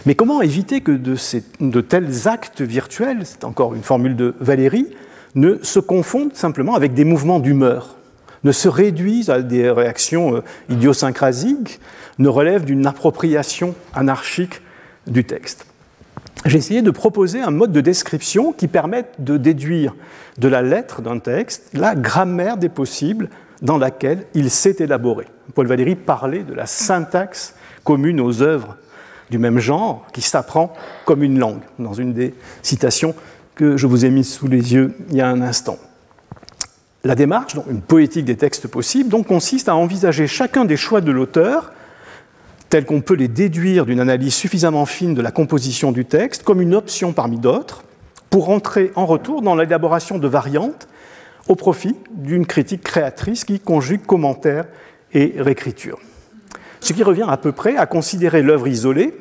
Mais 0.05 0.15
comment 0.15 0.41
éviter 0.41 0.81
que 0.81 0.91
de, 0.91 1.81
tels 1.81 2.27
actes 2.27 2.61
virtuels, 2.61 3.21
c'est 3.23 3.43
encore 3.43 3.73
une 3.73 3.83
formule 3.83 4.15
de 4.15 4.35
Valérie, 4.39 4.87
ne 5.35 5.57
se 5.61 5.79
confondent 5.79 6.35
simplement 6.35 6.75
avec 6.75 6.93
des 6.93 7.05
mouvements 7.05 7.39
d'humeur, 7.39 7.95
ne 8.43 8.51
se 8.51 8.67
réduisent 8.67 9.29
à 9.29 9.41
des 9.41 9.69
réactions 9.69 10.35
euh, 10.35 10.41
idiosyncrasiques, 10.69 11.79
ne 12.19 12.27
relèvent 12.27 12.65
d'une 12.65 12.85
appropriation 12.85 13.75
anarchique 13.93 14.61
du 15.07 15.23
texte? 15.23 15.65
J'ai 16.45 16.57
essayé 16.57 16.81
de 16.81 16.91
proposer 16.91 17.41
un 17.41 17.51
mode 17.51 17.71
de 17.71 17.81
description 17.81 18.51
qui 18.51 18.67
permette 18.67 19.15
de 19.19 19.37
déduire 19.37 19.95
de 20.37 20.47
la 20.47 20.61
lettre 20.61 21.01
d'un 21.01 21.19
texte 21.19 21.69
la 21.73 21.95
grammaire 21.95 22.57
des 22.57 22.69
possibles 22.69 23.29
dans 23.61 23.77
laquelle 23.77 24.25
il 24.33 24.49
s'est 24.49 24.75
élaboré. 24.79 25.25
Paul 25.55 25.67
Valéry 25.67 25.95
parlait 25.95 26.43
de 26.43 26.53
la 26.53 26.65
syntaxe 26.65 27.55
commune 27.83 28.19
aux 28.19 28.41
œuvres 28.41 28.77
du 29.29 29.37
même 29.37 29.59
genre 29.59 30.05
qui 30.13 30.21
s'apprend 30.21 30.73
comme 31.05 31.23
une 31.23 31.39
langue, 31.39 31.61
dans 31.79 31.93
une 31.93 32.13
des 32.13 32.33
citations 32.61 33.15
que 33.55 33.77
je 33.77 33.87
vous 33.87 34.05
ai 34.05 34.09
mises 34.09 34.33
sous 34.33 34.47
les 34.47 34.73
yeux 34.73 34.95
il 35.09 35.17
y 35.17 35.21
a 35.21 35.29
un 35.29 35.41
instant. 35.41 35.77
La 37.05 37.15
démarche, 37.15 37.55
donc 37.55 37.65
une 37.69 37.81
poétique 37.81 38.25
des 38.25 38.37
textes 38.37 38.67
possibles, 38.67 39.09
donc, 39.09 39.27
consiste 39.27 39.67
à 39.67 39.75
envisager 39.75 40.25
chacun 40.27 40.63
des 40.65 40.77
choix 40.77 41.01
de 41.01 41.11
l'auteur, 41.11 41.73
tels 42.73 42.85
qu'on 42.87 43.01
peut 43.01 43.13
les 43.13 43.27
déduire 43.27 43.85
d'une 43.85 43.99
analyse 43.99 44.33
suffisamment 44.33 44.87
fine 44.87 45.13
de 45.13 45.21
la 45.21 45.29
composition 45.29 45.91
du 45.91 46.05
texte, 46.05 46.41
comme 46.41 46.59
une 46.59 46.73
option 46.73 47.13
parmi 47.13 47.37
d'autres, 47.37 47.83
pour 48.31 48.49
entrer 48.49 48.91
en 48.95 49.05
retour 49.05 49.43
dans 49.43 49.53
l'élaboration 49.53 50.17
de 50.17 50.27
variantes 50.27 50.87
au 51.47 51.53
profit 51.53 51.95
d'une 52.15 52.47
critique 52.47 52.81
créatrice 52.81 53.45
qui 53.45 53.59
conjugue 53.59 54.03
commentaire 54.07 54.65
et 55.13 55.35
réécriture. 55.37 55.99
Ce 56.79 56.93
qui 56.93 57.03
revient 57.03 57.27
à 57.29 57.37
peu 57.37 57.51
près 57.51 57.77
à 57.77 57.85
considérer 57.85 58.41
l'œuvre 58.41 58.67
isolée 58.67 59.13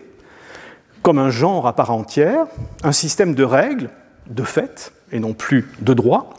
comme 1.02 1.18
un 1.18 1.28
genre 1.28 1.66
à 1.66 1.76
part 1.76 1.90
entière, 1.90 2.46
un 2.82 2.92
système 2.92 3.34
de 3.34 3.44
règles, 3.44 3.90
de 4.30 4.44
fait, 4.44 4.94
et 5.12 5.20
non 5.20 5.34
plus 5.34 5.68
de 5.82 5.92
droit, 5.92 6.30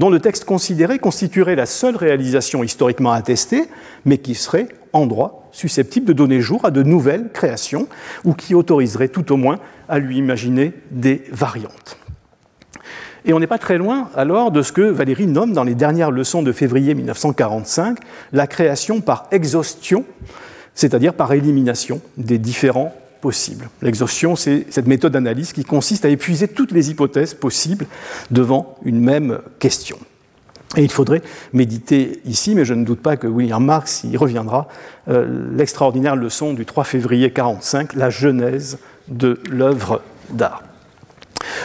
dont 0.00 0.08
le 0.08 0.18
texte 0.18 0.46
considéré 0.46 0.98
constituerait 0.98 1.56
la 1.56 1.66
seule 1.66 1.94
réalisation 1.94 2.64
historiquement 2.64 3.12
attestée, 3.12 3.64
mais 4.06 4.16
qui 4.16 4.34
serait, 4.34 4.68
en 4.94 5.06
droit, 5.06 5.46
susceptible 5.52 6.06
de 6.06 6.14
donner 6.14 6.40
jour 6.40 6.64
à 6.64 6.70
de 6.70 6.82
nouvelles 6.82 7.28
créations, 7.34 7.86
ou 8.24 8.32
qui 8.32 8.54
autoriserait 8.54 9.08
tout 9.08 9.30
au 9.30 9.36
moins 9.36 9.58
à 9.90 9.98
lui 9.98 10.16
imaginer 10.16 10.72
des 10.90 11.24
variantes. 11.30 11.98
Et 13.26 13.34
on 13.34 13.40
n'est 13.40 13.46
pas 13.46 13.58
très 13.58 13.76
loin 13.76 14.08
alors 14.16 14.50
de 14.50 14.62
ce 14.62 14.72
que 14.72 14.80
Valérie 14.80 15.26
nomme 15.26 15.52
dans 15.52 15.64
les 15.64 15.74
dernières 15.74 16.10
leçons 16.10 16.42
de 16.42 16.52
février 16.52 16.94
1945 16.94 17.98
la 18.32 18.46
création 18.46 19.02
par 19.02 19.26
exhaustion 19.30 20.06
c'est-à-dire 20.74 21.12
par 21.12 21.32
élimination 21.34 22.00
des 22.16 22.38
différents 22.38 22.94
possibles. 23.20 23.68
L'exhaustion, 23.82 24.36
c'est 24.36 24.66
cette 24.70 24.86
méthode 24.86 25.12
d'analyse 25.12 25.52
qui 25.52 25.64
consiste 25.64 26.04
à 26.04 26.08
épuiser 26.08 26.48
toutes 26.48 26.72
les 26.72 26.90
hypothèses 26.90 27.34
possibles 27.34 27.86
devant 28.30 28.76
une 28.84 29.00
même 29.00 29.40
question. 29.58 29.98
Et 30.76 30.82
il 30.82 30.90
faudrait 30.90 31.22
méditer 31.52 32.20
ici, 32.24 32.54
mais 32.54 32.64
je 32.64 32.74
ne 32.74 32.84
doute 32.84 33.00
pas 33.00 33.16
que 33.16 33.26
William 33.26 33.64
Marx 33.64 34.04
y 34.04 34.16
reviendra, 34.16 34.68
euh, 35.08 35.50
l'extraordinaire 35.56 36.14
leçon 36.14 36.54
du 36.54 36.64
3 36.64 36.84
février 36.84 37.26
1945, 37.26 37.94
la 37.94 38.08
genèse 38.08 38.78
de 39.08 39.40
l'œuvre 39.50 40.00
d'art. 40.30 40.62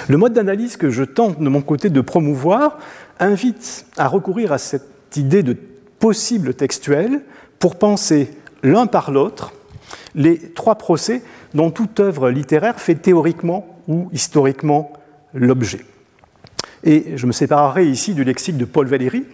Le 0.08 0.18
mode 0.18 0.34
d'analyse 0.34 0.78
que 0.78 0.90
je 0.90 1.04
tente 1.04 1.40
de 1.40 1.50
mon 1.50 1.62
côté 1.62 1.90
de 1.90 2.02
promouvoir 2.02 2.80
invite 3.20 3.86
à 3.98 4.08
recourir 4.08 4.52
à 4.52 4.58
cette 4.58 5.16
idée 5.16 5.44
de 5.44 5.56
possible 6.00 6.56
textuel 6.56 7.22
pour 7.60 7.78
penser 7.78 8.32
l'un 8.64 8.88
par 8.88 9.12
l'autre 9.12 9.54
les 10.16 10.40
trois 10.40 10.76
procès 10.76 11.22
dont 11.54 11.70
toute 11.70 12.00
œuvre 12.00 12.30
littéraire 12.30 12.80
fait 12.80 12.96
théoriquement 12.96 13.68
ou 13.88 14.10
historiquement 14.14 14.94
l'objet. 15.34 15.86
Et 16.84 17.18
je 17.18 17.26
me 17.28 17.32
séparerai 17.32 17.86
ici 17.86 18.14
du 18.14 18.24
lexique 18.24 18.58
de 18.58 18.66
Paul 18.66 18.88
Valéry, 18.88 19.26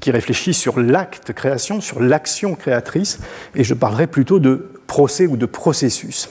qui 0.00 0.10
réfléchit 0.10 0.54
sur 0.54 0.80
l'acte 0.80 1.32
création, 1.32 1.80
sur 1.80 2.00
l'action 2.00 2.54
créatrice, 2.54 3.20
et 3.54 3.64
je 3.64 3.74
parlerai 3.74 4.06
plutôt 4.06 4.40
de 4.40 4.70
procès 4.86 5.26
ou 5.26 5.36
de 5.36 5.46
processus. 5.46 6.28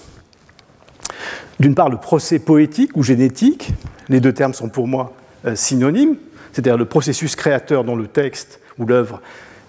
D'une 1.59 1.75
part, 1.75 1.89
le 1.89 1.97
procès 1.97 2.39
poétique 2.39 2.91
ou 2.95 3.03
génétique, 3.03 3.71
les 4.09 4.19
deux 4.19 4.33
termes 4.33 4.53
sont 4.53 4.69
pour 4.69 4.87
moi 4.87 5.13
euh, 5.45 5.55
synonymes, 5.55 6.17
c'est-à-dire 6.51 6.77
le 6.77 6.85
processus 6.85 7.35
créateur 7.35 7.83
dont 7.83 7.95
le 7.95 8.07
texte 8.07 8.59
ou 8.77 8.85
l'œuvre 8.85 9.21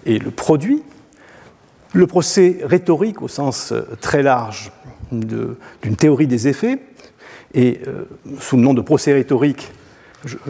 est 0.05 0.21
le 0.21 0.31
produit, 0.31 0.83
le 1.95 2.07
procès 2.07 2.57
rhétorique 2.63 3.21
au 3.21 3.29
sens 3.29 3.71
euh, 3.71 3.81
très 4.01 4.21
large 4.21 4.71
d'une 5.11 5.95
théorie 5.95 6.27
des 6.27 6.47
effets, 6.47 6.79
et 7.53 7.79
euh, 7.87 8.03
sous 8.39 8.57
le 8.57 8.63
nom 8.63 8.73
de 8.73 8.81
procès 8.81 9.13
rhétorique, 9.13 9.71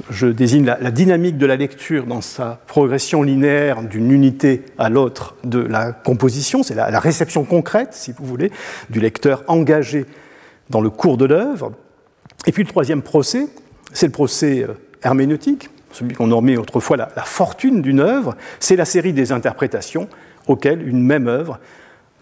je, 0.10 0.28
désigne 0.28 0.66
la, 0.66 0.90
dynamique 0.90 1.38
de 1.38 1.46
la 1.46 1.58
lecture 1.58 2.06
dans 2.06 2.22
sa 2.22 2.62
progression 2.66 3.22
linéaire 3.22 3.84
d'une 3.84 4.12
unité 4.12 4.64
à 4.78 4.90
l'autre 4.90 5.36
de 5.44 5.60
la 5.60 5.92
composition, 5.92 6.64
c'est 6.64 6.74
la, 6.74 7.00
réception 7.00 7.44
concrète, 7.44 7.90
si 7.92 8.14
vous 8.18 8.26
voulez, 8.26 8.52
du 8.90 9.00
lecteur 9.02 9.44
engagé 9.48 10.06
dans 10.70 10.82
le 10.82 10.90
cours 10.90 11.18
de 11.18 11.26
l'œuvre. 11.26 11.74
Et 12.48 12.54
puis 12.54 12.64
le 12.64 12.70
troisième 12.70 13.02
procès, 13.02 13.48
c'est 13.92 14.08
le 14.08 14.14
procès 14.14 14.64
euh, 14.64 14.74
herméneutique, 15.04 15.70
celui 15.92 16.16
qu'on 16.16 16.28
nommait 16.28 16.58
autrefois 16.58 16.98
la, 16.98 17.10
la 17.16 17.24
fortune 17.24 17.82
d'une 17.82 18.00
œuvre, 18.00 18.36
c'est 18.60 18.78
la 18.78 18.86
série 18.86 19.14
des 19.14 19.32
interprétations 19.32 20.08
auxquelles 20.48 20.88
une 20.88 21.02
même 21.02 21.28
œuvre 21.28 21.60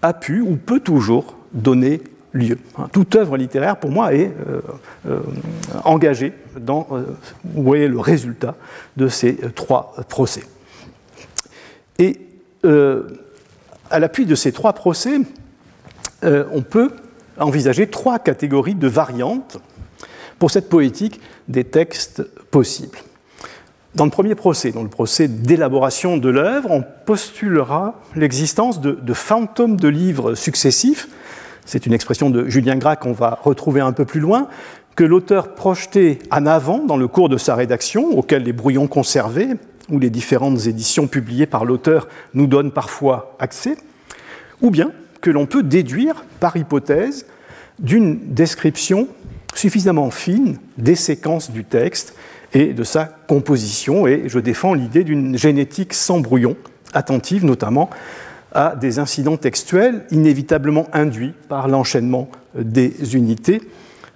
a 0.02 0.14
pu 0.14 0.42
ou 0.42 0.56
peut 0.58 0.80
toujours 0.80 1.36
donner 1.54 2.02
lieu. 2.34 2.58
Hein, 2.78 2.88
toute 2.92 3.16
œuvre 3.16 3.38
littéraire, 3.38 3.78
pour 3.78 3.92
moi, 3.92 4.14
est 4.14 4.34
euh, 4.48 4.62
euh, 5.08 5.20
engagée 5.84 6.34
dans 6.60 6.88
euh, 6.92 7.88
le 7.88 8.00
résultat 8.00 8.56
de 8.98 9.08
ces 9.08 9.38
trois 9.56 9.96
procès. 10.10 10.44
Et 12.00 12.20
à 12.64 14.00
l'appui 14.00 14.26
de 14.26 14.36
ces 14.36 14.54
trois 14.54 14.72
procès, 14.74 15.20
on 16.24 16.62
peut 16.62 16.92
envisager 17.38 17.88
trois 17.88 18.20
catégories 18.20 18.74
de 18.74 18.88
variantes 18.88 19.58
pour 20.40 20.50
cette 20.50 20.70
poétique 20.70 21.20
des 21.50 21.66
textes 21.66 22.24
possibles. 22.52 22.98
Dans 23.96 24.06
le 24.06 24.12
premier 24.12 24.34
procès, 24.34 24.72
dans 24.72 24.82
le 24.82 24.90
procès 24.90 25.28
d'élaboration 25.28 26.18
de 26.18 26.30
l'œuvre, 26.30 26.72
on 26.72 26.84
postulera 27.06 28.02
l'existence 28.16 28.82
de, 28.82 29.14
fantômes 29.14 29.76
de 29.76 29.88
livres 29.88 30.34
successifs. 30.34 31.08
C'est 31.66 31.86
une 31.86 31.94
expression 31.94 32.32
de 32.32 32.50
Julien 32.50 32.76
Gras 32.76 32.96
qu'on 32.96 33.14
va 33.14 33.40
retrouver 33.44 33.82
un 33.82 33.92
peu 33.92 34.04
plus 34.04 34.20
loin, 34.20 34.48
que 34.96 35.04
l'auteur 35.04 35.54
projetait 35.54 36.20
en 36.32 36.48
avant 36.48 36.80
dans 36.80 36.98
le 36.98 37.08
cours 37.08 37.30
de 37.30 37.38
sa 37.38 37.54
rédaction, 37.54 38.18
auquel 38.18 38.44
les 38.44 38.54
brouillons 38.54 38.88
conservés 38.88 39.50
ou 39.90 40.00
les 40.00 40.10
différentes 40.10 40.66
éditions 40.66 41.08
publiées 41.08 41.46
par 41.46 41.64
l'auteur 41.64 42.08
nous 42.34 42.48
donnent 42.48 42.72
parfois 42.72 43.36
accès, 43.38 43.78
ou 44.62 44.72
bien 44.72 44.92
que 45.22 45.30
l'on 45.30 45.46
peut 45.46 45.64
déduire 45.64 46.26
par 46.40 46.58
hypothèse 46.58 47.28
d'une 47.78 48.34
description 48.34 49.08
suffisamment 49.54 50.10
fine 50.10 50.58
des 50.80 50.96
séquences 50.96 51.52
du 51.52 51.64
texte 51.64 52.16
et 52.54 52.74
de 52.74 52.84
sa 52.84 53.06
composition, 53.06 54.08
et 54.08 54.24
je 54.28 54.40
défends 54.40 54.74
l'idée 54.74 55.04
d'une 55.04 55.38
génétique 55.38 55.94
sans 55.94 56.20
brouillon, 56.20 56.56
attentive 56.94 57.46
notamment 57.46 57.90
à 58.54 58.76
des 58.76 59.00
incidents 59.00 59.38
textuels 59.38 60.06
inévitablement 60.12 60.88
induits 60.94 61.34
par 61.50 61.68
l'enchaînement 61.68 62.30
des 62.56 63.16
unités, 63.16 63.62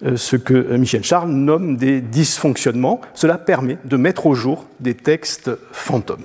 euh, 0.05 0.15
ce 0.15 0.35
que 0.35 0.75
Michel 0.77 1.03
Charles 1.03 1.31
nomme 1.31 1.75
des 1.75 2.01
dysfonctionnements. 2.01 3.01
Cela 3.15 3.39
permet 3.39 3.79
de 3.83 3.97
mettre 3.97 4.27
au 4.27 4.35
jour 4.35 4.65
des 4.79 4.93
textes 4.93 5.49
fantômes. 5.71 6.23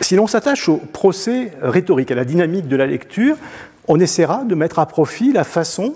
Si 0.00 0.16
l'on 0.16 0.26
s'attache 0.26 0.68
au 0.68 0.78
procès 0.78 1.52
rhétorique, 1.62 2.10
à 2.10 2.16
la 2.16 2.24
dynamique 2.24 2.66
de 2.66 2.74
la 2.74 2.86
lecture, 2.86 3.36
on 3.86 4.00
essaiera 4.00 4.42
de 4.42 4.56
mettre 4.56 4.80
à 4.80 4.86
profit 4.86 5.32
la 5.32 5.44
façon 5.44 5.94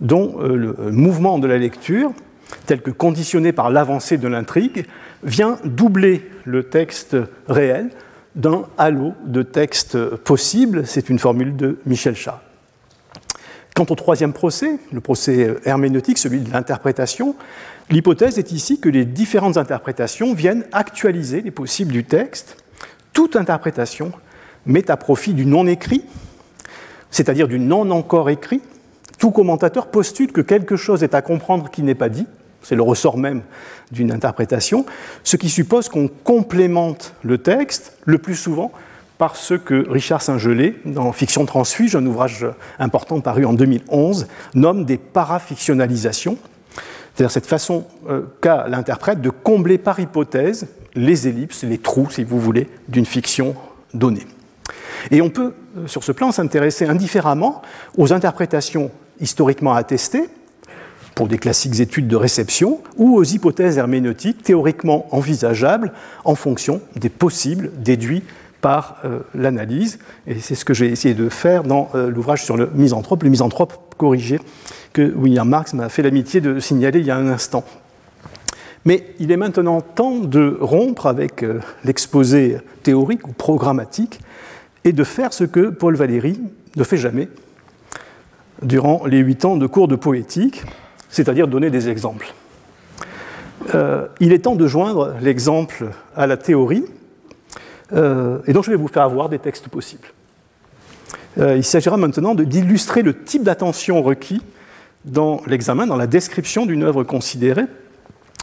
dont 0.00 0.34
euh, 0.40 0.56
le 0.56 0.90
mouvement 0.90 1.38
de 1.38 1.46
la 1.46 1.58
lecture, 1.58 2.12
tel 2.66 2.82
que 2.82 2.90
conditionné 2.90 3.52
par 3.52 3.70
l'avancée 3.70 4.18
de 4.18 4.28
l'intrigue, 4.28 4.86
vient 5.22 5.58
doubler 5.64 6.28
le 6.44 6.64
texte 6.64 7.16
réel 7.48 7.90
d'un 8.34 8.64
halo 8.78 9.14
de 9.24 9.42
textes 9.42 9.98
possibles. 10.16 10.86
C'est 10.86 11.08
une 11.08 11.18
formule 11.18 11.56
de 11.56 11.78
Michel 11.86 12.16
Chat. 12.16 12.42
Quant 13.74 13.86
au 13.88 13.94
troisième 13.94 14.32
procès, 14.32 14.78
le 14.92 15.00
procès 15.00 15.56
herméneutique, 15.64 16.18
celui 16.18 16.40
de 16.40 16.52
l'interprétation, 16.52 17.36
l'hypothèse 17.88 18.38
est 18.38 18.52
ici 18.52 18.80
que 18.80 18.88
les 18.88 19.04
différentes 19.04 19.56
interprétations 19.56 20.34
viennent 20.34 20.64
actualiser 20.72 21.40
les 21.40 21.50
possibles 21.50 21.92
du 21.92 22.04
texte. 22.04 22.56
Toute 23.12 23.36
interprétation 23.36 24.12
met 24.66 24.90
à 24.90 24.96
profit 24.96 25.34
du 25.34 25.46
non-écrit, 25.46 26.04
c'est-à-dire 27.10 27.48
du 27.48 27.58
non 27.58 27.90
encore 27.90 28.30
écrit. 28.30 28.60
Tout 29.18 29.30
commentateur 29.30 29.86
postule 29.86 30.32
que 30.32 30.40
quelque 30.40 30.76
chose 30.76 31.02
est 31.02 31.14
à 31.14 31.22
comprendre 31.22 31.70
qui 31.70 31.82
n'est 31.82 31.94
pas 31.94 32.08
dit, 32.08 32.26
c'est 32.62 32.74
le 32.74 32.82
ressort 32.82 33.16
même 33.16 33.42
d'une 33.90 34.12
interprétation, 34.12 34.86
ce 35.24 35.36
qui 35.36 35.48
suppose 35.48 35.88
qu'on 35.88 36.08
complémente 36.08 37.14
le 37.22 37.38
texte 37.38 37.96
le 38.04 38.18
plus 38.18 38.36
souvent 38.36 38.72
par 39.18 39.36
ce 39.36 39.54
que 39.54 39.86
Richard 39.88 40.22
Saint-Gelais, 40.22 40.76
dans 40.86 41.12
Fiction 41.12 41.44
transfuge, 41.44 41.94
un 41.94 42.06
ouvrage 42.06 42.46
important 42.78 43.20
paru 43.20 43.44
en 43.44 43.52
2011, 43.52 44.26
nomme 44.54 44.86
des 44.86 44.96
parafictionnalisations, 44.96 46.38
c'est-à-dire 47.14 47.30
cette 47.30 47.46
façon 47.46 47.84
euh, 48.08 48.22
qu'a 48.40 48.66
l'interprète 48.68 49.20
de 49.20 49.28
combler 49.28 49.76
par 49.76 50.00
hypothèse 50.00 50.68
les 50.94 51.28
ellipses, 51.28 51.64
les 51.64 51.76
trous, 51.76 52.10
si 52.10 52.24
vous 52.24 52.40
voulez, 52.40 52.68
d'une 52.88 53.04
fiction 53.04 53.54
donnée. 53.92 54.26
Et 55.10 55.20
on 55.20 55.28
peut, 55.28 55.54
euh, 55.76 55.86
sur 55.86 56.02
ce 56.02 56.12
plan, 56.12 56.32
s'intéresser 56.32 56.86
indifféremment 56.86 57.60
aux 57.98 58.14
interprétations 58.14 58.90
historiquement 59.20 59.74
attestées, 59.74 60.28
pour 61.14 61.28
des 61.28 61.38
classiques 61.38 61.80
études 61.80 62.08
de 62.08 62.16
réception 62.16 62.80
ou 62.96 63.16
aux 63.16 63.24
hypothèses 63.24 63.78
herméneutiques 63.78 64.42
théoriquement 64.42 65.06
envisageables 65.14 65.92
en 66.24 66.34
fonction 66.34 66.80
des 66.96 67.08
possibles 67.08 67.70
déduits 67.76 68.22
par 68.60 68.98
euh, 69.04 69.20
l'analyse. 69.34 69.98
Et 70.26 70.38
c'est 70.40 70.54
ce 70.54 70.64
que 70.64 70.74
j'ai 70.74 70.86
essayé 70.86 71.14
de 71.14 71.28
faire 71.28 71.62
dans 71.62 71.90
euh, 71.94 72.10
l'ouvrage 72.10 72.44
sur 72.44 72.56
le 72.56 72.70
misanthrope, 72.74 73.22
le 73.22 73.30
misanthrope 73.30 73.94
corrigé, 73.96 74.40
que 74.92 75.12
William 75.14 75.48
Marx 75.48 75.74
m'a 75.74 75.88
fait 75.88 76.02
l'amitié 76.02 76.40
de 76.40 76.60
signaler 76.60 77.00
il 77.00 77.06
y 77.06 77.10
a 77.10 77.16
un 77.16 77.28
instant. 77.28 77.64
Mais 78.84 79.14
il 79.18 79.30
est 79.30 79.36
maintenant 79.36 79.80
temps 79.80 80.18
de 80.18 80.56
rompre 80.60 81.06
avec 81.06 81.42
euh, 81.42 81.60
l'exposé 81.84 82.58
théorique 82.82 83.26
ou 83.28 83.32
programmatique 83.32 84.20
et 84.84 84.92
de 84.92 85.04
faire 85.04 85.32
ce 85.32 85.44
que 85.44 85.68
Paul 85.68 85.96
Valéry 85.96 86.40
ne 86.76 86.84
fait 86.84 86.96
jamais 86.96 87.28
durant 88.62 89.04
les 89.06 89.18
huit 89.18 89.44
ans 89.44 89.56
de 89.56 89.66
cours 89.66 89.88
de 89.88 89.96
poétique, 89.96 90.64
c'est-à-dire 91.10 91.48
donner 91.48 91.70
des 91.70 91.88
exemples. 91.88 92.32
Euh, 93.74 94.06
il 94.20 94.32
est 94.32 94.40
temps 94.40 94.56
de 94.56 94.66
joindre 94.66 95.14
l'exemple 95.20 95.90
à 96.16 96.26
la 96.26 96.36
théorie, 96.36 96.84
euh, 97.92 98.38
et 98.46 98.52
donc 98.52 98.64
je 98.64 98.70
vais 98.70 98.76
vous 98.76 98.88
faire 98.88 99.02
avoir 99.02 99.28
des 99.28 99.38
textes 99.38 99.68
possibles. 99.68 100.08
Euh, 101.38 101.56
il 101.56 101.64
s'agira 101.64 101.96
maintenant 101.96 102.34
d'illustrer 102.34 103.02
le 103.02 103.22
type 103.22 103.42
d'attention 103.42 104.02
requis 104.02 104.42
dans 105.04 105.42
l'examen, 105.46 105.86
dans 105.86 105.96
la 105.96 106.06
description 106.06 106.66
d'une 106.66 106.82
œuvre 106.82 107.04
considérée, 107.04 107.66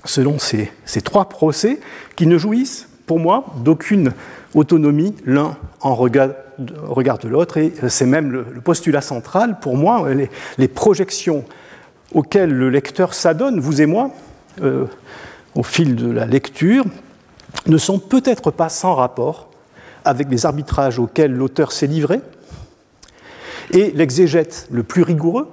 selon 0.05 0.37
ces, 0.39 0.71
trois 1.03 1.29
procès, 1.29 1.79
qui 2.15 2.27
ne 2.27 2.37
jouissent, 2.37 2.87
pour 3.05 3.19
moi, 3.19 3.45
d'aucune 3.63 4.13
autonomie 4.53 5.15
l'un 5.25 5.57
en 5.81 5.95
regard, 5.95 6.29
de 6.57 7.27
l'autre, 7.27 7.57
et 7.57 7.73
c'est 7.89 8.05
même 8.05 8.31
le, 8.31 8.43
postulat 8.61 9.01
central, 9.01 9.59
pour 9.59 9.75
moi, 9.75 10.07
les 10.57 10.67
projections 10.67 11.43
auquel 12.13 12.51
le 12.51 12.69
lecteur 12.69 13.13
s'adonne, 13.13 13.59
vous 13.59 13.81
et 13.81 13.85
moi, 13.85 14.11
euh, 14.61 14.85
au 15.55 15.63
fil 15.63 15.95
de 15.95 16.09
la 16.09 16.25
lecture, 16.25 16.85
ne 17.65 17.77
sont 17.77 17.99
peut-être 17.99 18.51
pas 18.51 18.69
sans 18.69 18.95
rapport 18.95 19.49
avec 20.05 20.29
les 20.29 20.45
arbitrages 20.45 20.99
auxquels 20.99 21.33
l'auteur 21.33 21.71
s'est 21.71 21.87
livré, 21.87 22.21
et 23.71 23.91
l'exégète 23.91 24.67
le 24.71 24.83
plus 24.83 25.03
rigoureux, 25.03 25.49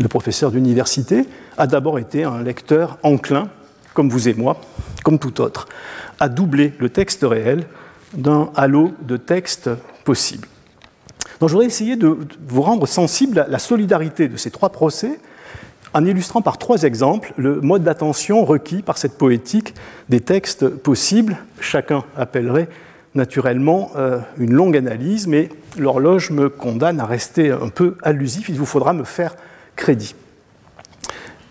le 0.00 0.08
professeur 0.08 0.50
d'université, 0.50 1.26
a 1.56 1.66
d'abord 1.66 1.98
été 1.98 2.24
un 2.24 2.42
lecteur 2.42 2.98
enclin, 3.02 3.48
comme 3.94 4.08
vous 4.08 4.28
et 4.28 4.34
moi, 4.34 4.60
comme 5.04 5.18
tout 5.18 5.40
autre, 5.40 5.68
à 6.18 6.28
doubler 6.28 6.72
le 6.78 6.88
texte 6.88 7.20
réel 7.22 7.66
d'un 8.14 8.50
halo 8.56 8.92
de 9.02 9.16
textes 9.16 9.70
possibles. 10.04 10.48
Donc 11.40 11.48
je 11.48 11.54
voudrais 11.54 11.66
essayer 11.66 11.96
de 11.96 12.16
vous 12.48 12.62
rendre 12.62 12.86
sensible 12.86 13.38
à 13.38 13.48
la 13.48 13.58
solidarité 13.58 14.28
de 14.28 14.36
ces 14.36 14.50
trois 14.50 14.70
procès 14.70 15.20
en 15.94 16.04
illustrant 16.04 16.42
par 16.42 16.58
trois 16.58 16.82
exemples 16.82 17.32
le 17.36 17.60
mode 17.60 17.82
d'attention 17.82 18.44
requis 18.44 18.82
par 18.82 18.98
cette 18.98 19.16
poétique 19.16 19.74
des 20.08 20.20
textes 20.20 20.68
possibles. 20.68 21.36
Chacun 21.60 22.04
appellerait 22.16 22.68
naturellement 23.14 23.90
euh, 23.96 24.18
une 24.38 24.52
longue 24.52 24.76
analyse, 24.76 25.26
mais 25.26 25.48
l'horloge 25.76 26.30
me 26.30 26.48
condamne 26.48 27.00
à 27.00 27.06
rester 27.06 27.50
un 27.50 27.68
peu 27.68 27.96
allusif, 28.02 28.48
il 28.48 28.56
vous 28.56 28.66
faudra 28.66 28.92
me 28.92 29.04
faire 29.04 29.34
crédit. 29.76 30.14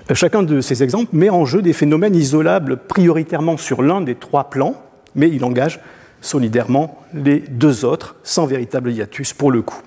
Euh, 0.10 0.16
chacun 0.16 0.44
de 0.44 0.62
ces 0.62 0.84
exemples 0.84 1.16
met 1.16 1.30
en 1.30 1.46
jeu 1.46 1.62
des 1.62 1.74
phénomènes 1.74 2.16
isolables 2.16 2.78
prioritairement 2.78 3.58
sur 3.58 3.82
l'un 3.82 4.02
des 4.02 4.16
trois 4.16 4.50
plans, 4.50 4.76
mais 5.16 5.30
il 5.30 5.44
engage 5.44 5.80
solidairement 6.22 7.00
les 7.14 7.40
deux 7.40 7.86
autres, 7.86 8.16
sans 8.24 8.46
véritable 8.46 8.92
hiatus 8.92 9.34
pour 9.34 9.52
le 9.52 9.62
coup. 9.62 9.82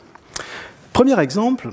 Premier 0.93 1.19
exemple, 1.21 1.71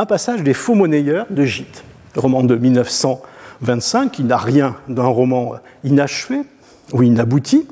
un 0.00 0.06
passage 0.06 0.42
des 0.42 0.54
Faux 0.54 0.74
monnayeurs 0.74 1.26
de 1.28 1.44
Gite, 1.44 1.84
roman 2.16 2.42
de 2.42 2.56
1925 2.56 4.10
qui 4.10 4.24
n'a 4.24 4.38
rien 4.38 4.76
d'un 4.88 5.04
roman 5.04 5.56
inachevé 5.84 6.40
ou 6.94 7.02
inabouti. 7.02 7.68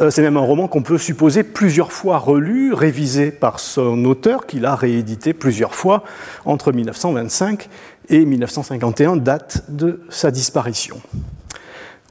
Euh, 0.00 0.10
c'est 0.10 0.22
même 0.22 0.36
un 0.36 0.40
roman 0.40 0.66
qu'on 0.66 0.82
peut 0.82 0.98
supposer 0.98 1.44
plusieurs 1.44 1.92
fois 1.92 2.18
relu, 2.18 2.72
révisé 2.72 3.30
par 3.30 3.60
son 3.60 4.04
auteur, 4.06 4.44
qu'il 4.48 4.66
a 4.66 4.74
réédité 4.74 5.32
plusieurs 5.32 5.72
fois 5.72 6.02
entre 6.46 6.72
1925 6.72 7.68
et 8.08 8.24
1951, 8.24 9.14
date 9.14 9.62
de 9.68 10.02
sa 10.10 10.32
disparition. 10.32 11.00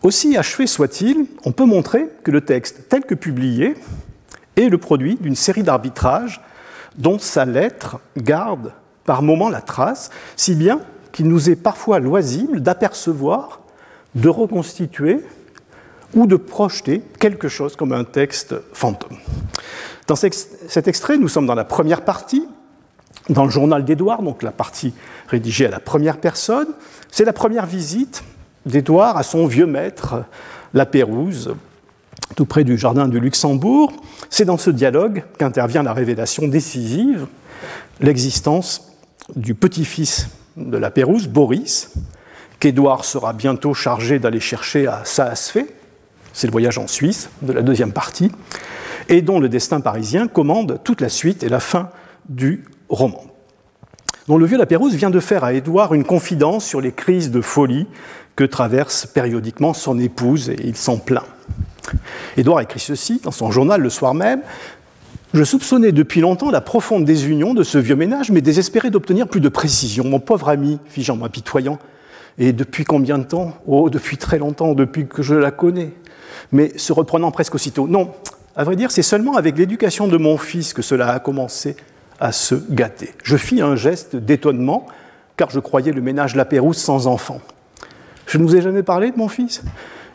Aussi 0.01 0.37
achevé 0.37 0.65
soit-il, 0.65 1.25
on 1.43 1.51
peut 1.51 1.65
montrer 1.65 2.07
que 2.23 2.31
le 2.31 2.39
texte 2.39 2.87
tel 2.87 3.01
que 3.01 3.15
publié 3.15 3.75
est 4.55 4.69
le 4.69 4.77
produit 4.77 5.17
d'une 5.19 5.35
série 5.35 5.63
d'arbitrages 5.63 6.39
dont 6.97 7.19
sa 7.19 7.43
lettre 7.43 7.99
garde 8.15 8.71
par 9.09 9.23
moments 9.23 9.49
la 9.49 9.61
trace, 9.61 10.11
si 10.35 10.53
bien 10.53 10.81
qu'il 11.11 11.27
nous 11.27 11.49
est 11.49 11.55
parfois 11.55 11.97
loisible 11.97 12.61
d'apercevoir, 12.61 13.61
de 14.13 14.29
reconstituer 14.29 15.25
ou 16.13 16.27
de 16.27 16.35
projeter 16.35 17.01
quelque 17.17 17.47
chose 17.47 17.75
comme 17.75 17.91
un 17.91 18.03
texte 18.03 18.53
fantôme. 18.71 19.17
Dans 20.05 20.15
cet 20.15 20.87
extrait, 20.87 21.17
nous 21.17 21.27
sommes 21.27 21.47
dans 21.47 21.55
la 21.55 21.65
première 21.65 22.05
partie, 22.05 22.47
dans 23.29 23.45
le 23.45 23.49
journal 23.49 23.83
d'Édouard, 23.83 24.21
donc 24.21 24.43
la 24.43 24.51
partie 24.51 24.93
rédigée 25.27 25.65
à 25.65 25.71
la 25.71 25.79
première 25.79 26.17
personne. 26.17 26.67
C'est 27.09 27.25
la 27.25 27.33
première 27.33 27.65
visite 27.65 28.23
d'Édouard 28.67 29.17
à 29.17 29.23
son 29.23 29.47
vieux 29.47 29.65
maître, 29.65 30.23
la 30.75 30.85
Pérouse, 30.85 31.55
tout 32.35 32.45
près 32.45 32.63
du 32.63 32.77
jardin 32.77 33.07
du 33.07 33.19
Luxembourg. 33.19 33.91
C'est 34.29 34.45
dans 34.45 34.59
ce 34.59 34.69
dialogue 34.69 35.23
qu'intervient 35.39 35.81
la 35.81 35.93
révélation 35.93 36.47
décisive, 36.47 37.25
l'existence 38.01 38.85
du 39.35 39.55
petit-fils 39.55 40.27
de 40.57 40.77
la 40.77 40.91
Pérouse, 40.91 41.27
Boris, 41.27 41.93
qu'Édouard 42.59 43.05
sera 43.05 43.33
bientôt 43.33 43.73
chargé 43.73 44.19
d'aller 44.19 44.39
chercher 44.39 44.87
à 44.87 45.01
Saasfé, 45.05 45.65
c'est 46.33 46.47
le 46.47 46.51
voyage 46.51 46.77
en 46.77 46.87
Suisse 46.87 47.29
de 47.41 47.53
la 47.53 47.61
deuxième 47.61 47.93
partie, 47.93 48.31
et 49.07 49.21
dont 49.21 49.39
le 49.39 49.49
destin 49.49 49.81
parisien 49.81 50.27
commande 50.27 50.79
toute 50.83 51.01
la 51.01 51.09
suite 51.09 51.43
et 51.43 51.49
la 51.49 51.59
fin 51.59 51.89
du 52.27 52.65
roman. 52.89 53.23
Le 54.27 54.45
vieux 54.45 54.59
Lapérouse 54.59 54.93
vient 54.93 55.09
de 55.09 55.19
faire 55.19 55.43
à 55.43 55.53
Édouard 55.53 55.95
une 55.95 56.03
confidence 56.03 56.63
sur 56.63 56.81
les 56.81 56.91
crises 56.91 57.31
de 57.31 57.41
folie 57.41 57.87
que 58.35 58.43
traverse 58.43 59.07
périodiquement 59.07 59.73
son 59.73 59.97
épouse, 59.97 60.49
et 60.49 60.59
il 60.63 60.75
s'en 60.75 60.97
plaint. 60.97 61.25
Édouard 62.37 62.61
écrit 62.61 62.79
ceci 62.79 63.19
dans 63.23 63.31
son 63.31 63.49
journal 63.51 63.81
le 63.81 63.89
soir 63.89 64.13
même. 64.13 64.41
Je 65.31 65.43
soupçonnais 65.43 65.91
depuis 65.91 66.21
longtemps 66.21 66.49
la 66.49 66.59
profonde 66.59 67.05
désunion 67.05 67.53
de 67.53 67.61
ce 67.61 67.77
vieux 67.77 67.95
ménage, 67.95 68.31
mais 68.31 68.41
désespérais 68.41 68.89
d'obtenir 68.89 69.27
plus 69.27 69.41
de 69.41 69.49
précision. 69.49 70.03
Mon 70.03 70.19
pauvre 70.19 70.49
ami, 70.49 70.79
fis-je 70.87 71.11
en 71.11 71.17
m'apitoyant, 71.17 71.77
et 72.39 72.51
depuis 72.51 72.83
combien 72.83 73.19
de 73.19 73.25
temps? 73.25 73.53
Oh, 73.67 73.91
depuis 73.91 74.17
très 74.17 74.39
longtemps, 74.39 74.73
depuis 74.73 75.07
que 75.07 75.21
je 75.21 75.35
la 75.35 75.51
connais. 75.51 75.93
Mais 76.51 76.75
se 76.79 76.93
reprenant 76.93 77.29
presque 77.29 77.53
aussitôt. 77.53 77.87
Non, 77.87 78.11
à 78.55 78.63
vrai 78.63 78.75
dire, 78.75 78.89
c'est 78.89 79.03
seulement 79.03 79.35
avec 79.35 79.55
l'éducation 79.55 80.07
de 80.07 80.17
mon 80.17 80.37
fils 80.37 80.73
que 80.73 80.81
cela 80.81 81.11
a 81.11 81.19
commencé 81.19 81.75
à 82.19 82.31
se 82.31 82.55
gâter. 82.55 83.11
Je 83.23 83.37
fis 83.37 83.61
un 83.61 83.75
geste 83.75 84.15
d'étonnement, 84.15 84.87
car 85.37 85.51
je 85.51 85.59
croyais 85.59 85.91
le 85.91 86.01
ménage 86.01 86.35
La 86.35 86.45
Pérouse 86.45 86.77
sans 86.77 87.05
enfant. 87.05 87.39
Je 88.25 88.39
ne 88.39 88.43
vous 88.43 88.55
ai 88.55 88.63
jamais 88.63 88.83
parlé 88.83 89.11
de 89.11 89.17
mon 89.17 89.27
fils? 89.27 89.61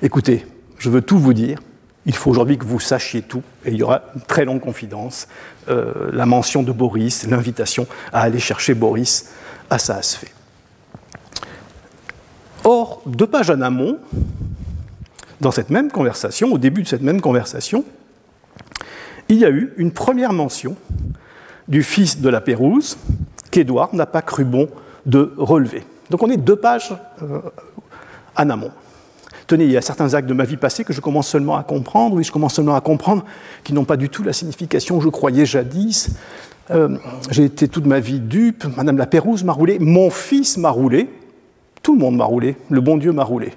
Écoutez, 0.03 0.45
je 0.79 0.91
veux 0.91 1.03
tout 1.03 1.19
vous 1.19 1.35
dire. 1.35 1.61
Il 2.07 2.15
faut 2.15 2.31
aujourd'hui 2.31 2.59
que 2.59 2.65
vous 2.65 2.81
sachiez 2.81 3.23
tout, 3.23 3.43
et 3.65 3.71
il 3.71 3.77
y 3.77 3.83
aura 3.83 4.03
une 4.15 4.21
très 4.23 4.45
longue 4.45 4.61
confidence, 4.61 5.27
euh, 5.69 6.11
la 6.13 6.27
mention 6.27 6.63
de 6.63 6.73
Boris, 6.73 7.27
l'invitation 7.27 7.87
à 8.13 8.23
aller 8.23 8.41
chercher 8.41 8.75
Boris 8.75 9.31
à 9.71 9.79
Saasfé. 9.79 10.29
Or, 12.65 13.03
deux 13.07 13.27
pages 13.27 13.51
en 13.51 13.61
amont, 13.61 13.99
dans 15.41 15.51
cette 15.51 15.71
même 15.71 15.91
conversation, 15.91 16.53
au 16.53 16.59
début 16.59 16.83
de 16.83 16.89
cette 16.89 17.03
même 17.03 17.21
conversation, 17.21 17.85
il 19.29 19.39
y 19.39 19.45
a 19.45 19.51
eu 19.51 19.73
une 19.77 19.91
première 19.91 20.33
mention 20.33 20.77
du 21.69 21.83
fils 21.83 22.21
de 22.21 22.29
la 22.29 22.41
Pérouse 22.41 22.99
qu'Édouard 23.51 23.95
n'a 23.95 24.07
pas 24.07 24.23
cru 24.23 24.45
bon 24.45 24.69
de 25.07 25.33
relever. 25.37 25.85
Donc 26.11 26.23
on 26.23 26.31
est 26.31 26.37
deux 26.37 26.57
pages 26.57 26.95
euh, 27.23 27.41
en 28.37 28.51
amont. 28.51 28.73
Tenez, 29.47 29.65
il 29.65 29.71
y 29.71 29.77
a 29.77 29.83
certains 29.83 30.15
actes 30.15 30.29
de 30.29 30.35
ma 30.35 30.45
vie 30.45 30.57
passée 30.57 30.85
que 30.85 30.93
je 30.93 31.01
commence 31.01 31.29
seulement 31.29 31.57
à 31.57 31.63
comprendre, 31.63 32.17
oui, 32.17 32.25
je 32.25 32.33
commence 32.33 32.55
seulement 32.55 32.75
à 32.75 32.81
comprendre, 32.81 33.25
qui 33.63 33.73
n'ont 33.73 33.85
pas 33.85 33.97
du 33.97 34.09
tout 34.09 34.23
la 34.23 34.33
signification 34.33 34.99
que 34.99 35.05
je 35.05 35.09
croyais 35.11 35.45
jadis. 35.45 36.11
Euh, 36.71 36.97
j'ai 37.31 37.45
été 37.45 37.69
toute 37.69 37.85
ma 37.85 38.01
vie 38.01 38.21
dupe, 38.21 38.65
Madame 38.77 38.97
la 38.97 39.07
Pérouse 39.07 39.45
m'a 39.45 39.53
roulé, 39.53 39.79
mon 39.79 40.09
fils 40.09 40.57
m'a 40.57 40.71
roulé, 40.71 41.11
tout 41.83 41.93
le 41.93 42.01
monde 42.01 42.17
m'a 42.17 42.25
roulé, 42.25 42.57
le 42.71 42.81
bon 42.81 42.97
Dieu 42.97 43.13
m'a 43.13 43.25
roulé. 43.25 43.53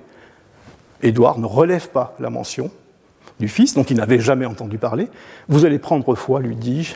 Édouard 1.01 1.39
ne 1.39 1.45
relève 1.45 1.89
pas 1.89 2.15
la 2.19 2.29
mention 2.29 2.69
du 3.39 3.47
fils, 3.47 3.75
dont 3.75 3.83
il 3.83 3.97
n'avait 3.97 4.19
jamais 4.19 4.45
entendu 4.45 4.77
parler. 4.77 5.07
Vous 5.47 5.63
allez 5.63 5.79
prendre 5.79 6.15
foi, 6.15 6.41
lui 6.41 6.55
dis-je. 6.55 6.95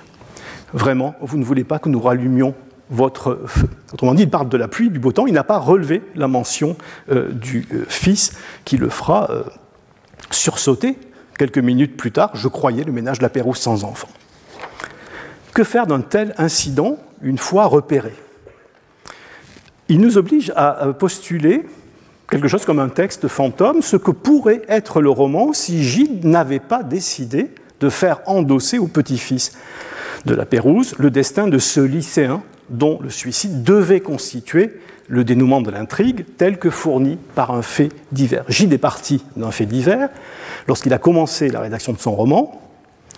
Vraiment, 0.74 1.16
vous 1.22 1.38
ne 1.38 1.44
voulez 1.44 1.64
pas 1.64 1.80
que 1.80 1.88
nous 1.88 2.00
rallumions 2.00 2.56
votre. 2.92 3.40
Autrement 3.94 4.14
dit, 4.14 4.24
il 4.24 4.30
parle 4.30 4.50
de 4.50 4.58
la 4.58 4.68
pluie, 4.68 4.90
du 4.90 5.00
beau 5.00 5.12
temps. 5.12 5.26
Il 5.26 5.34
n'a 5.34 5.44
pas 5.44 5.58
relevé 5.58 6.04
la 6.16 6.28
mention 6.28 6.76
euh, 7.10 7.32
du 7.32 7.68
euh, 7.74 7.86
fils 7.88 8.34
qui 8.66 8.78
le 8.78 8.90
fera 8.90 9.32
euh, 9.32 9.44
sursauter 10.30 10.98
quelques 11.38 11.58
minutes 11.58 11.98
plus 11.98 12.12
tard. 12.12 12.32
Je 12.36 12.48
croyais 12.48 12.84
le 12.84 12.92
ménage 12.92 13.18
de 13.18 13.24
la 13.24 13.30
Pérouse 13.30 13.58
sans 13.58 13.84
enfant. 13.84 14.10
Que 15.54 15.64
faire 15.64 15.88
d'un 15.88 16.02
tel 16.02 16.36
incident 16.38 16.98
une 17.22 17.38
fois 17.38 17.66
repéré? 17.66 18.14
Il 19.90 20.00
nous 20.00 20.18
oblige 20.18 20.54
à 20.56 20.94
postuler 20.98 21.66
quelque 22.30 22.48
chose 22.48 22.64
comme 22.64 22.80
un 22.80 22.88
texte 22.88 23.28
fantôme, 23.28 23.82
ce 23.82 23.98
que 23.98 24.12
pourrait 24.12 24.62
être 24.70 25.02
le 25.02 25.10
roman 25.10 25.52
si 25.52 25.84
Gide 25.84 26.24
n'avait 26.24 26.62
pas 26.62 26.82
décidé 26.82 27.52
de 27.82 27.90
faire 27.90 28.22
endosser 28.26 28.78
au 28.78 28.88
petit-fils 28.88 29.52
de 30.26 30.34
la 30.34 30.46
Pérouse 30.46 30.96
le 30.98 31.12
destin 31.12 31.48
de 31.48 31.58
ce 31.58 31.82
lycéen 31.82 32.42
dont 32.72 33.00
le 33.02 33.10
suicide 33.10 33.64
devait 33.64 34.00
constituer 34.00 34.80
le 35.08 35.24
dénouement 35.24 35.62
de 35.62 35.70
l'intrigue 35.70 36.26
tel 36.38 36.58
que 36.58 36.70
fourni 36.70 37.18
par 37.36 37.52
un 37.52 37.62
fait 37.62 37.90
divers. 38.12 38.46
Gide 38.48 38.74
est 38.74 38.78
parti 38.78 39.24
d'un 39.36 39.52
fait 39.52 39.66
divers. 39.66 40.10
Lorsqu'il 40.68 40.94
a 40.94 40.98
commencé 40.98 41.50
la 41.50 41.60
rédaction 41.60 41.92
de 41.94 42.00
son 42.00 42.16
roman, 42.16 42.62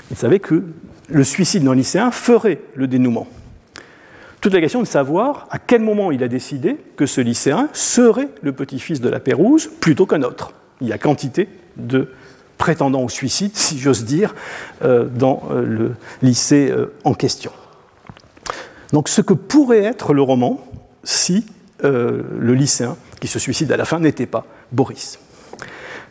il 0.10 0.18
savait 0.18 0.40
que 0.40 0.64
le 1.10 1.24
suicide 1.24 1.64
d'un 1.64 1.76
lycéen 1.76 2.12
ferait 2.12 2.60
le 2.76 2.88
dénouement. 2.88 3.28
Toute 4.42 4.54
la 4.54 4.60
question 4.60 4.80
est 4.82 4.84
de 4.84 4.88
savoir 4.90 5.48
à 5.52 5.60
quel 5.60 5.82
moment 5.82 6.12
il 6.12 6.24
a 6.24 6.28
décidé 6.28 6.78
que 6.98 7.06
ce 7.06 7.22
lycéen 7.22 7.70
serait 7.72 8.30
le 8.42 8.52
petit-fils 8.52 9.00
de 9.00 9.08
la 9.08 9.20
Pérouse 9.20 9.70
plutôt 9.80 10.06
qu'un 10.06 10.24
autre. 10.24 10.54
Il 10.82 10.88
y 10.88 10.94
a 10.94 10.98
quantité 10.98 11.48
de 11.78 12.10
prétendants 12.58 13.04
au 13.04 13.10
suicide, 13.10 13.56
si 13.56 13.78
j'ose 13.80 14.04
dire, 14.04 14.36
euh, 14.84 15.06
dans 15.06 15.44
euh, 15.52 15.64
le 15.64 15.92
lycée 16.22 16.70
euh, 16.72 16.94
en 17.04 17.14
question. 17.14 17.52
Donc 18.94 19.10
ce 19.10 19.20
que 19.20 19.34
pourrait 19.34 19.84
être 19.84 20.14
le 20.14 20.22
roman 20.22 20.62
si 21.04 21.46
le 21.82 22.54
lycéen 22.54 22.96
qui 23.20 23.28
se 23.28 23.40
suicide 23.40 23.70
à 23.74 23.78
la 23.78 23.84
fin 23.84 24.00
n'était 24.00 24.26
pas 24.26 24.46
Boris? 24.72 25.20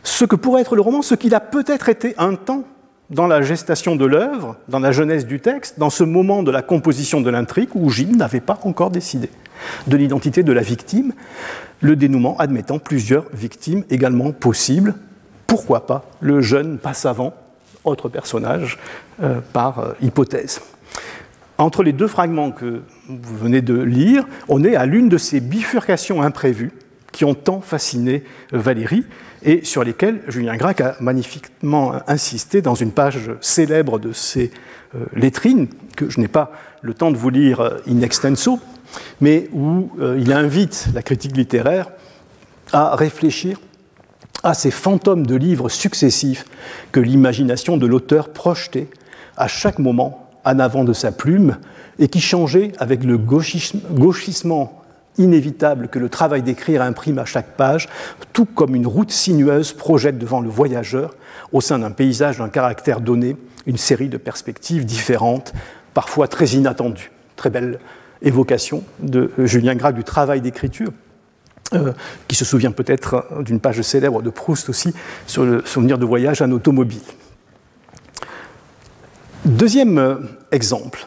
Ce 0.03 0.25
que 0.25 0.35
pourrait 0.35 0.61
être 0.61 0.75
le 0.75 0.81
roman, 0.81 1.01
ce 1.01 1.15
qu'il 1.15 1.33
a 1.33 1.39
peut-être 1.39 1.89
été 1.89 2.13
un 2.19 2.35
temps 2.35 2.63
dans 3.09 3.27
la 3.27 3.41
gestation 3.41 3.95
de 3.95 4.05
l'œuvre, 4.05 4.57
dans 4.67 4.79
la 4.79 4.91
jeunesse 4.91 5.25
du 5.25 5.39
texte, 5.39 5.79
dans 5.79 5.89
ce 5.89 6.03
moment 6.03 6.43
de 6.43 6.51
la 6.51 6.61
composition 6.61 7.21
de 7.21 7.29
l'intrigue 7.29 7.69
où 7.73 7.89
Gilles 7.89 8.17
n'avait 8.17 8.39
pas 8.41 8.59
encore 8.63 8.89
décidé 8.89 9.29
de 9.87 9.97
l'identité 9.97 10.43
de 10.43 10.51
la 10.51 10.61
victime, 10.61 11.13
le 11.81 11.95
dénouement 11.95 12.37
admettant 12.37 12.79
plusieurs 12.79 13.25
victimes 13.33 13.83
également 13.89 14.31
possibles. 14.31 14.95
Pourquoi 15.47 15.85
pas 15.85 16.05
le 16.19 16.41
jeune 16.41 16.77
passe-avant, 16.77 17.33
autre 17.83 18.09
personnage, 18.09 18.79
euh, 19.21 19.39
par 19.53 19.79
euh, 19.79 19.93
hypothèse? 20.01 20.61
Entre 21.57 21.83
les 21.83 21.93
deux 21.93 22.07
fragments 22.07 22.51
que 22.51 22.81
vous 23.07 23.37
venez 23.37 23.61
de 23.61 23.79
lire, 23.79 24.25
on 24.47 24.63
est 24.63 24.75
à 24.75 24.85
l'une 24.85 25.09
de 25.09 25.17
ces 25.17 25.39
bifurcations 25.39 26.21
imprévues 26.21 26.71
qui 27.11 27.25
ont 27.25 27.35
tant 27.35 27.61
fasciné 27.61 28.23
Valérie 28.51 29.05
et 29.43 29.63
sur 29.63 29.83
lesquels 29.83 30.21
Julien 30.27 30.57
Gracq 30.57 30.81
a 30.81 30.95
magnifiquement 30.99 31.93
insisté 32.07 32.61
dans 32.61 32.75
une 32.75 32.91
page 32.91 33.29
célèbre 33.39 33.99
de 33.99 34.11
ses 34.13 34.51
euh, 34.95 35.05
lettrines, 35.13 35.67
que 35.95 36.09
je 36.09 36.19
n'ai 36.19 36.27
pas 36.27 36.51
le 36.81 36.93
temps 36.93 37.11
de 37.11 37.17
vous 37.17 37.29
lire 37.29 37.59
euh, 37.59 37.77
in 37.87 38.01
extenso, 38.01 38.59
mais 39.21 39.47
où 39.53 39.91
euh, 39.99 40.17
il 40.19 40.33
invite 40.33 40.87
la 40.93 41.03
critique 41.03 41.37
littéraire 41.37 41.91
à 42.71 42.95
réfléchir 42.95 43.59
à 44.41 44.53
ces 44.53 44.71
fantômes 44.71 45.25
de 45.25 45.35
livres 45.35 45.69
successifs 45.69 46.45
que 46.91 46.99
l'imagination 46.99 47.77
de 47.77 47.85
l'auteur 47.85 48.29
projetait 48.29 48.87
à 49.37 49.47
chaque 49.47 49.79
moment 49.79 50.22
en 50.45 50.59
avant 50.59 50.83
de 50.83 50.93
sa 50.93 51.11
plume 51.11 51.57
et 51.99 52.07
qui 52.07 52.21
changeaient 52.21 52.71
avec 52.79 53.03
le 53.03 53.17
gauchissement 53.17 54.83
inévitable 55.17 55.89
que 55.89 55.99
le 55.99 56.09
travail 56.09 56.41
d'écrire 56.41 56.81
imprime 56.81 57.19
à 57.19 57.25
chaque 57.25 57.55
page, 57.55 57.87
tout 58.33 58.45
comme 58.45 58.75
une 58.75 58.87
route 58.87 59.11
sinueuse 59.11 59.73
projette 59.73 60.17
devant 60.17 60.41
le 60.41 60.49
voyageur, 60.49 61.15
au 61.51 61.61
sein 61.61 61.79
d'un 61.79 61.91
paysage 61.91 62.39
d'un 62.39 62.49
caractère 62.49 62.99
donné, 62.99 63.37
une 63.65 63.77
série 63.77 64.09
de 64.09 64.17
perspectives 64.17 64.85
différentes, 64.85 65.53
parfois 65.93 66.27
très 66.27 66.47
inattendu. 66.47 67.11
Très 67.35 67.49
belle 67.49 67.79
évocation 68.21 68.83
de 68.99 69.31
Julien 69.37 69.75
Gracq 69.75 69.95
du 69.95 70.03
travail 70.03 70.41
d'écriture, 70.41 70.91
euh, 71.73 71.93
qui 72.27 72.35
se 72.35 72.45
souvient 72.45 72.71
peut-être 72.71 73.27
d'une 73.41 73.59
page 73.59 73.81
célèbre 73.81 74.21
de 74.21 74.29
Proust 74.29 74.69
aussi 74.69 74.93
sur 75.27 75.43
le 75.43 75.63
souvenir 75.65 75.97
de 75.97 76.05
voyage 76.05 76.41
en 76.41 76.51
automobile. 76.51 77.01
Deuxième 79.45 79.97
euh, 79.97 80.15
exemple, 80.53 81.05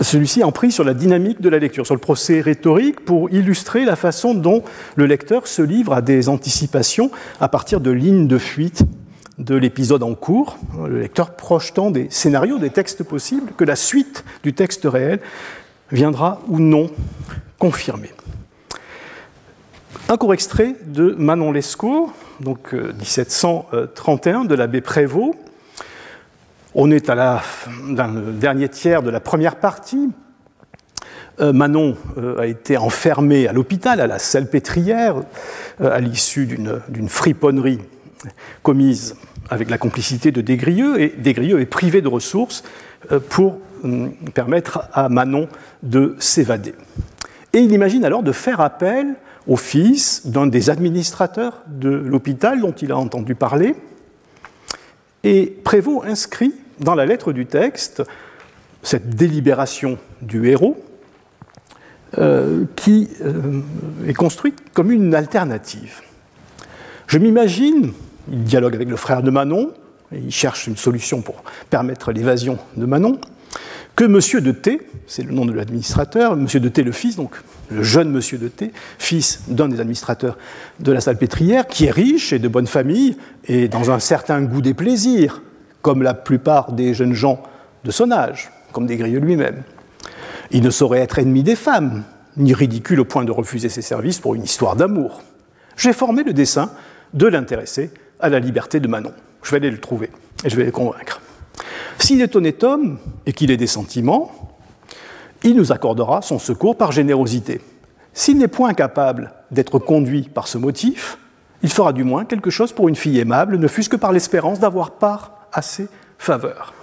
celui-ci 0.00 0.42
en 0.42 0.52
pris 0.52 0.72
sur 0.72 0.84
la 0.84 0.94
dynamique 0.94 1.42
de 1.42 1.50
la 1.50 1.58
lecture, 1.58 1.84
sur 1.84 1.94
le 1.94 2.00
procès 2.00 2.40
rhétorique, 2.40 3.04
pour 3.04 3.30
illustrer 3.30 3.84
la 3.84 3.94
façon 3.94 4.32
dont 4.32 4.62
le 4.96 5.04
lecteur 5.04 5.46
se 5.46 5.60
livre 5.60 5.92
à 5.92 6.00
des 6.00 6.30
anticipations 6.30 7.10
à 7.40 7.48
partir 7.48 7.80
de 7.80 7.90
lignes 7.90 8.26
de 8.26 8.38
fuite 8.38 8.84
de 9.36 9.54
l'épisode 9.54 10.02
en 10.02 10.14
cours, 10.14 10.56
le 10.88 11.00
lecteur 11.00 11.36
projetant 11.36 11.90
des 11.90 12.06
scénarios, 12.08 12.58
des 12.58 12.70
textes 12.70 13.02
possibles, 13.02 13.52
que 13.54 13.64
la 13.64 13.76
suite 13.76 14.24
du 14.44 14.54
texte 14.54 14.84
réel 14.86 15.20
viendra 15.92 16.40
ou 16.48 16.58
non 16.58 16.88
confirmer. 17.58 18.10
Un 20.06 20.18
court 20.18 20.34
extrait 20.34 20.76
de 20.84 21.14
Manon 21.18 21.50
Lescaut, 21.50 22.12
donc 22.40 22.74
1731, 22.74 24.44
euh, 24.44 24.46
de 24.46 24.54
l'abbé 24.54 24.82
Prévost, 24.82 25.34
on 26.74 26.90
est 26.90 27.08
à 27.08 27.14
la, 27.14 27.42
dans 27.88 28.08
le 28.08 28.32
dernier 28.32 28.68
tiers 28.68 29.02
de 29.02 29.08
la 29.08 29.20
première 29.20 29.56
partie. 29.56 30.10
Euh, 31.40 31.54
Manon 31.54 31.96
euh, 32.18 32.38
a 32.38 32.46
été 32.46 32.76
enfermée 32.76 33.48
à 33.48 33.54
l'hôpital, 33.54 33.98
à 33.98 34.06
la 34.06 34.18
salpêtrière, 34.18 35.16
à 35.82 36.00
l'issue 36.00 36.46
d'une 36.46 37.08
friponnerie 37.08 37.80
commise 38.62 39.16
avec 39.48 39.70
la 39.70 39.78
complicité 39.78 40.32
de 40.32 40.42
Desgrieux, 40.42 41.00
et 41.00 41.14
Desgrieux 41.16 41.60
est 41.60 41.66
privé 41.66 42.02
de 42.02 42.08
ressources 42.08 42.62
pour 43.30 43.58
hum, 43.82 44.12
permettre 44.34 44.86
à 44.92 45.08
Manon 45.08 45.48
de 45.82 46.14
s'évader. 46.18 46.74
Et 47.54 47.60
il 47.60 47.72
imagine 47.72 48.04
alors 48.04 48.22
de 48.22 48.32
faire 48.32 48.60
appel 48.60 49.14
au 49.46 49.56
fils 49.56 50.26
d'un 50.26 50.46
des 50.46 50.70
administrateurs 50.70 51.62
de 51.66 51.90
l'hôpital 51.90 52.60
dont 52.60 52.72
il 52.72 52.92
a 52.92 52.96
entendu 52.96 53.34
parler, 53.34 53.74
et 55.22 55.46
Prévost 55.64 56.06
inscrit 56.06 56.52
dans 56.80 56.94
la 56.94 57.06
lettre 57.06 57.32
du 57.32 57.46
texte 57.46 58.02
cette 58.82 59.10
délibération 59.10 59.98
du 60.20 60.48
héros 60.48 60.82
euh, 62.18 62.64
qui 62.76 63.08
euh, 63.22 63.60
est 64.06 64.14
construite 64.14 64.58
comme 64.72 64.92
une 64.92 65.14
alternative. 65.14 66.02
Je 67.06 67.18
m'imagine, 67.18 67.92
il 68.30 68.44
dialogue 68.44 68.74
avec 68.74 68.88
le 68.88 68.96
frère 68.96 69.22
de 69.22 69.30
Manon, 69.30 69.72
et 70.12 70.18
il 70.18 70.30
cherche 70.30 70.66
une 70.66 70.76
solution 70.76 71.22
pour 71.22 71.42
permettre 71.70 72.12
l'évasion 72.12 72.58
de 72.76 72.86
Manon, 72.86 73.18
que 73.96 74.04
Monsieur 74.04 74.40
de 74.40 74.52
T, 74.52 74.80
c'est 75.06 75.22
le 75.22 75.32
nom 75.32 75.44
de 75.44 75.52
l'administrateur, 75.52 76.36
Monsieur 76.36 76.60
de 76.60 76.68
T 76.68 76.82
le 76.82 76.92
fils, 76.92 77.16
donc 77.16 77.36
le 77.70 77.82
jeune 77.82 78.10
Monsieur 78.10 78.38
de 78.38 78.48
T, 78.48 78.72
fils 78.98 79.42
d'un 79.48 79.68
des 79.68 79.80
administrateurs 79.80 80.38
de 80.80 80.92
la 80.92 81.00
Salpêtrière, 81.00 81.66
qui 81.66 81.86
est 81.86 81.90
riche 81.90 82.32
et 82.32 82.38
de 82.38 82.48
bonne 82.48 82.66
famille, 82.66 83.16
et 83.46 83.68
dans 83.68 83.90
un 83.90 83.98
certain 83.98 84.42
goût 84.42 84.62
des 84.62 84.74
plaisirs, 84.74 85.42
comme 85.82 86.02
la 86.02 86.14
plupart 86.14 86.72
des 86.72 86.94
jeunes 86.94 87.14
gens 87.14 87.42
de 87.84 87.90
son 87.90 88.10
âge, 88.10 88.50
comme 88.72 88.86
Desgrieux 88.86 89.20
lui-même. 89.20 89.62
Il 90.50 90.62
ne 90.62 90.70
saurait 90.70 91.00
être 91.00 91.18
ennemi 91.18 91.42
des 91.42 91.56
femmes, 91.56 92.04
ni 92.36 92.54
ridicule 92.54 93.00
au 93.00 93.04
point 93.04 93.24
de 93.24 93.30
refuser 93.30 93.68
ses 93.68 93.82
services 93.82 94.18
pour 94.18 94.34
une 94.34 94.42
histoire 94.42 94.76
d'amour. 94.76 95.22
J'ai 95.76 95.92
formé 95.92 96.22
le 96.22 96.32
dessein 96.32 96.70
de 97.12 97.26
l'intéresser 97.26 97.90
à 98.20 98.28
la 98.28 98.38
liberté 98.38 98.80
de 98.80 98.88
Manon. 98.88 99.12
Je 99.42 99.50
vais 99.50 99.58
aller 99.58 99.70
le 99.70 99.78
trouver 99.78 100.10
et 100.44 100.50
je 100.50 100.56
vais 100.56 100.64
le 100.64 100.70
convaincre. 100.70 101.20
S'il 101.98 102.20
est 102.20 102.34
honnête 102.36 102.64
homme 102.64 102.98
et 103.26 103.32
qu'il 103.32 103.50
ait 103.50 103.56
des 103.56 103.66
sentiments, 103.66 104.53
il 105.44 105.56
nous 105.56 105.72
accordera 105.72 106.22
son 106.22 106.38
secours 106.38 106.76
par 106.76 106.90
générosité. 106.90 107.60
S'il 108.12 108.38
n'est 108.38 108.48
point 108.48 108.74
capable 108.74 109.32
d'être 109.50 109.78
conduit 109.78 110.22
par 110.22 110.48
ce 110.48 110.58
motif, 110.58 111.18
il 111.62 111.70
fera 111.70 111.92
du 111.92 112.02
moins 112.02 112.24
quelque 112.24 112.50
chose 112.50 112.72
pour 112.72 112.88
une 112.88 112.96
fille 112.96 113.18
aimable, 113.18 113.58
ne 113.58 113.68
fût-ce 113.68 113.88
que 113.88 113.96
par 113.96 114.12
l'espérance 114.12 114.58
d'avoir 114.58 114.92
part 114.92 115.46
à 115.52 115.62
ses 115.62 115.88
faveurs. 116.18 116.74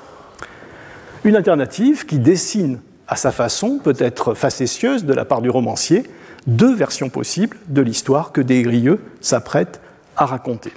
Une 1.24 1.36
alternative 1.36 2.06
qui 2.06 2.20
dessine 2.20 2.80
à 3.08 3.16
sa 3.16 3.32
façon, 3.32 3.80
peut-être 3.84 4.34
facétieuse 4.34 5.06
de 5.06 5.14
la 5.14 5.26
part 5.26 5.42
du 5.42 5.50
romancier, 5.50 6.10
deux 6.48 6.74
versions 6.74 7.10
possibles 7.10 7.58
de 7.68 7.82
l'histoire 7.82 8.32
que 8.32 8.42
Desgrieux 8.42 9.00
s'apprête 9.20 9.82
à 10.16 10.26
raconter. 10.26 10.72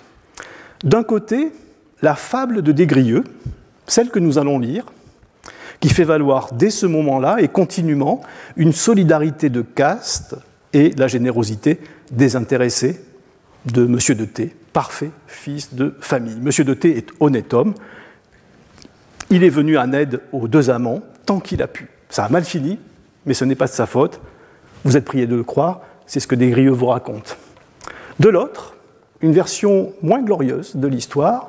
D'un 0.83 1.03
côté, 1.03 1.53
la 2.03 2.15
fable 2.15 2.63
de 2.63 2.73
Desgrieux, 2.73 3.25
celle 3.87 4.11
que 4.11 4.19
nous 4.19 4.39
allons 4.39 4.59
lire, 4.59 4.85
qui 5.85 5.91
fait 5.91 6.05
valoir 6.05 6.55
dès 6.55 6.71
ce 6.71 6.87
moment-là 6.87 7.37
et 7.41 7.49
continuellement 7.49 8.23
une 8.57 8.73
solidarité 8.73 9.51
de 9.51 9.61
caste 9.61 10.35
et 10.73 10.93
la 10.97 11.09
générosité 11.09 11.79
désintéressée 12.11 13.05
de 13.67 13.85
M. 13.85 13.99
de 14.17 14.25
T, 14.25 14.57
parfait 14.73 15.11
fils 15.27 15.75
de 15.75 15.95
famille. 16.01 16.39
Monsieur 16.41 16.65
de 16.65 16.73
T 16.73 16.97
est 16.97 17.09
honnête 17.21 17.53
homme. 17.53 17.75
Il 19.29 19.45
est 19.45 19.51
venu 19.51 19.77
en 19.77 19.93
aide 19.93 20.23
aux 20.33 20.49
deux 20.49 20.71
amants 20.71 21.03
tant 21.27 21.39
qu'il 21.39 21.61
a 21.61 21.67
pu. 21.67 21.91
Ça 22.09 22.25
a 22.25 22.29
mal 22.31 22.45
fini, 22.45 22.79
mais 23.27 23.35
ce 23.35 23.45
n'est 23.45 23.55
pas 23.55 23.67
de 23.67 23.73
sa 23.73 23.85
faute. 23.85 24.23
Vous 24.85 24.97
êtes 24.97 25.05
prié 25.05 25.27
de 25.27 25.37
le 25.37 25.45
croire, 25.45 25.83
c'est 26.07 26.19
ce 26.19 26.27
que 26.27 26.35
Desgrieux 26.35 26.71
vous 26.71 26.87
raconte. 26.87 27.37
De 28.21 28.31
l'autre, 28.31 28.75
une 29.21 29.33
version 29.33 29.93
moins 30.01 30.23
glorieuse 30.23 30.77
de 30.77 30.89
l'histoire, 30.89 31.49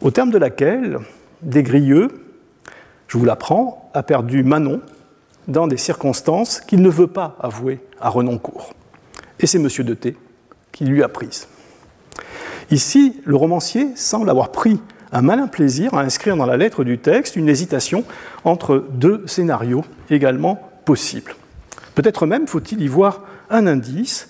au 0.00 0.10
terme 0.10 0.30
de 0.30 0.38
laquelle 0.38 1.00
Desgrieux, 1.42 2.27
je 3.08 3.18
vous 3.18 3.24
l'apprends, 3.24 3.90
a 3.94 4.02
perdu 4.02 4.44
Manon 4.44 4.80
dans 5.48 5.66
des 5.66 5.78
circonstances 5.78 6.60
qu'il 6.60 6.82
ne 6.82 6.90
veut 6.90 7.06
pas 7.06 7.36
avouer 7.40 7.80
à 8.00 8.10
Renoncourt. 8.10 8.74
Et 9.40 9.46
c'est 9.46 9.58
Monsieur 9.58 9.82
de 9.82 9.94
T 9.94 10.16
qui 10.72 10.84
lui 10.84 11.02
a 11.02 11.08
prise. 11.08 11.48
Ici, 12.70 13.20
le 13.24 13.34
romancier 13.34 13.96
semble 13.96 14.28
avoir 14.28 14.52
pris 14.52 14.80
un 15.10 15.22
malin 15.22 15.46
plaisir 15.46 15.94
à 15.94 16.02
inscrire 16.02 16.36
dans 16.36 16.44
la 16.44 16.58
lettre 16.58 16.84
du 16.84 16.98
texte 16.98 17.36
une 17.36 17.48
hésitation 17.48 18.04
entre 18.44 18.84
deux 18.90 19.26
scénarios 19.26 19.84
également 20.10 20.60
possibles. 20.84 21.34
Peut-être 21.94 22.26
même 22.26 22.46
faut-il 22.46 22.82
y 22.82 22.88
voir 22.88 23.22
un 23.48 23.66
indice 23.66 24.28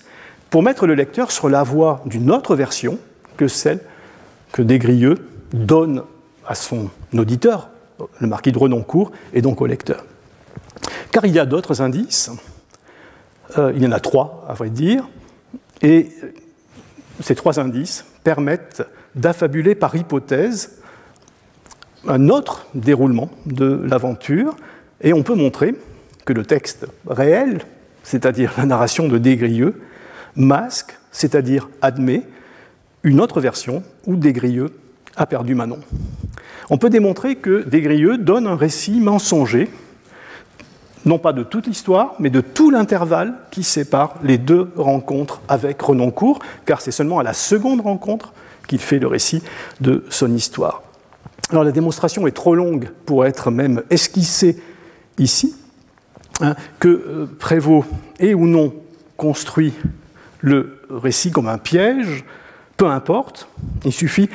pour 0.49 0.63
mettre 0.63 0.87
le 0.87 0.95
lecteur 0.95 1.31
sur 1.31 1.49
la 1.49 1.63
voie 1.63 2.01
d'une 2.05 2.31
autre 2.31 2.55
version 2.55 2.97
que 3.35 3.47
celle 3.47 3.79
que 4.53 4.61
Desgrieux 4.61 5.17
donne 5.53 6.03
à 6.47 6.55
son 6.55 6.89
auditeur, 7.13 7.69
le 8.19 8.27
marquis 8.27 8.51
de 8.51 8.57
Renoncourt, 8.57 9.11
et 9.33 9.41
donc 9.41 9.61
au 9.61 9.65
lecteur. 9.65 10.05
Car 11.11 11.25
il 11.25 11.33
y 11.33 11.39
a 11.39 11.45
d'autres 11.45 11.81
indices, 11.81 12.31
euh, 13.57 13.71
il 13.75 13.83
y 13.83 13.87
en 13.87 13.91
a 13.91 13.99
trois 13.99 14.45
à 14.47 14.53
vrai 14.53 14.69
dire, 14.69 15.07
et 15.81 16.09
ces 17.21 17.35
trois 17.35 17.59
indices 17.59 18.05
permettent 18.23 18.83
d'affabuler 19.15 19.75
par 19.75 19.95
hypothèse 19.95 20.79
un 22.07 22.29
autre 22.29 22.67
déroulement 22.75 23.29
de 23.45 23.81
l'aventure, 23.83 24.55
et 25.01 25.13
on 25.13 25.23
peut 25.23 25.35
montrer 25.35 25.75
que 26.25 26.33
le 26.33 26.45
texte 26.45 26.85
réel, 27.07 27.61
c'est-à-dire 28.03 28.53
la 28.57 28.65
narration 28.65 29.07
de 29.07 29.17
Desgrieux, 29.17 29.81
masque, 30.35 30.97
c'est-à-dire 31.11 31.69
admet, 31.81 32.23
une 33.03 33.19
autre 33.19 33.41
version 33.41 33.83
où 34.05 34.15
Desgrieux 34.15 34.71
a 35.15 35.25
perdu 35.25 35.55
Manon. 35.55 35.79
On 36.69 36.77
peut 36.77 36.89
démontrer 36.89 37.35
que 37.35 37.63
Desgrieux 37.63 38.17
donne 38.17 38.45
un 38.45 38.55
récit 38.55 38.99
mensonger, 38.99 39.69
non 41.05 41.17
pas 41.17 41.33
de 41.33 41.43
toute 41.43 41.65
l'histoire, 41.65 42.15
mais 42.19 42.29
de 42.29 42.41
tout 42.41 42.69
l'intervalle 42.69 43.33
qui 43.49 43.63
sépare 43.63 44.15
les 44.21 44.37
deux 44.37 44.71
rencontres 44.75 45.41
avec 45.47 45.81
Renoncourt, 45.81 46.39
car 46.65 46.81
c'est 46.81 46.91
seulement 46.91 47.19
à 47.19 47.23
la 47.23 47.33
seconde 47.33 47.81
rencontre 47.81 48.33
qu'il 48.67 48.79
fait 48.79 48.99
le 48.99 49.07
récit 49.07 49.41
de 49.81 50.03
son 50.09 50.33
histoire. 50.35 50.83
Alors 51.49 51.63
la 51.63 51.71
démonstration 51.71 52.27
est 52.27 52.31
trop 52.31 52.53
longue 52.53 52.89
pour 53.05 53.25
être 53.25 53.49
même 53.49 53.81
esquissée 53.89 54.61
ici, 55.17 55.55
hein, 56.41 56.55
que 56.79 56.87
euh, 56.87 57.29
Prévost 57.39 57.87
ait 58.19 58.35
ou 58.35 58.45
non 58.45 58.73
construit 59.17 59.73
le 60.41 60.79
récit 60.91 61.31
comme 61.31 61.47
un 61.47 61.57
piège, 61.57 62.23
peu 62.77 62.85
importe, 62.85 63.47
il 63.83 63.91
suffit 63.91 64.29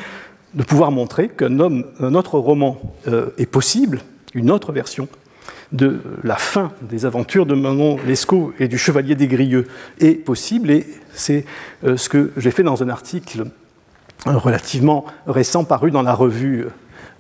de 0.55 0.63
pouvoir 0.63 0.91
montrer 0.91 1.29
qu'un 1.29 1.59
autre 1.59 2.39
roman 2.39 2.81
euh, 3.09 3.31
est 3.39 3.47
possible, 3.47 4.01
une 4.35 4.51
autre 4.51 4.73
version 4.73 5.09
de 5.73 6.01
la 6.23 6.37
fin 6.37 6.73
des 6.83 7.07
aventures 7.07 7.47
de 7.47 7.55
Manon 7.55 7.97
Lescaut 8.07 8.53
et 8.61 8.69
du 8.69 8.79
Chevalier 8.79 9.17
des 9.17 9.27
Grieux 9.27 9.67
est 9.99 10.15
possible, 10.15 10.71
et 10.71 10.87
c'est 11.13 11.45
euh, 11.85 11.97
ce 11.97 12.09
que 12.09 12.33
j'ai 12.37 12.51
fait 12.51 12.63
dans 12.63 12.83
un 12.83 12.89
article 12.89 13.47
relativement 14.27 15.05
récent 15.27 15.65
paru 15.65 15.91
dans 15.91 16.03
la 16.03 16.15
revue 16.15 16.67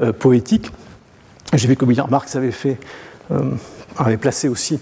euh, 0.01 0.13
poétique. 0.13 0.71
J'ai 1.53 1.69
vu 1.69 1.77
que 1.77 1.85
Marx 1.85 2.35
avait 2.35 2.51
fait, 2.51 2.79
avait 3.97 4.17
placé 4.17 4.49
aussi 4.49 4.81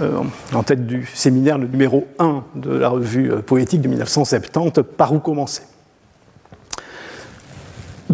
en 0.00 0.62
tête 0.62 0.86
du 0.86 1.06
séminaire 1.12 1.58
le 1.58 1.66
numéro 1.66 2.08
1 2.18 2.44
de 2.54 2.70
la 2.70 2.88
revue 2.88 3.30
poétique 3.44 3.82
de 3.82 3.88
1970, 3.88 4.82
Par 4.96 5.12
où 5.12 5.18
commencer? 5.18 5.64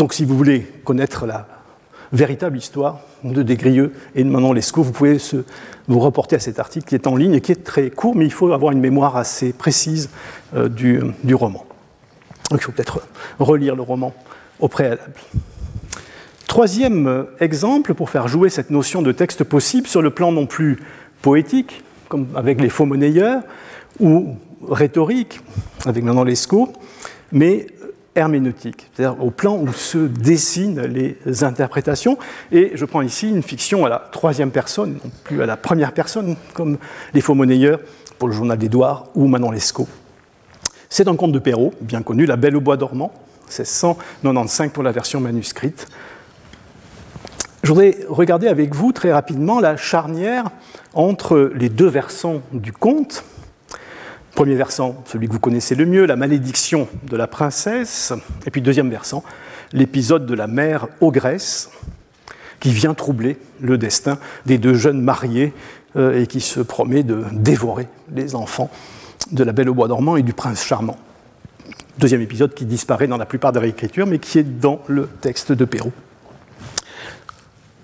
Donc 0.00 0.14
si 0.14 0.24
vous 0.24 0.34
voulez 0.34 0.60
connaître 0.82 1.26
la 1.26 1.46
véritable 2.10 2.56
histoire 2.56 3.00
de 3.22 3.42
Desgrieux 3.42 3.92
et 4.14 4.24
de 4.24 4.30
Manon 4.30 4.54
Lescaut. 4.54 4.82
Vous 4.82 4.92
pouvez 4.92 5.18
vous 5.88 5.98
reporter 5.98 6.36
à 6.36 6.38
cet 6.38 6.58
article 6.58 6.88
qui 6.88 6.94
est 6.94 7.06
en 7.06 7.16
ligne 7.16 7.34
et 7.34 7.42
qui 7.42 7.52
est 7.52 7.62
très 7.62 7.90
court, 7.90 8.16
mais 8.16 8.24
il 8.24 8.32
faut 8.32 8.50
avoir 8.50 8.72
une 8.72 8.80
mémoire 8.80 9.18
assez 9.18 9.52
précise 9.52 10.08
euh, 10.56 10.70
du, 10.70 11.02
du, 11.22 11.34
roman. 11.34 11.66
Donc 12.50 12.60
il 12.60 12.62
faut 12.62 12.72
peut-être 12.72 13.02
relire 13.38 13.76
le 13.76 13.82
roman 13.82 14.14
au 14.58 14.68
préalable. 14.68 15.12
Troisième 16.46 17.06
euh, 17.06 17.24
exemple 17.38 17.92
pour 17.92 18.08
faire 18.08 18.26
jouer 18.26 18.48
cette 18.48 18.70
notion 18.70 19.02
de 19.02 19.12
texte 19.12 19.44
possible 19.44 19.86
sur 19.86 20.00
le 20.00 20.08
plan 20.08 20.32
non 20.32 20.46
plus 20.46 20.78
poétique, 21.20 21.84
comme 22.08 22.26
avec 22.36 22.58
les 22.62 22.70
faux 22.70 22.86
monnayeurs, 22.86 23.42
ou 23.98 24.34
rhétorique, 24.66 25.42
avec 25.84 26.02
Manon 26.02 26.24
Lescaut, 26.24 26.72
mais 27.32 27.66
herméneutique, 28.16 28.90
c'est-à-dire 28.92 29.22
au 29.22 29.30
plan 29.30 29.56
où 29.56 29.72
se 29.72 29.98
dessinent 29.98 30.82
les 30.82 31.44
interprétations. 31.44 32.18
Et 32.50 32.72
je 32.74 32.84
prends 32.84 33.02
ici 33.02 33.28
une 33.28 33.42
fiction 33.42 33.86
à 33.86 33.88
la 33.88 33.98
troisième 33.98 34.50
personne, 34.50 34.98
non 35.04 35.10
plus 35.24 35.42
à 35.42 35.46
la 35.46 35.56
première 35.56 35.92
personne, 35.92 36.36
comme 36.54 36.78
Les 37.14 37.20
Faux 37.20 37.34
Monnayeurs 37.34 37.80
pour 38.18 38.28
le 38.28 38.34
Journal 38.34 38.58
d'Édouard 38.58 39.06
ou 39.14 39.26
Manon 39.26 39.50
Lescaut. 39.50 39.88
C'est 40.88 41.06
un 41.06 41.14
conte 41.14 41.32
de 41.32 41.38
Perrault, 41.38 41.72
bien 41.80 42.02
connu, 42.02 42.26
La 42.26 42.36
Belle 42.36 42.56
au 42.56 42.60
Bois 42.60 42.76
dormant, 42.76 43.12
1695 43.48 44.72
pour 44.72 44.82
la 44.82 44.92
version 44.92 45.20
manuscrite. 45.20 45.86
Je 47.62 47.68
voudrais 47.68 47.98
regarder 48.08 48.48
avec 48.48 48.74
vous 48.74 48.90
très 48.92 49.12
rapidement 49.12 49.60
la 49.60 49.76
charnière 49.76 50.50
entre 50.94 51.52
les 51.54 51.68
deux 51.68 51.86
versants 51.86 52.40
du 52.52 52.72
conte, 52.72 53.24
Premier 54.40 54.54
versant, 54.54 55.04
celui 55.04 55.28
que 55.28 55.34
vous 55.34 55.38
connaissez 55.38 55.74
le 55.74 55.84
mieux, 55.84 56.06
la 56.06 56.16
malédiction 56.16 56.88
de 57.02 57.14
la 57.14 57.26
princesse. 57.26 58.14
Et 58.46 58.50
puis 58.50 58.62
deuxième 58.62 58.88
versant, 58.88 59.22
l'épisode 59.74 60.24
de 60.24 60.32
la 60.32 60.46
mère 60.46 60.88
ogresse 61.02 61.68
qui 62.58 62.70
vient 62.70 62.94
troubler 62.94 63.36
le 63.60 63.76
destin 63.76 64.18
des 64.46 64.56
deux 64.56 64.72
jeunes 64.72 65.02
mariés 65.02 65.52
euh, 65.96 66.18
et 66.18 66.26
qui 66.26 66.40
se 66.40 66.60
promet 66.60 67.02
de 67.02 67.22
dévorer 67.32 67.86
les 68.14 68.34
enfants 68.34 68.70
de 69.30 69.44
la 69.44 69.52
Belle 69.52 69.68
au 69.68 69.74
bois 69.74 69.88
dormant 69.88 70.16
et 70.16 70.22
du 70.22 70.32
prince 70.32 70.64
charmant. 70.64 70.96
Deuxième 71.98 72.22
épisode 72.22 72.54
qui 72.54 72.64
disparaît 72.64 73.08
dans 73.08 73.18
la 73.18 73.26
plupart 73.26 73.52
des 73.52 73.60
réécritures, 73.60 74.06
mais 74.06 74.20
qui 74.20 74.38
est 74.38 74.58
dans 74.58 74.80
le 74.86 75.06
texte 75.06 75.52
de 75.52 75.66
Pérou. 75.66 75.92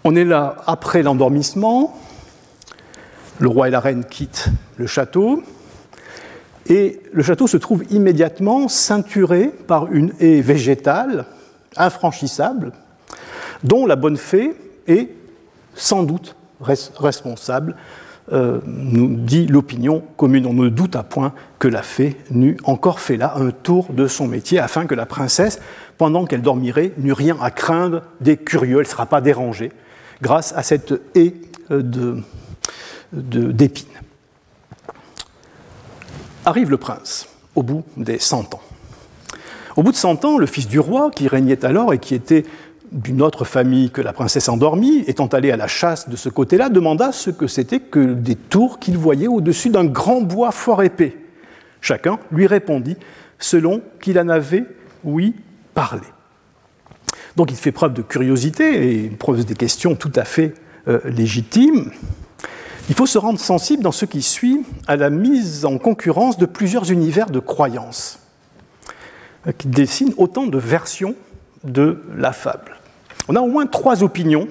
On 0.04 0.16
est 0.16 0.24
là 0.24 0.56
après 0.66 1.02
l'endormissement. 1.02 2.00
Le 3.40 3.48
roi 3.48 3.68
et 3.68 3.70
la 3.70 3.80
reine 3.80 4.06
quittent 4.06 4.48
le 4.78 4.86
château. 4.86 5.42
Et 6.68 7.00
le 7.12 7.22
château 7.22 7.46
se 7.46 7.56
trouve 7.56 7.84
immédiatement 7.90 8.68
ceinturé 8.68 9.52
par 9.66 9.92
une 9.92 10.12
haie 10.20 10.40
végétale 10.40 11.26
infranchissable, 11.76 12.72
dont 13.62 13.86
la 13.86 13.96
bonne 13.96 14.16
fée 14.16 14.54
est 14.86 15.10
sans 15.74 16.02
doute 16.02 16.36
responsable, 16.60 17.76
euh, 18.32 18.58
nous 18.66 19.14
dit 19.14 19.46
l'opinion 19.46 20.02
commune. 20.16 20.46
On 20.46 20.52
ne 20.52 20.68
doute 20.68 20.96
à 20.96 21.04
point 21.04 21.32
que 21.58 21.68
la 21.68 21.82
fée 21.82 22.16
n'eût 22.30 22.56
encore 22.64 22.98
fait 22.98 23.16
là 23.16 23.34
un 23.36 23.50
tour 23.50 23.92
de 23.92 24.08
son 24.08 24.26
métier 24.26 24.58
afin 24.58 24.86
que 24.86 24.94
la 24.94 25.06
princesse, 25.06 25.60
pendant 25.98 26.24
qu'elle 26.24 26.42
dormirait, 26.42 26.92
n'eût 26.98 27.12
rien 27.12 27.36
à 27.40 27.50
craindre 27.50 28.02
des 28.20 28.36
curieux, 28.36 28.78
elle 28.78 28.86
ne 28.86 28.90
sera 28.90 29.06
pas 29.06 29.20
dérangée 29.20 29.70
grâce 30.22 30.52
à 30.56 30.62
cette 30.62 30.94
haie 31.14 31.34
euh, 31.70 32.20
d'épines. 33.12 33.86
Arrive 36.48 36.70
le 36.70 36.76
prince, 36.76 37.28
au 37.56 37.64
bout 37.64 37.82
des 37.96 38.20
cent 38.20 38.54
ans. 38.54 38.62
Au 39.74 39.82
bout 39.82 39.90
de 39.90 39.96
cent 39.96 40.24
ans, 40.24 40.38
le 40.38 40.46
fils 40.46 40.68
du 40.68 40.78
roi, 40.78 41.10
qui 41.10 41.26
régnait 41.26 41.64
alors 41.64 41.92
et 41.92 41.98
qui 41.98 42.14
était 42.14 42.44
d'une 42.92 43.20
autre 43.20 43.44
famille 43.44 43.90
que 43.90 44.00
la 44.00 44.12
princesse 44.12 44.48
endormie, 44.48 45.02
étant 45.08 45.26
allé 45.26 45.50
à 45.50 45.56
la 45.56 45.66
chasse 45.66 46.08
de 46.08 46.14
ce 46.14 46.28
côté-là, 46.28 46.68
demanda 46.68 47.10
ce 47.10 47.30
que 47.30 47.48
c'était 47.48 47.80
que 47.80 48.12
des 48.14 48.36
tours 48.36 48.78
qu'il 48.78 48.96
voyait 48.96 49.26
au-dessus 49.26 49.70
d'un 49.70 49.84
grand 49.84 50.20
bois 50.20 50.52
fort 50.52 50.84
épais. 50.84 51.16
Chacun 51.80 52.20
lui 52.30 52.46
répondit 52.46 52.96
selon 53.40 53.82
qu'il 54.00 54.16
en 54.20 54.28
avait, 54.28 54.64
oui, 55.02 55.34
parlé. 55.74 56.06
Donc 57.34 57.50
il 57.50 57.56
fait 57.56 57.72
preuve 57.72 57.92
de 57.92 58.02
curiosité 58.02 59.04
et 59.04 59.08
pose 59.08 59.44
des 59.46 59.56
questions 59.56 59.96
tout 59.96 60.12
à 60.14 60.24
fait 60.24 60.54
euh, 60.86 61.00
légitimes. 61.06 61.90
Il 62.88 62.94
faut 62.94 63.06
se 63.06 63.18
rendre 63.18 63.40
sensible 63.40 63.82
dans 63.82 63.92
ce 63.92 64.04
qui 64.04 64.22
suit 64.22 64.62
à 64.86 64.96
la 64.96 65.10
mise 65.10 65.64
en 65.64 65.78
concurrence 65.78 66.38
de 66.38 66.46
plusieurs 66.46 66.92
univers 66.92 67.30
de 67.30 67.40
croyances 67.40 68.20
euh, 69.46 69.52
qui 69.56 69.66
dessinent 69.66 70.14
autant 70.16 70.46
de 70.46 70.58
versions 70.58 71.16
de 71.64 72.02
la 72.16 72.32
fable. 72.32 72.76
On 73.28 73.34
a 73.34 73.40
au 73.40 73.48
moins 73.48 73.66
trois 73.66 74.04
opinions 74.04 74.46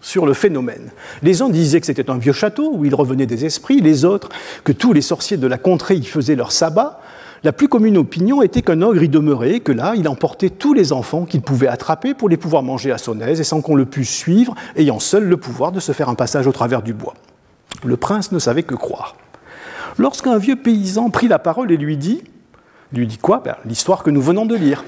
sur 0.00 0.24
le 0.24 0.34
phénomène. 0.34 0.92
Les 1.22 1.42
uns 1.42 1.48
disaient 1.48 1.80
que 1.80 1.86
c'était 1.86 2.10
un 2.10 2.16
vieux 2.16 2.32
château 2.32 2.70
où 2.72 2.84
il 2.84 2.94
revenait 2.94 3.26
des 3.26 3.44
esprits, 3.44 3.80
les 3.80 4.04
autres 4.04 4.28
que 4.62 4.72
tous 4.72 4.92
les 4.92 5.02
sorciers 5.02 5.36
de 5.36 5.46
la 5.48 5.58
contrée 5.58 5.96
y 5.96 6.04
faisaient 6.04 6.36
leur 6.36 6.52
sabbat. 6.52 7.00
La 7.42 7.52
plus 7.52 7.68
commune 7.68 7.98
opinion 7.98 8.40
était 8.40 8.62
qu'un 8.62 8.82
ogre 8.82 9.02
y 9.02 9.08
demeurait, 9.08 9.60
que 9.60 9.72
là, 9.72 9.94
il 9.96 10.06
emportait 10.08 10.50
tous 10.50 10.74
les 10.74 10.92
enfants 10.92 11.24
qu'il 11.24 11.42
pouvait 11.42 11.68
attraper 11.68 12.14
pour 12.14 12.28
les 12.28 12.36
pouvoir 12.36 12.62
manger 12.62 12.92
à 12.92 12.98
son 12.98 13.20
aise 13.20 13.40
et 13.40 13.44
sans 13.44 13.62
qu'on 13.62 13.74
le 13.74 13.86
puisse 13.86 14.14
suivre, 14.14 14.54
ayant 14.76 15.00
seul 15.00 15.24
le 15.24 15.36
pouvoir 15.38 15.72
de 15.72 15.80
se 15.80 15.92
faire 15.92 16.08
un 16.08 16.14
passage 16.14 16.46
au 16.46 16.52
travers 16.52 16.82
du 16.82 16.92
bois. 16.92 17.14
Le 17.84 17.96
prince 17.96 18.32
ne 18.32 18.38
savait 18.38 18.62
que 18.62 18.74
croire. 18.74 19.16
Lorsqu'un 19.98 20.38
vieux 20.38 20.56
paysan 20.56 21.10
prit 21.10 21.28
la 21.28 21.38
parole 21.38 21.72
et 21.72 21.76
lui 21.76 21.96
dit, 21.96 22.22
lui 22.92 23.06
dit 23.06 23.18
quoi? 23.18 23.40
Ben, 23.44 23.56
L'histoire 23.64 24.02
que 24.02 24.10
nous 24.10 24.20
venons 24.20 24.46
de 24.46 24.56
lire. 24.56 24.84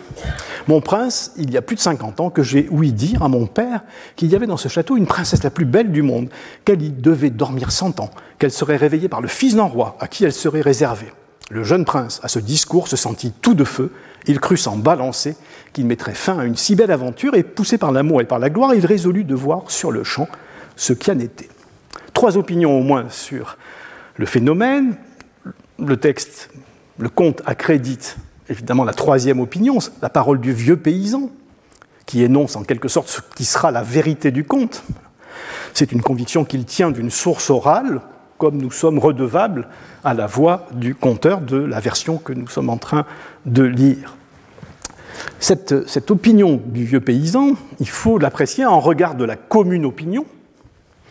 Mon 0.68 0.80
prince, 0.80 1.32
il 1.36 1.50
y 1.50 1.56
a 1.56 1.62
plus 1.62 1.76
de 1.76 1.80
50 1.80 2.20
ans 2.20 2.30
que 2.30 2.42
j'ai 2.42 2.68
ouï 2.70 2.92
dire 2.92 3.22
à 3.22 3.28
mon 3.28 3.46
père 3.46 3.82
qu'il 4.16 4.30
y 4.30 4.36
avait 4.36 4.46
dans 4.46 4.56
ce 4.56 4.68
château 4.68 4.96
une 4.96 5.06
princesse 5.06 5.42
la 5.42 5.50
plus 5.50 5.64
belle 5.64 5.90
du 5.90 6.02
monde, 6.02 6.28
qu'elle 6.64 6.82
y 6.82 6.90
devait 6.90 7.30
dormir 7.30 7.72
100 7.72 8.00
ans, 8.00 8.10
qu'elle 8.38 8.52
serait 8.52 8.76
réveillée 8.76 9.08
par 9.08 9.20
le 9.20 9.28
fils 9.28 9.56
d'un 9.56 9.64
roi 9.64 9.96
à 10.00 10.08
qui 10.08 10.24
elle 10.24 10.32
serait 10.32 10.60
réservée. 10.60 11.12
Le 11.50 11.64
jeune 11.64 11.84
prince, 11.84 12.20
à 12.22 12.28
ce 12.28 12.38
discours, 12.38 12.88
se 12.88 12.96
sentit 12.96 13.32
tout 13.42 13.54
de 13.54 13.64
feu. 13.64 13.92
Il 14.26 14.40
crut 14.40 14.58
s'en 14.58 14.76
balancer, 14.76 15.36
qu'il 15.72 15.86
mettrait 15.86 16.14
fin 16.14 16.38
à 16.38 16.44
une 16.44 16.56
si 16.56 16.76
belle 16.76 16.92
aventure, 16.92 17.34
et 17.34 17.42
poussé 17.42 17.76
par 17.76 17.92
l'amour 17.92 18.20
et 18.20 18.24
par 18.24 18.38
la 18.38 18.48
gloire, 18.48 18.74
il 18.74 18.86
résolut 18.86 19.24
de 19.24 19.34
voir 19.34 19.70
sur 19.70 19.90
le 19.90 20.04
champ 20.04 20.28
ce 20.76 20.92
qui 20.92 21.10
en 21.10 21.18
était 21.18 21.48
trois 22.12 22.36
opinions 22.36 22.78
au 22.78 22.82
moins 22.82 23.08
sur 23.08 23.56
le 24.16 24.26
phénomène. 24.26 24.96
Le 25.78 25.96
texte, 25.96 26.50
le 26.98 27.08
conte 27.08 27.42
accrédite 27.46 28.16
évidemment 28.48 28.84
la 28.84 28.92
troisième 28.92 29.40
opinion, 29.40 29.78
la 30.00 30.08
parole 30.10 30.40
du 30.40 30.52
vieux 30.52 30.76
paysan, 30.76 31.30
qui 32.06 32.22
énonce 32.22 32.56
en 32.56 32.62
quelque 32.62 32.88
sorte 32.88 33.08
ce 33.08 33.20
qui 33.34 33.44
sera 33.44 33.70
la 33.70 33.82
vérité 33.82 34.30
du 34.30 34.44
conte. 34.44 34.84
C'est 35.74 35.92
une 35.92 36.02
conviction 36.02 36.44
qu'il 36.44 36.64
tient 36.64 36.90
d'une 36.90 37.10
source 37.10 37.50
orale, 37.50 38.00
comme 38.38 38.58
nous 38.58 38.70
sommes 38.70 38.98
redevables 38.98 39.68
à 40.04 40.14
la 40.14 40.26
voix 40.26 40.66
du 40.72 40.94
conteur 40.94 41.40
de 41.40 41.56
la 41.56 41.80
version 41.80 42.18
que 42.18 42.32
nous 42.32 42.48
sommes 42.48 42.70
en 42.70 42.76
train 42.76 43.06
de 43.46 43.62
lire. 43.62 44.16
Cette, 45.38 45.88
cette 45.88 46.10
opinion 46.10 46.60
du 46.64 46.84
vieux 46.84 47.00
paysan, 47.00 47.52
il 47.80 47.88
faut 47.88 48.18
l'apprécier 48.18 48.66
en 48.66 48.80
regard 48.80 49.14
de 49.14 49.24
la 49.24 49.36
commune 49.36 49.84
opinion, 49.86 50.26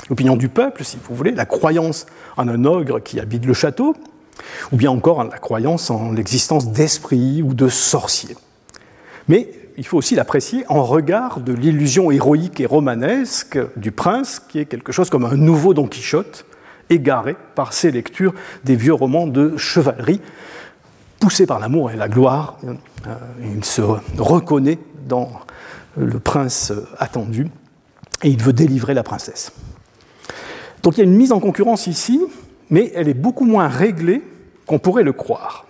l'opinion 0.09 0.35
du 0.35 0.49
peuple, 0.49 0.83
si 0.83 0.97
vous 1.03 1.15
voulez, 1.15 1.31
la 1.31 1.45
croyance 1.45 2.05
en 2.37 2.47
un 2.47 2.65
ogre 2.65 2.99
qui 2.99 3.19
habite 3.19 3.45
le 3.45 3.53
château, 3.53 3.95
ou 4.71 4.75
bien 4.75 4.91
encore 4.91 5.23
la 5.23 5.37
croyance 5.37 5.89
en 5.89 6.11
l'existence 6.11 6.71
d'esprits 6.71 7.41
ou 7.41 7.53
de 7.53 7.67
sorciers. 7.67 8.35
Mais 9.27 9.49
il 9.77 9.85
faut 9.85 9.97
aussi 9.97 10.15
l'apprécier 10.15 10.65
en 10.69 10.83
regard 10.83 11.39
de 11.39 11.53
l'illusion 11.53 12.11
héroïque 12.11 12.59
et 12.59 12.65
romanesque 12.65 13.59
du 13.77 13.91
prince, 13.91 14.39
qui 14.39 14.59
est 14.59 14.65
quelque 14.65 14.91
chose 14.91 15.09
comme 15.09 15.25
un 15.25 15.35
nouveau 15.35 15.73
Don 15.73 15.87
Quichotte, 15.87 16.45
égaré 16.89 17.37
par 17.55 17.73
ses 17.73 17.91
lectures 17.91 18.33
des 18.63 18.75
vieux 18.75 18.93
romans 18.93 19.27
de 19.27 19.55
chevalerie, 19.57 20.21
poussé 21.19 21.45
par 21.45 21.59
l'amour 21.59 21.91
et 21.91 21.95
la 21.95 22.09
gloire. 22.09 22.57
Euh, 22.65 23.15
il 23.55 23.63
se 23.63 23.81
reconnaît 24.17 24.79
dans 25.07 25.31
le 25.95 26.19
prince 26.19 26.73
attendu 26.99 27.47
et 28.23 28.29
il 28.29 28.41
veut 28.41 28.53
délivrer 28.53 28.93
la 28.93 29.03
princesse. 29.03 29.51
Donc 30.84 30.97
il 30.97 30.99
y 30.99 31.01
a 31.01 31.05
une 31.05 31.15
mise 31.15 31.32
en 31.32 31.39
concurrence 31.39 31.88
ici, 31.88 32.21
mais 32.69 32.91
elle 32.95 33.07
est 33.07 33.13
beaucoup 33.13 33.45
moins 33.45 33.67
réglée 33.67 34.23
qu'on 34.65 34.79
pourrait 34.79 35.03
le 35.03 35.13
croire. 35.13 35.65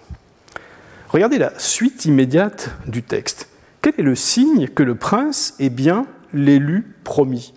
Regardez 1.10 1.38
la 1.38 1.52
suite 1.58 2.06
immédiate 2.06 2.72
du 2.88 3.04
texte. 3.04 3.50
Quel 3.82 3.94
est 3.98 4.04
le 4.04 4.16
signe 4.16 4.68
que 4.68 4.84
le 4.84 4.96
prince 4.96 5.56
est 5.60 5.70
bien 5.70 6.06
l'élu 6.34 6.96
promis? 7.04 7.54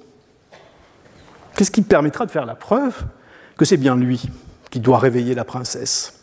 Qu'est-ce 1.54 1.70
qui 1.70 1.82
permettra 1.82 2.26
de 2.26 2.30
faire 2.30 2.46
la 2.46 2.56
preuve 2.56 3.04
que 3.56 3.64
c'est 3.64 3.76
bien 3.76 3.94
lui 3.94 4.22
qui 4.70 4.80
doit 4.80 4.98
réveiller 4.98 5.34
la 5.34 5.44
princesse? 5.44 6.20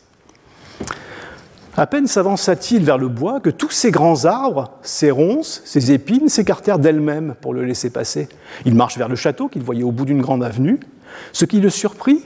À 1.78 1.88
peine 1.88 2.08
s'avança-t-il 2.08 2.84
vers 2.84 2.98
le 2.98 3.08
bois 3.08 3.40
que 3.40 3.50
tous 3.50 3.70
ces 3.70 3.92
grands 3.92 4.26
arbres, 4.26 4.74
ces 4.82 5.10
ronces, 5.10 5.62
ces 5.64 5.94
épines 5.94 6.28
s'écartèrent 6.28 6.80
d'elles-mêmes 6.80 7.36
pour 7.40 7.54
le 7.54 7.64
laisser 7.64 7.90
passer. 7.90 8.28
Il 8.66 8.76
marche 8.76 8.98
vers 8.98 9.08
le 9.08 9.16
château 9.16 9.48
qu'il 9.48 9.64
voyait 9.64 9.84
au 9.84 9.94
bout 9.94 10.04
d'une 10.04 10.22
grande 10.22 10.44
avenue. 10.44 10.82
Ce 11.34 11.46
qui 11.46 11.60
le 11.60 11.70
surprit 11.70 12.24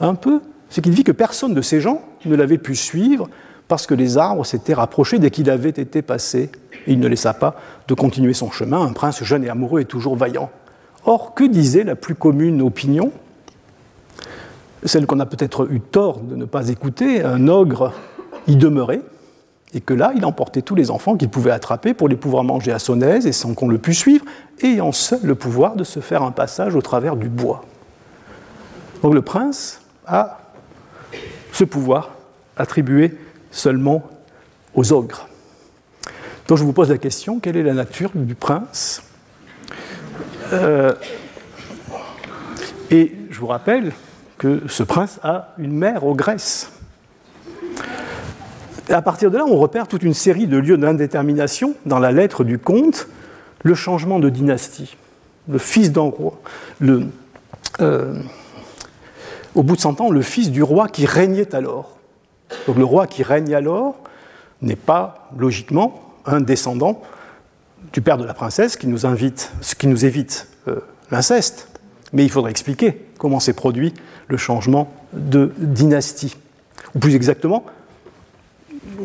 un 0.00 0.14
peu, 0.14 0.40
c'est 0.68 0.82
qu'il 0.82 0.92
vit 0.92 1.04
que 1.04 1.12
personne 1.12 1.54
de 1.54 1.62
ces 1.62 1.80
gens 1.80 2.02
ne 2.24 2.36
l'avait 2.36 2.58
pu 2.58 2.74
suivre 2.74 3.28
parce 3.68 3.86
que 3.86 3.94
les 3.94 4.18
arbres 4.18 4.44
s'étaient 4.44 4.74
rapprochés 4.74 5.18
dès 5.18 5.30
qu'il 5.30 5.48
avait 5.50 5.70
été 5.70 6.02
passé. 6.02 6.50
Il 6.86 6.98
ne 6.98 7.06
laissa 7.06 7.34
pas 7.34 7.56
de 7.86 7.94
continuer 7.94 8.34
son 8.34 8.50
chemin. 8.50 8.82
Un 8.82 8.92
prince 8.92 9.22
jeune 9.22 9.44
et 9.44 9.48
amoureux 9.48 9.80
est 9.80 9.84
toujours 9.84 10.16
vaillant. 10.16 10.50
Or, 11.04 11.34
que 11.34 11.44
disait 11.44 11.84
la 11.84 11.96
plus 11.96 12.14
commune 12.14 12.62
opinion 12.62 13.12
Celle 14.84 15.06
qu'on 15.06 15.20
a 15.20 15.26
peut-être 15.26 15.70
eu 15.70 15.80
tort 15.80 16.20
de 16.20 16.34
ne 16.34 16.44
pas 16.44 16.68
écouter, 16.68 17.22
un 17.22 17.48
ogre 17.48 17.92
y 18.46 18.56
demeurait, 18.56 19.02
et 19.72 19.80
que 19.80 19.94
là, 19.94 20.12
il 20.16 20.24
emportait 20.24 20.62
tous 20.62 20.74
les 20.74 20.90
enfants 20.90 21.16
qu'il 21.16 21.28
pouvait 21.28 21.52
attraper 21.52 21.94
pour 21.94 22.08
les 22.08 22.16
pouvoir 22.16 22.42
manger 22.42 22.72
à 22.72 22.78
son 22.78 23.00
aise 23.00 23.26
et 23.26 23.32
sans 23.32 23.54
qu'on 23.54 23.68
le 23.68 23.78
puisse 23.78 23.98
suivre, 23.98 24.24
ayant 24.62 24.92
seul 24.92 25.20
le 25.22 25.34
pouvoir 25.34 25.76
de 25.76 25.84
se 25.84 26.00
faire 26.00 26.22
un 26.22 26.32
passage 26.32 26.74
au 26.74 26.82
travers 26.82 27.16
du 27.16 27.28
bois. 27.28 27.62
Donc 29.02 29.14
le 29.14 29.22
prince 29.22 29.80
a 30.06 30.40
ce 31.52 31.64
pouvoir 31.64 32.10
attribué 32.56 33.16
seulement 33.50 34.08
aux 34.74 34.92
ogres. 34.92 35.28
Donc 36.46 36.58
je 36.58 36.64
vous 36.64 36.72
pose 36.72 36.90
la 36.90 36.98
question, 36.98 37.40
quelle 37.40 37.56
est 37.56 37.62
la 37.62 37.74
nature 37.74 38.10
du 38.14 38.34
prince 38.34 39.02
euh, 40.52 40.92
Et 42.90 43.14
je 43.30 43.40
vous 43.40 43.46
rappelle 43.46 43.92
que 44.36 44.62
ce 44.68 44.82
prince 44.82 45.20
a 45.22 45.54
une 45.58 45.72
mère 45.72 46.04
ogresse. 46.04 46.72
À 48.88 49.02
partir 49.02 49.30
de 49.30 49.38
là, 49.38 49.44
on 49.46 49.56
repère 49.56 49.86
toute 49.86 50.02
une 50.02 50.14
série 50.14 50.46
de 50.48 50.56
lieux 50.56 50.76
d'indétermination 50.76 51.74
dans 51.86 52.00
la 52.00 52.10
lettre 52.10 52.42
du 52.42 52.58
comte, 52.58 53.06
le 53.62 53.74
changement 53.74 54.18
de 54.18 54.28
dynastie, 54.28 54.96
le 55.48 55.58
fils 55.58 55.92
d'un 55.92 56.10
roi, 56.10 56.40
le, 56.80 57.06
euh, 57.80 58.20
au 59.54 59.62
bout 59.62 59.76
de 59.76 59.80
100 59.80 60.00
ans, 60.00 60.10
le 60.10 60.22
fils 60.22 60.50
du 60.50 60.62
roi 60.62 60.88
qui 60.88 61.06
régnait 61.06 61.54
alors. 61.54 61.96
Donc 62.66 62.76
le 62.76 62.84
roi 62.84 63.06
qui 63.06 63.22
règne 63.22 63.54
alors 63.54 63.96
n'est 64.62 64.76
pas 64.76 65.28
logiquement 65.36 66.00
un 66.26 66.40
descendant 66.40 67.02
du 67.92 68.00
père 68.00 68.18
de 68.18 68.24
la 68.24 68.34
princesse 68.34 68.76
qui 68.76 68.86
nous, 68.86 69.06
invite, 69.06 69.52
ce 69.60 69.74
qui 69.74 69.86
nous 69.86 70.04
évite 70.04 70.48
euh, 70.68 70.80
l'inceste. 71.10 71.68
Mais 72.12 72.24
il 72.24 72.30
faudrait 72.30 72.50
expliquer 72.50 73.06
comment 73.18 73.40
s'est 73.40 73.52
produit 73.52 73.94
le 74.28 74.36
changement 74.36 74.92
de 75.12 75.52
dynastie. 75.58 76.36
Ou 76.94 76.98
plus 76.98 77.14
exactement, 77.14 77.64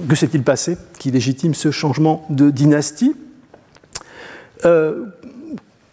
que 0.08 0.16
s'est-il 0.16 0.44
passé 0.44 0.78
qui 1.00 1.12
légitime 1.12 1.54
ce 1.54 1.72
changement 1.72 2.26
de 2.30 2.50
dynastie? 2.50 3.16
Euh, 4.66 5.06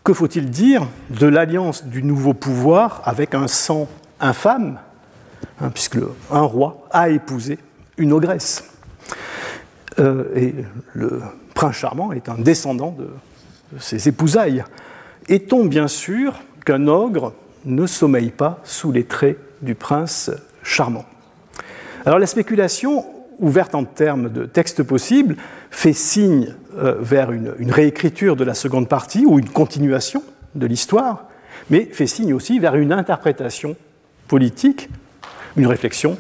Que 0.05 0.13
faut-il 0.13 0.51
dire 0.51 0.89
de 1.11 1.27
l'alliance 1.27 1.85
du 1.85 2.03
nouveau 2.03 2.35
pouvoir 2.35 3.03
avec 3.05 3.35
un 3.35 3.47
sang 3.47 3.89
infâme, 4.23 4.79
hein, 5.61 5.71
puisque 5.71 5.99
un 6.31 6.41
roi 6.41 6.87
a 6.91 7.11
épousé 7.11 7.59
une 7.99 8.13
ogresse 8.13 8.65
euh, 9.99 10.25
et 10.35 10.55
le 10.95 11.21
prince 11.55 11.77
charmant 11.77 12.13
est 12.13 12.29
un 12.29 12.39
descendant 12.39 12.93
de, 12.99 13.09
ses 13.79 14.09
épousailles. 14.09 14.65
Est-on 15.29 15.65
bien 15.65 15.89
sûr 15.89 16.41
qu'un 16.65 16.89
ogre 16.89 17.33
ne 17.65 17.87
sommeille 17.87 18.31
pas 18.31 18.61
sous 18.65 18.93
les 18.93 19.05
traits 19.05 19.39
du 19.63 19.75
prince 19.75 20.31
charmant? 20.63 21.07
Alors 22.05 22.19
la 22.19 22.27
spéculation, 22.27 23.07
ouverte 23.39 23.75
en 23.75 23.85
termes 23.85 24.29
de 24.29 24.45
texte 24.45 24.83
possible, 24.83 25.37
fait 25.71 25.93
signe 25.93 26.55
euh, 26.77 26.97
vers 27.01 27.33
une, 27.33 27.55
réécriture 27.71 28.37
de 28.37 28.45
la 28.45 28.55
seconde 28.55 28.89
partie 28.89 29.25
ou 29.25 29.39
une 29.39 29.49
continuation 29.49 30.23
de 30.55 30.67
l'histoire, 30.67 31.29
mais 31.71 31.87
fait 31.87 32.07
signe 32.07 32.35
aussi 32.35 32.59
vers 32.59 32.75
une 32.75 32.93
interprétation 32.93 33.77
une 35.57 35.67
réflexion 35.67 36.19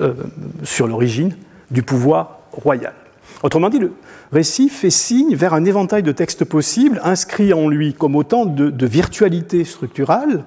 euh, 0.00 0.14
sur 0.62 0.86
l'origine 0.86 1.34
du 1.70 1.82
pouvoir 1.82 2.40
royal. 2.52 2.94
Autrement 3.42 3.70
dit, 3.70 3.78
le 3.78 3.92
récit 4.32 4.68
fait 4.68 4.90
signe 4.90 5.34
vers 5.34 5.54
un 5.54 5.64
éventail 5.64 6.02
de 6.02 6.12
textes 6.12 6.44
possibles, 6.44 7.00
inscrits 7.02 7.52
en 7.52 7.68
lui 7.68 7.94
comme 7.94 8.14
autant 8.14 8.46
de, 8.46 8.86
virtualités 8.86 9.64
structurales, 9.64 10.44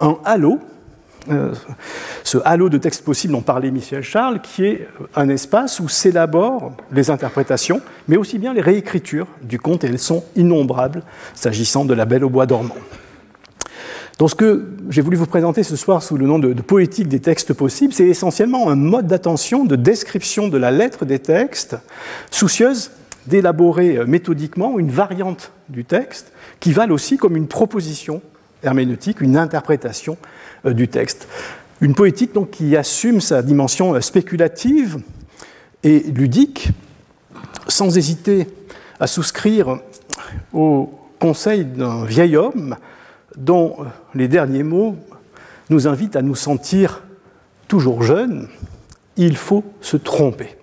un 0.00 0.16
halo, 0.24 0.58
euh, 1.30 1.54
ce 2.24 2.38
halo 2.44 2.68
de 2.68 2.78
textes 2.78 3.04
possibles 3.04 3.32
dont 3.32 3.40
parlait 3.40 3.70
Michel 3.70 4.02
Charles, 4.02 4.40
qui 4.40 4.64
est 4.64 4.88
un 5.14 5.28
espace 5.28 5.80
où 5.80 5.88
s'élaborent 5.88 6.72
les 6.92 7.10
interprétations, 7.10 7.80
mais 8.08 8.16
aussi 8.16 8.38
bien 8.38 8.52
les 8.52 8.60
réécritures 8.60 9.28
du 9.42 9.58
conte, 9.58 9.84
et 9.84 9.86
elles 9.86 9.98
sont 9.98 10.24
innombrables 10.36 11.02
s'agissant 11.34 11.84
de 11.84 11.94
la 11.94 12.04
Belle 12.04 12.24
au 12.24 12.30
bois 12.30 12.46
dormant. 12.46 12.76
Donc 14.18 14.30
ce 14.30 14.34
que 14.34 14.68
j'ai 14.90 15.02
voulu 15.02 15.16
vous 15.16 15.26
présenter 15.26 15.64
ce 15.64 15.74
soir 15.74 16.02
sous 16.02 16.16
le 16.16 16.26
nom 16.26 16.38
de, 16.38 16.52
poétique 16.54 17.08
des 17.08 17.18
textes 17.18 17.52
possibles, 17.52 17.92
c'est 17.92 18.06
essentiellement 18.06 18.70
un 18.70 18.76
mode 18.76 19.08
d'attention, 19.08 19.64
de 19.64 19.74
description 19.74 20.48
de 20.48 20.56
la 20.56 20.70
lettre 20.70 21.04
des 21.04 21.18
textes, 21.18 21.76
soucieuse 22.30 22.92
d'élaborer 23.26 23.96
euh, 23.96 24.06
méthodiquement 24.06 24.78
une 24.78 24.90
variante 24.90 25.50
du 25.68 25.84
texte 25.84 26.32
qui 26.60 26.72
valent 26.72 26.94
aussi 26.94 27.16
comme 27.16 27.36
une 27.36 27.48
proposition 27.48 28.22
herméneutique, 28.62 29.20
une 29.20 29.36
interprétation 29.36 30.16
euh, 30.66 30.74
du 30.74 30.88
texte. 30.88 31.26
Une 31.80 31.94
poétique 31.94 32.34
donc 32.34 32.50
qui 32.50 32.76
assume 32.76 33.20
sa 33.20 33.42
dimension 33.42 33.94
euh, 33.94 34.00
spéculative 34.00 34.98
et 35.82 36.00
ludique, 36.00 36.68
sans 37.66 37.96
hésiter 37.96 38.46
à 39.00 39.06
souscrire 39.06 39.78
au 40.52 40.90
conseil 41.18 41.64
d'un 41.64 42.04
vieil 42.04 42.36
homme 42.36 42.76
dont 43.36 43.76
les 44.14 44.28
derniers 44.28 44.62
mots 44.62 44.96
nous 45.70 45.86
invitent 45.86 46.16
à 46.16 46.22
nous 46.22 46.34
sentir 46.34 47.02
toujours 47.68 48.02
jeunes, 48.02 48.48
il 49.16 49.36
faut 49.36 49.64
se 49.80 49.96
tromper. 49.96 50.56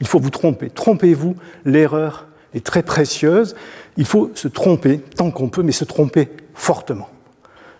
Il 0.00 0.06
faut 0.06 0.18
vous 0.18 0.30
tromper. 0.30 0.70
Trompez-vous, 0.70 1.36
l'erreur 1.64 2.26
est 2.54 2.64
très 2.64 2.82
précieuse. 2.82 3.54
Il 3.96 4.04
faut 4.04 4.30
se 4.34 4.48
tromper 4.48 4.98
tant 4.98 5.30
qu'on 5.30 5.48
peut, 5.48 5.62
mais 5.62 5.72
se 5.72 5.84
tromper 5.84 6.28
fortement. 6.54 7.08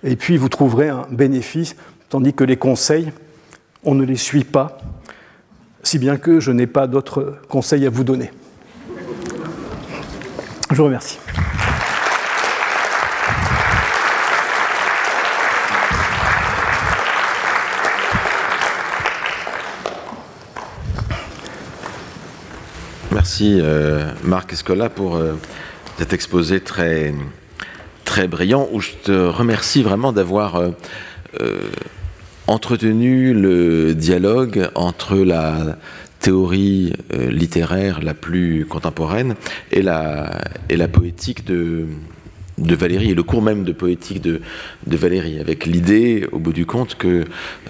Et 0.04 0.16
puis 0.16 0.36
vous 0.36 0.48
trouverez 0.48 0.88
un 0.88 1.06
bénéfice, 1.10 1.76
tandis 2.08 2.32
que 2.32 2.44
les 2.44 2.56
conseils, 2.56 3.12
on 3.84 3.94
ne 3.94 4.04
les 4.04 4.16
suit 4.16 4.44
pas, 4.44 4.78
si 5.82 5.98
bien 5.98 6.16
que 6.16 6.40
je 6.40 6.52
n'ai 6.52 6.66
pas 6.66 6.86
d'autres 6.86 7.38
conseils 7.48 7.86
à 7.86 7.90
vous 7.90 8.04
donner. 8.04 8.30
Je 10.70 10.76
vous 10.76 10.84
remercie. 10.84 11.18
Merci 23.22 23.60
euh, 23.60 24.10
Marc 24.24 24.52
Escola 24.52 24.90
pour 24.90 25.14
euh, 25.14 25.34
cet 25.96 26.12
exposé 26.12 26.58
très, 26.58 27.14
très 28.04 28.26
brillant 28.26 28.68
où 28.72 28.80
je 28.80 28.90
te 29.04 29.12
remercie 29.12 29.84
vraiment 29.84 30.12
d'avoir 30.12 30.56
euh, 30.56 30.72
entretenu 32.48 33.32
le 33.32 33.94
dialogue 33.94 34.68
entre 34.74 35.18
la 35.18 35.78
théorie 36.18 36.94
littéraire 37.12 38.00
la 38.02 38.14
plus 38.14 38.66
contemporaine 38.66 39.36
et 39.70 39.82
la, 39.82 40.40
poétique 40.92 41.44
de, 41.44 41.86
de 42.58 42.74
Valérie 42.74 43.12
et 43.12 43.14
le 43.14 43.22
cours 43.22 43.40
même 43.42 43.62
de 43.62 43.72
poétique 43.72 44.20
de, 44.20 44.40
de 44.88 44.96
Valérie, 44.96 45.38
avec 45.38 45.64
l'idée, 45.64 46.26
au 46.32 46.40
bout 46.40 46.52
du 46.52 46.66
compte, 46.66 46.96
que 46.96 47.24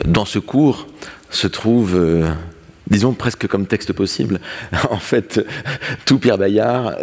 dans 0.07 0.25
ce 0.25 0.39
cours 0.39 0.87
se 1.29 1.47
trouve 1.47 2.01
disons 2.93 3.15
presque 3.15 3.49
comme 3.49 3.67
texte 3.67 3.93
possible, 3.93 4.39
en 4.91 4.99
fait, 4.99 5.45
tout 6.05 6.19
Pierre 6.19 6.39
Bayard 6.39 6.97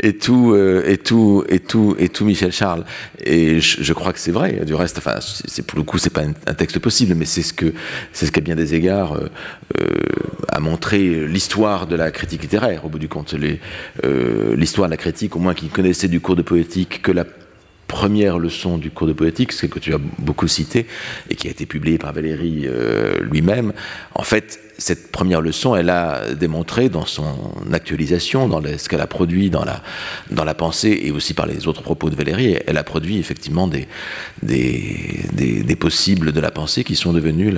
et, 0.00 0.16
tout, 0.16 0.52
euh, 0.52 0.84
et, 0.86 0.96
tout, 0.96 1.44
et, 1.48 1.58
tout, 1.58 1.96
et 1.98 2.08
tout 2.08 2.24
Michel 2.24 2.52
Charles. 2.52 2.84
Et 3.22 3.60
je, 3.60 3.92
crois 3.92 4.12
que 4.12 4.18
c'est 4.18 4.30
vrai, 4.30 4.64
du 4.64 4.74
reste, 4.74 4.98
enfin, 4.98 5.16
c'est, 5.20 5.66
pour 5.66 5.78
le 5.78 5.84
coup, 5.84 5.98
c'est 5.98 6.10
pas 6.10 6.22
un, 6.22 6.54
texte 6.54 6.78
possible, 6.78 7.14
mais 7.14 7.26
c'est 7.26 7.42
ce 7.42 7.52
que, 7.52 7.74
c'est 8.12 8.26
ce 8.26 8.32
qu'à 8.32 8.40
bien 8.40 8.54
des 8.54 8.74
égards 8.74 9.14
euh, 9.14 9.28
euh, 9.80 9.84
a 10.48 10.60
montré 10.60 11.26
l'histoire 11.26 11.86
de 11.86 11.96
la 11.96 12.10
critique 12.10 12.42
littéraire, 12.42 12.84
au 12.84 12.88
bout 12.88 12.98
du 12.98 13.08
compte. 13.08 13.34
l'histoire 13.34 14.88
de 14.88 14.92
la 14.92 14.96
critique, 14.96 15.36
au 15.36 15.40
moins 15.40 15.54
qui 15.54 15.68
connaissait 15.68 16.08
du 16.08 16.20
cours 16.20 16.36
de 16.36 16.42
poétique 16.42 17.02
que 17.02 17.12
la 17.12 17.24
première 17.86 18.38
leçon 18.38 18.78
du 18.78 18.90
cours 18.90 19.06
de 19.06 19.12
poétique, 19.12 19.52
ce 19.52 19.66
que 19.66 19.78
tu 19.78 19.94
as 19.94 19.98
beaucoup 20.18 20.48
cité 20.48 20.86
et 21.30 21.34
qui 21.34 21.48
a 21.48 21.50
été 21.50 21.66
publié 21.66 21.98
par 21.98 22.12
Valérie 22.12 22.66
lui-même, 23.20 23.72
en 24.14 24.22
fait, 24.22 24.60
cette 24.78 25.10
première 25.10 25.40
leçon, 25.40 25.74
elle 25.74 25.90
a 25.90 26.34
démontré 26.34 26.88
dans 26.88 27.06
son 27.06 27.52
actualisation, 27.72 28.48
dans 28.48 28.62
ce 28.62 28.88
qu'elle 28.88 29.00
a 29.00 29.06
produit 29.06 29.50
dans 29.50 29.64
la, 29.64 29.82
dans 30.30 30.44
la 30.44 30.54
pensée 30.54 31.00
et 31.04 31.10
aussi 31.10 31.34
par 31.34 31.46
les 31.46 31.66
autres 31.66 31.82
propos 31.82 32.10
de 32.10 32.16
Valérie, 32.16 32.58
elle 32.66 32.76
a 32.76 32.84
produit 32.84 33.18
effectivement 33.18 33.68
des, 33.68 33.88
des, 34.42 35.24
des, 35.32 35.76
possibles 35.76 36.32
de 36.32 36.40
la 36.40 36.50
pensée 36.50 36.84
qui 36.84 36.96
sont 36.96 37.12
devenus 37.12 37.54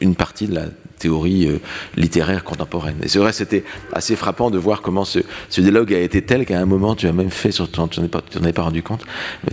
une 0.00 0.14
partie 0.14 0.46
de 0.46 0.54
la 0.54 0.66
théorie 1.04 1.46
euh, 1.46 1.58
littéraire 1.96 2.44
contemporaine. 2.44 2.96
Et 3.02 3.08
c'est 3.08 3.18
vrai, 3.18 3.32
c'était 3.32 3.62
assez 3.92 4.16
frappant 4.16 4.50
de 4.50 4.56
voir 4.58 4.80
comment 4.80 5.04
ce, 5.04 5.20
dialogue 5.50 5.92
a 5.92 5.98
été 5.98 6.22
tel 6.22 6.46
qu'à 6.46 6.58
un 6.58 6.64
moment, 6.64 6.94
tu 6.94 7.06
as 7.06 7.12
même 7.12 7.30
fait, 7.30 7.50
tu 7.50 7.62
n'en 7.78 7.88
ai, 7.88 8.48
ai, 8.48 8.52
pas 8.52 8.62
rendu 8.62 8.82
compte, 8.82 9.04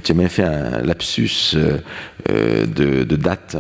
tu 0.04 0.14
as 0.14 0.16
même 0.16 0.30
fait 0.30 0.44
un 0.44 0.82
lapsus 0.82 1.56
euh, 1.56 1.78
euh, 2.30 2.66
de, 2.66 3.04
de 3.04 3.16
date 3.16 3.58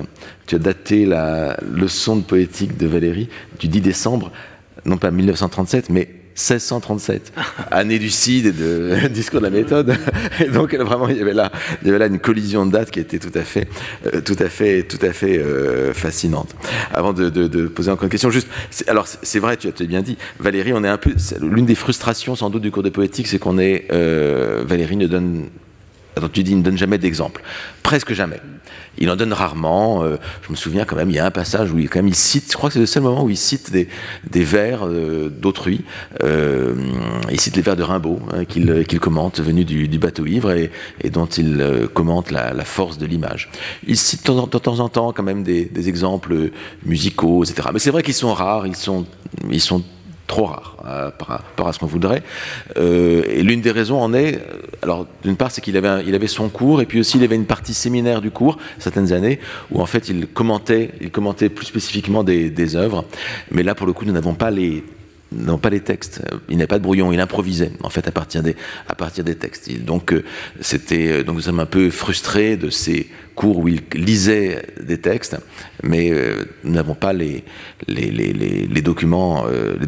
tu 0.48 0.56
as 0.56 0.60
daté 0.60 1.06
la 1.06 1.58
leçon 1.62 2.18
de 2.18 2.24
poétique 2.24 2.76
de 2.76 2.86
Valérie 2.86 3.30
du 3.58 3.70
10 3.70 3.80
décembre, 3.80 4.34
non 4.84 4.98
pas 4.98 5.10
1937, 5.10 5.89
mais 5.89 6.10
1637, 6.36 7.34
année 7.71 7.99
du 7.99 8.09
Cid 8.09 8.45
et 8.45 8.51
de 8.51 9.07
discours 9.09 9.39
de 9.39 9.45
la 9.45 9.51
méthode. 9.51 9.95
Et 10.39 10.49
donc 10.49 10.73
vraiment, 10.73 11.07
il 11.09 11.17
y 11.17 11.21
avait 11.21 11.34
là, 11.34 11.51
il 11.82 11.88
y 11.88 11.89
avait 11.89 11.99
là 11.99 12.07
une 12.07 12.19
collision 12.19 12.65
de 12.65 12.71
dates 12.71 12.91
qui 12.91 12.99
était 12.99 13.19
tout 13.19 13.38
à 13.38 13.41
fait, 13.41 13.67
euh, 14.05 14.21
tout 14.21 14.38
à 14.39 14.49
fait, 14.49 14.84
tout 14.84 15.03
à 15.05 15.11
fait 15.11 15.38
euh, 15.38 15.93
fascinante. 15.93 16.55
Avant 16.93 17.13
de, 17.13 17.29
poser 17.67 17.91
encore 17.91 18.05
une 18.05 18.09
question, 18.09 18.32
juste, 18.32 18.47
alors 18.88 19.07
c'est 19.07 19.39
vrai, 19.39 19.57
tu 19.57 19.67
as 19.67 19.86
bien 19.86 20.01
dit, 20.01 20.17
Valérie, 20.39 20.73
on 20.73 20.84
est 20.84 20.89
un 20.89 20.97
peu, 20.97 21.13
l'une 21.41 21.65
des 21.65 21.75
frustrations 21.75 22.36
sans 22.36 22.49
doute 22.49 22.61
du 22.61 22.71
cours 22.71 22.84
de 22.84 22.89
poétique, 22.89 23.27
c'est 23.27 23.39
qu'on 23.39 23.59
est, 23.59 23.88
euh, 23.91 24.63
Valérie 24.65 24.97
ne 24.97 25.07
donne 25.07 25.49
Attends, 26.15 26.27
tu 26.27 26.43
dis, 26.43 26.55
ne 26.55 26.61
donne 26.61 26.77
jamais 26.77 26.97
d'exemple. 26.97 27.41
Presque 27.84 28.13
jamais. 28.13 28.41
Il 29.02 29.10
en 29.10 29.16
donne 29.16 29.34
rarement. 29.34 30.04
Euh, 30.04 30.18
je 30.43 30.52
me 30.52 30.56
souviens 30.56 30.86
quand 30.86 30.95
même, 30.95 31.10
il 31.10 31.16
y 31.16 31.20
a 31.20 31.26
un 31.26 31.32
passage 31.32 31.72
où 31.72 31.80
il, 31.80 31.89
quand 31.89 31.99
même, 31.99 32.08
il 32.08 32.16
cite, 32.16 32.52
je 32.52 32.58
crois 32.58 32.70
que 32.70 32.74
c'est 32.74 32.80
le 32.80 32.86
seul 32.86 33.02
moment 33.02 33.24
où 33.24 33.30
il 33.30 33.38
cite 33.38 33.72
des, 33.72 33.88
des 34.30 34.43
vers 34.43 34.86
euh, 34.86 35.28
d'autrui. 35.30 35.84
Euh, 36.24 36.76
il 37.32 37.41
cite 37.41 37.56
les 37.56 37.64
vers 37.64 37.76
de 37.76 37.84
Rimbaud, 37.84 38.20
hein, 38.32 38.45
qu'il 38.45 38.99
commente, 38.99 39.39
venus 39.41 39.66
du, 39.66 39.88
du, 39.88 39.97
bateau 39.97 40.28
ivre, 40.28 40.52
et, 40.52 41.10
dont 41.10 41.26
il 41.26 41.88
commente 41.93 42.30
la, 42.30 42.64
force 42.64 42.99
de 42.99 43.08
l'image. 43.08 43.49
Il 43.88 43.97
cite 43.97 44.26
de 44.28 44.32
de 44.32 44.58
temps, 44.60 44.80
en 44.80 44.89
temps 44.89 45.12
quand 45.14 45.24
même 45.24 45.43
des, 45.43 45.66
des 45.66 45.89
exemples 45.89 46.52
musicaux, 46.86 47.43
etc. 47.43 47.70
Mais 47.74 47.80
c'est 47.80 47.91
vrai 47.91 48.04
qu'ils 48.04 48.14
sont 48.14 48.34
rares, 48.34 48.68
ils 48.68 48.76
sont, 48.76 49.06
ils 49.49 49.60
sont 49.60 49.84
trop 50.32 50.45
rare 50.45 50.77
euh, 50.86 51.11
par 51.11 51.27
rapport 51.27 51.67
à 51.67 51.73
ce 51.73 51.79
qu'on 51.79 51.86
voudrait. 51.86 52.23
Euh, 52.77 53.23
et 53.27 53.43
l'une 53.43 53.59
des 53.59 53.69
raisons 53.69 53.99
en 54.01 54.13
est, 54.13 54.39
alors 54.82 55.05
d'une 55.23 55.36
part, 55.36 55.51
c'est 55.51 55.61
qu'il 55.61 55.75
avait, 55.75 56.03
il 56.07 56.15
avait 56.15 56.27
son 56.27 56.47
cours, 56.47 56.82
et 56.82 56.86
puis 56.86 57.01
aussi 57.01 57.17
il 57.17 57.23
avait 57.23 57.36
une 57.36 57.45
partie 57.45 57.73
séminaire 57.73 58.21
du 58.21 58.32
cours, 58.32 58.57
certaines 58.79 59.11
années, 59.11 59.39
où 59.71 59.82
en 59.82 59.86
fait 59.86 60.07
il 60.07 60.27
commentait, 60.27 60.91
il 61.01 61.11
commentait 61.11 61.49
plus 61.49 61.65
spécifiquement 61.65 62.23
des, 62.23 62.75
œuvres. 62.75 63.03
Mais 63.51 63.63
là, 63.63 63.75
pour 63.75 63.86
le 63.86 63.91
coup, 63.91 64.05
nous 64.05 64.13
n'avons 64.13 64.34
pas 64.34 64.49
les 64.49 64.84
non 65.34 65.57
pas 65.57 65.69
les 65.69 65.79
textes. 65.79 66.21
Il 66.49 66.57
n'avait 66.57 66.67
pas 66.67 66.77
de 66.77 66.84
brouillon, 66.84 67.11
il 67.11 67.19
improvisait 67.19 67.71
en 67.84 67.89
fait 67.89 68.05
à 68.07 68.11
partir 68.11 68.43
des 68.43 68.55
à 68.88 68.95
partir 68.95 69.23
des 69.23 69.36
textes. 69.36 69.67
Il, 69.67 69.84
donc 69.84 70.13
euh, 70.13 70.23
c'était 70.59 71.23
donc 71.23 71.36
nous 71.36 71.41
sommes 71.41 71.59
un 71.59 71.65
peu 71.65 71.89
frustrés 71.89 72.55
de 72.57 72.69
ces 72.69 73.09
cours 73.42 73.58
où 73.58 73.68
il 73.68 73.82
lisait 73.96 74.62
des 74.80 75.00
textes, 75.00 75.36
mais 75.82 76.12
euh, 76.12 76.46
nous 76.64 76.74
n'avons 76.74 76.94
pas 76.94 77.12
les, 77.12 77.44
documents, 78.84 79.46
euh, 79.48 79.76
les. 79.80 79.88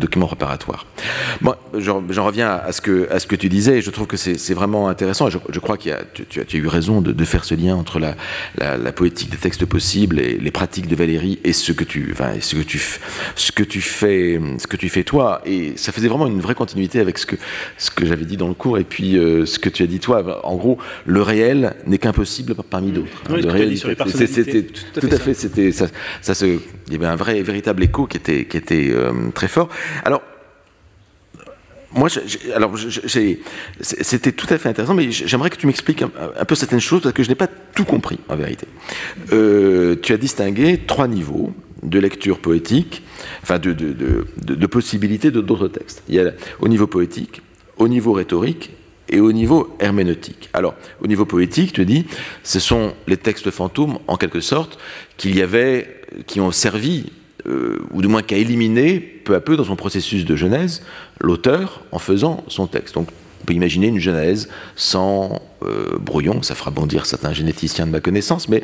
Moi, 1.41 1.59
j'en 1.77 2.25
reviens 2.25 2.49
à 2.49 2.71
ce, 2.71 2.81
que, 2.81 3.35
tu 3.35 3.49
disais, 3.49 3.77
et 3.77 3.81
je 3.81 3.91
trouve 3.91 4.07
que 4.07 4.17
c'est 4.17 4.53
vraiment 4.55 4.87
intéressant, 4.89 5.29
je, 5.29 5.59
crois 5.59 5.77
que 5.77 5.89
tu, 6.29 6.39
as 6.39 6.55
eu 6.55 6.67
raison 6.67 7.01
de, 7.01 7.25
faire 7.25 7.45
ce 7.45 7.53
lien 7.53 7.75
entre 7.75 7.99
la, 7.99 8.91
poétique 8.91 9.29
des 9.29 9.37
textes 9.37 9.65
possibles 9.65 10.19
et 10.19 10.37
les 10.39 10.51
pratiques 10.51 10.87
de 10.87 10.95
Valérie 10.95 11.39
et 11.43 11.53
ce 11.53 11.73
que 11.73 11.83
tu, 11.83 12.15
fais, 12.15 12.39
ce 12.41 12.55
que 14.67 14.77
tu 14.77 14.89
fais 14.89 15.03
toi, 15.03 15.41
et 15.45 15.73
ça 15.75 15.91
faisait 15.91 16.07
vraiment 16.07 16.27
une 16.27 16.41
vraie 16.41 16.55
continuité 16.55 16.99
avec 16.99 17.19
ce 17.19 17.27
que, 17.27 17.35
ce 17.77 17.91
que 17.91 18.07
j'avais 18.07 18.25
dit 18.25 18.37
dans 18.37 18.47
le 18.47 18.55
cours, 18.55 18.79
et 18.79 18.83
puis 18.83 19.17
euh, 19.17 19.45
ce 19.45 19.59
que 19.59 19.69
tu 19.69 19.83
as 19.83 19.87
dit 19.87 19.99
toi. 19.99 20.41
En 20.43 20.55
gros, 20.55 20.79
le 21.05 21.21
réel 21.21 21.75
n'est 21.85 21.99
qu'impossible 21.99 22.55
parmi 22.69 22.91
d'autres. 22.91 23.21
Oui, 23.29 23.42
de 23.43 23.49
réalité. 23.49 23.95
C'était 24.07 24.63
tout, 24.63 24.99
tout, 24.99 25.09
à 25.11 25.17
fait. 25.17 25.33
C'était 25.33 25.71
ça, 25.71 25.87
ça 26.21 26.33
se, 26.33 26.45
il 26.45 26.93
y 26.93 26.95
avait 26.95 27.05
un 27.05 27.15
vrai, 27.15 27.41
véritable 27.41 27.83
écho 27.83 28.07
qui 28.07 28.17
était, 28.17 28.45
qui 28.45 28.57
était 28.57 28.89
euh, 28.91 29.11
très 29.33 29.47
fort. 29.47 29.69
Alors. 30.03 30.21
Moi, 31.95 32.09
alors 32.55 32.73
c'était 33.81 34.31
tout 34.31 34.47
à 34.49 34.57
fait 34.57 34.67
intéressant, 34.67 34.95
mais 34.95 35.11
j'aimerais 35.11 35.51
que 35.51 35.57
tu 35.57 35.67
m'expliques 35.67 36.01
un, 36.01 36.09
un, 36.39 36.43
peu 36.43 36.55
certaines 36.55 36.79
choses 36.79 37.03
parce 37.03 37.13
que 37.13 37.21
je 37.21 37.29
n'ai 37.29 37.35
pas 37.35 37.45
tout 37.45 37.85
compris 37.85 38.17
en 38.29 38.35
vérité. 38.35 38.65
Euh, 39.31 39.95
tu 40.01 40.11
as 40.11 40.17
distingué 40.17 40.79
trois 40.87 41.07
niveaux 41.07 41.53
de 41.83 41.99
lecture 41.99 42.39
poétique, 42.39 43.03
enfin 43.43 43.59
de, 43.59 43.73
de, 43.73 43.93
de, 43.93 44.25
de 44.55 44.65
possibilités 44.65 45.29
de 45.29 45.39
d'autres 45.39 45.67
textes. 45.67 46.01
Il 46.09 46.15
y 46.15 46.19
a 46.19 46.31
au 46.61 46.67
niveau 46.67 46.87
poétique, 46.87 47.43
au 47.77 47.87
niveau 47.87 48.13
rhétorique 48.13 48.71
et 49.09 49.19
au 49.19 49.31
niveau 49.31 49.75
herméneutique. 49.79 50.49
Alors, 50.53 50.75
au 51.01 51.07
niveau 51.07 51.25
poétique, 51.25 51.73
tu 51.73 51.85
dis, 51.85 52.05
ce 52.43 52.59
sont 52.59 52.93
les 53.07 53.17
textes 53.17 53.51
fantômes, 53.51 53.99
en 54.07 54.17
quelque 54.17 54.39
sorte, 54.39 54.77
y 55.23 55.41
qui 56.27 56.39
ont 56.39 56.51
servi, 56.51 57.11
euh, 57.47 57.79
ou 57.91 58.01
du 58.01 58.07
moins 58.07 58.21
qu'à 58.21 58.37
éliminer, 58.37 58.99
peu 58.99 59.35
à 59.35 59.41
peu, 59.41 59.57
dans 59.57 59.65
son 59.65 59.75
processus 59.75 60.25
de 60.25 60.35
genèse, 60.35 60.83
l'auteur 61.19 61.83
en 61.91 61.99
faisant 61.99 62.43
son 62.47 62.67
texte. 62.67 62.95
Donc, 62.95 63.09
on 63.41 63.45
peut 63.45 63.53
imaginer 63.53 63.87
une 63.87 63.99
genèse 63.99 64.49
sans 64.75 65.41
euh, 65.63 65.97
brouillon, 65.99 66.41
ça 66.41 66.55
fera 66.55 66.71
bondir 66.71 67.05
certains 67.05 67.33
généticiens 67.33 67.85
de 67.85 67.91
ma 67.91 67.99
connaissance, 67.99 68.47
mais 68.47 68.63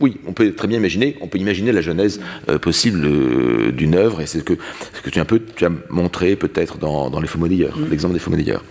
oui, 0.00 0.16
on 0.26 0.32
peut 0.32 0.52
très 0.52 0.68
bien 0.68 0.78
imaginer, 0.78 1.16
on 1.20 1.26
peut 1.26 1.38
imaginer 1.38 1.72
la 1.72 1.80
genèse 1.80 2.20
euh, 2.48 2.58
possible 2.58 3.04
euh, 3.04 3.72
d'une 3.72 3.94
œuvre, 3.94 4.20
et 4.20 4.26
c'est 4.26 4.38
ce 4.38 4.44
que, 4.44 4.54
ce 4.92 5.02
que 5.02 5.10
tu, 5.10 5.18
un 5.20 5.24
peu, 5.24 5.40
tu 5.56 5.64
as 5.64 5.70
montré 5.90 6.36
peut-être 6.36 6.78
dans, 6.78 7.10
dans 7.10 7.20
les 7.20 7.26
faux 7.26 7.38
monnayeurs, 7.38 7.76
mmh. 7.76 7.90
l'exemple 7.90 8.14
des 8.14 8.20
faux 8.20 8.30
monnayeurs. 8.30 8.64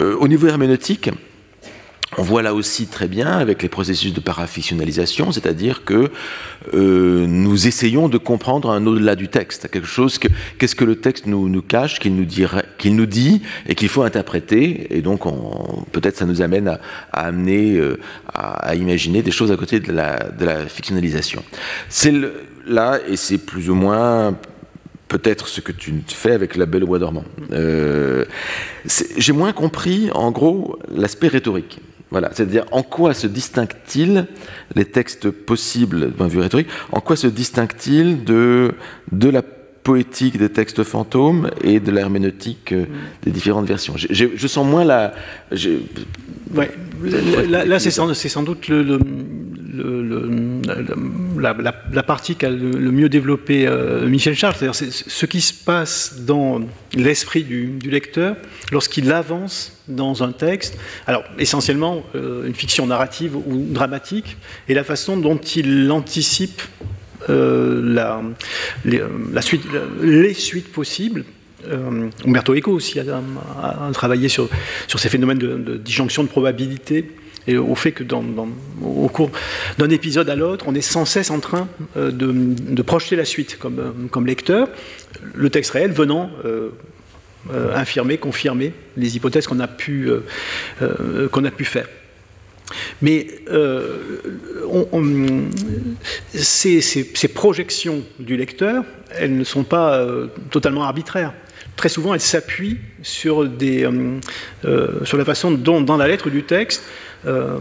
Euh, 0.00 0.16
au 0.16 0.28
niveau 0.28 0.46
herméneutique, 0.46 1.10
on 2.18 2.22
voit 2.22 2.42
là 2.42 2.52
aussi 2.52 2.86
très 2.86 3.06
bien 3.06 3.38
avec 3.38 3.62
les 3.62 3.68
processus 3.68 4.12
de 4.12 4.20
parafictionnalisation, 4.20 5.30
c'est-à-dire 5.32 5.84
que 5.84 6.10
euh, 6.74 7.26
nous 7.28 7.68
essayons 7.68 8.08
de 8.08 8.18
comprendre 8.18 8.70
un 8.70 8.84
au-delà 8.86 9.14
du 9.14 9.28
texte, 9.28 9.68
quelque 9.68 9.86
chose 9.86 10.18
que 10.18 10.28
qu'est-ce 10.58 10.74
que 10.74 10.84
le 10.84 10.96
texte 10.96 11.26
nous, 11.26 11.62
cache, 11.62 12.00
qu'il 12.00 12.14
nous, 12.16 13.06
dit 13.06 13.42
et 13.68 13.74
qu'il 13.74 13.88
faut 13.88 14.02
interpréter, 14.02 14.96
et 14.96 15.00
donc 15.00 15.22
peut-être 15.92 16.16
ça 16.16 16.26
nous 16.26 16.42
amène 16.42 16.68
à, 16.68 16.80
amener 17.12 17.76
euh, 17.76 17.98
à, 18.34 18.74
imaginer 18.74 19.22
des 19.22 19.30
choses 19.30 19.52
à 19.52 19.56
côté 19.56 19.78
de 19.78 19.92
la, 19.92 20.30
de 20.30 20.44
la 20.44 20.66
fictionnalisation. 20.66 21.44
C'est 21.88 22.12
là, 22.66 22.98
et 23.08 23.16
c'est 23.16 23.38
plus 23.38 23.70
ou 23.70 23.74
moins 23.74 24.36
peut-être 25.06 25.48
ce 25.48 25.60
que 25.60 25.72
tu 25.72 25.94
fais 26.08 26.32
avec 26.32 26.56
la 26.56 26.66
Belle 26.66 26.84
au 26.84 26.88
bois 26.88 26.98
dormant. 26.98 27.24
Euh, 27.52 28.24
J'ai 29.16 29.32
moins 29.32 29.52
compris, 29.52 30.10
en 30.12 30.30
gros, 30.30 30.78
l'aspect 30.94 31.28
rhétorique. 31.28 31.80
Voilà, 32.10 32.30
c'est-à-dire 32.32 32.64
en 32.70 32.82
quoi 32.82 33.12
se 33.12 33.26
distingue-t-il 33.26 34.26
les 34.74 34.86
textes 34.86 35.30
possibles 35.30 36.12
d'un 36.12 36.26
vue 36.26 36.40
rhétorique 36.40 36.68
En 36.92 37.00
quoi 37.00 37.16
se 37.16 37.26
distingue-t-il 37.26 38.24
de, 38.24 38.74
de 39.12 39.28
la 39.28 39.42
poétique 39.88 40.36
des 40.36 40.50
textes 40.50 40.82
fantômes 40.84 41.50
et 41.64 41.80
de 41.80 41.90
l'herméneutique 41.90 42.72
euh, 42.72 42.84
des 43.22 43.30
différentes 43.30 43.66
versions. 43.66 43.94
Je, 43.96 44.26
je 44.36 44.46
sens 44.46 44.66
moins 44.66 44.84
la. 44.84 45.14
Ouais, 46.54 46.70
là, 47.48 47.64
là 47.64 47.78
c'est 47.78 47.90
sans, 47.90 48.12
sans, 48.12 48.42
doute 48.42 48.68
le, 48.68 48.82
le, 48.82 48.98
le, 50.02 51.40
la, 51.40 51.54
la, 51.54 51.74
la, 51.90 52.02
partie 52.02 52.36
qu'a 52.36 52.50
le, 52.50 52.90
mieux 52.90 53.08
développé 53.08 53.66
euh, 53.66 54.06
Michel 54.06 54.34
Charles, 54.34 54.56
c'est-à-dire 54.58 54.74
ce 54.74 55.24
qui 55.24 55.40
se 55.40 55.54
passe 55.54 56.16
dans 56.26 56.60
l'esprit 56.92 57.44
du, 57.44 57.68
du, 57.78 57.88
lecteur 57.88 58.36
lorsqu'il 58.70 59.10
avance 59.10 59.72
dans 59.88 60.22
un 60.22 60.32
texte, 60.32 60.76
alors 61.06 61.24
essentiellement 61.38 62.02
euh, 62.14 62.46
une 62.46 62.54
fiction 62.54 62.86
narrative 62.86 63.36
ou 63.36 63.64
dramatique, 63.70 64.36
et 64.68 64.74
la 64.74 64.84
façon 64.84 65.16
dont 65.16 65.38
il 65.38 65.90
anticipe 65.90 66.60
la 67.28 68.22
suite, 69.42 69.64
les 70.02 70.34
suites 70.34 70.72
possibles 70.72 71.24
euh, 71.66 72.08
Umberto 72.24 72.54
Eco 72.54 72.72
aussi 72.72 73.00
a, 73.00 73.90
travaillé 73.92 74.28
sur, 74.28 74.48
ces 74.86 75.08
phénomènes 75.08 75.38
de, 75.38 75.76
disjonction 75.76 76.22
de 76.22 76.28
probabilité 76.28 77.10
et 77.46 77.56
au 77.56 77.74
fait 77.74 77.92
que 77.92 78.04
au 78.82 79.08
cours 79.08 79.30
d'un 79.78 79.88
épisode 79.88 80.28
à 80.28 80.36
l'autre, 80.36 80.66
on 80.68 80.74
est 80.74 80.82
sans 80.82 81.04
cesse 81.04 81.30
en 81.30 81.40
train 81.40 81.68
euh, 81.96 82.10
de, 82.10 82.82
projeter 82.82 83.16
la 83.16 83.24
suite 83.24 83.58
comme, 83.58 83.78
euh, 83.78 84.24
lecteur, 84.24 84.68
le 85.34 85.50
texte 85.50 85.72
réel 85.72 85.92
venant 85.92 86.30
euh, 86.44 86.70
euh 87.52 87.74
infirmer, 87.74 88.18
confirmer 88.18 88.72
les 88.96 89.16
hypothèses 89.16 89.48
euh, 89.50 90.20
euh, 90.82 91.28
qu'on 91.28 91.44
a 91.44 91.50
pu 91.50 91.64
faire. 91.64 91.88
Mais 93.02 93.26
on, 94.70 95.44
ces, 96.34 97.28
projections 97.34 98.02
du 98.18 98.36
lecteur, 98.36 98.84
elles 99.10 99.36
ne 99.36 99.44
sont 99.44 99.64
pas 99.64 100.06
totalement 100.50 100.84
arbitraires 100.84 101.32
très 101.78 101.88
souvent, 101.88 102.12
elles 102.12 102.20
s'appuient 102.20 102.78
euh, 103.24 104.18
euh, 104.64 105.04
sur 105.04 105.16
la 105.16 105.24
façon 105.24 105.52
dont, 105.52 105.80
dans 105.80 105.96
la 105.96 106.08
lettre 106.08 106.28
du 106.28 106.42
texte, 106.42 106.82
euh, 107.26 107.58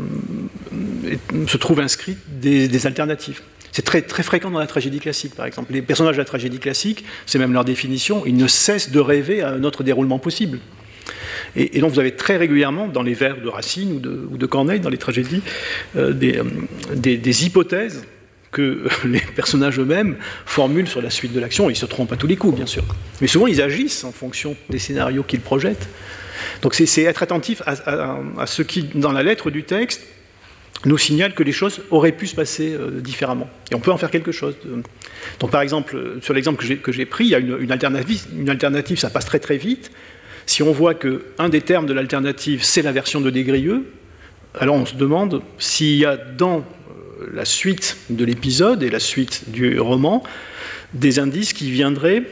se 1.48 1.56
trouvent 1.56 1.80
inscrites 1.80 2.20
des, 2.28 2.68
des 2.68 2.88
alternatives. 2.88 3.42
C'est 3.72 3.84
très, 3.84 4.02
très 4.02 4.24
fréquent 4.24 4.50
dans 4.50 4.60
la 4.60 4.68
tragédie 4.68 5.00
classique, 5.00 5.36
par 5.36 5.46
exemple. 5.46 5.72
Les 5.72 5.84
personnages 5.84 6.16
de 6.16 6.22
la 6.22 6.26
tragédie 6.26 6.60
classique, 6.60 7.06
c'est 7.28 7.38
même 7.38 7.54
leur 7.54 7.64
définition, 7.64 8.24
ils 8.26 8.36
ne 8.36 8.48
cessent 8.48 8.92
de 8.92 9.00
rêver 9.00 9.42
à 9.42 9.52
un 9.52 9.64
autre 9.64 9.84
déroulement 9.84 10.20
possible. 10.20 10.60
Et, 11.58 11.80
donc 11.80 11.92
vous 11.92 12.00
avez 12.00 12.12
très 12.12 12.38
régulièrement, 12.38 12.88
dans 12.88 13.02
les 13.02 13.16
vers 13.16 13.42
de 13.42 13.48
Racine 13.50 13.94
ou 14.32 14.38
de, 14.38 14.46
Corneille, 14.46 14.80
dans 14.80 14.90
les 14.90 14.98
tragédies, 14.98 15.42
euh, 15.98 16.14
des, 16.14 17.18
des, 17.18 17.46
hypothèses 17.46 18.06
que 18.52 18.88
les 19.06 19.20
personnages 19.20 19.80
eux-mêmes 19.80 20.18
formulent 20.46 20.88
sur 20.88 21.02
la 21.02 21.10
suite 21.10 21.34
de 21.34 21.40
l'action. 21.40 21.70
Ils 21.70 21.76
se 21.76 21.88
trompent 21.88 22.14
à 22.14 22.16
tous 22.16 22.28
les 22.28 22.38
coups, 22.38 22.56
bien 22.56 22.68
sûr. 22.68 22.84
Mais 23.22 23.28
souvent, 23.28 23.48
ils 23.48 23.62
agissent 23.62 24.04
en 24.04 24.12
fonction 24.12 24.56
des 24.70 24.80
scénarios 24.80 25.24
qu'ils 25.24 25.42
projettent. 25.42 25.90
Donc 26.62 26.76
c'est 26.76 27.02
être 27.02 27.24
attentif 27.24 27.64
à, 27.66 28.46
ce 28.46 28.62
qui, 28.62 28.84
dans 28.84 29.12
la 29.12 29.24
lettre 29.24 29.50
du 29.50 29.64
texte, 29.64 30.04
nous 30.86 31.00
signale 31.00 31.34
que 31.34 31.42
les 31.42 31.52
choses 31.52 31.82
auraient 31.90 32.12
pu 32.12 32.28
se 32.28 32.36
passer 32.36 32.72
euh, 32.74 33.02
différemment. 33.02 33.50
Et 33.72 33.76
on 33.76 33.80
peut 33.80 33.92
en 33.92 33.98
faire 33.98 34.12
quelque 34.12 34.32
chose. 34.32 34.56
Donc 35.40 35.50
par 35.50 35.62
exemple, 35.62 36.20
sur 36.22 36.36
l'exemple 36.36 36.64
que 36.78 36.92
j'ai 36.92 37.06
pris, 37.08 37.26
il 37.26 37.30
y 37.32 37.36
a 37.36 37.40
une, 37.40 37.72
alternative, 37.72 38.26
une 38.38 38.50
alternative, 38.50 39.00
ça 39.00 39.10
passe 39.10 39.26
très 39.26 39.40
très 39.40 39.58
vite. 39.58 39.92
Si 40.48 40.64
on 40.64 40.72
voit 40.72 40.96
qu'un 40.96 41.50
des 41.50 41.62
termes 41.62 41.86
de 41.86 41.94
l'alternative, 41.94 42.64
c'est 42.64 42.82
la 42.82 42.92
version 42.92 43.22
de 43.22 43.30
Desgrieux, 43.30 43.86
alors 44.60 44.76
on 44.76 44.86
se 44.86 44.96
demande 44.96 45.42
s'il 45.60 45.98
y 45.98 46.06
a 46.06 46.18
dans 46.18 46.60
euh, 46.60 47.28
la 47.34 47.46
suite 47.46 47.98
de 48.10 48.26
l'épisode 48.26 48.82
et 48.82 48.90
la 48.90 49.00
suite 49.00 49.52
du 49.52 49.80
roman 49.80 50.24
des 50.94 51.20
indices 51.20 51.54
qui 51.54 51.70
viendraient 51.70 52.24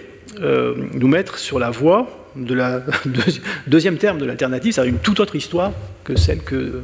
euh, 0.41 0.75
nous 0.93 1.07
mettre 1.07 1.37
sur 1.37 1.59
la 1.59 1.69
voie 1.69 2.29
de 2.35 2.53
la 2.53 2.83
deuxième 3.67 3.97
terme 3.97 4.17
de 4.17 4.25
l'alternative, 4.25 4.73
c'est 4.73 4.87
une 4.87 4.99
toute 4.99 5.19
autre 5.19 5.35
histoire 5.35 5.71
que 6.03 6.15
celle 6.15 6.39
que 6.39 6.81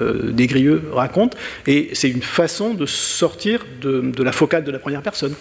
euh, 0.00 0.30
Desgrieux 0.30 0.82
raconte, 0.92 1.36
et 1.66 1.90
c'est 1.94 2.10
une 2.10 2.22
façon 2.22 2.74
de 2.74 2.86
sortir 2.86 3.64
de, 3.80 4.12
la 4.22 4.32
focale 4.32 4.62
de 4.62 4.70
la 4.70 4.78
première 4.78 5.02
personne. 5.02 5.34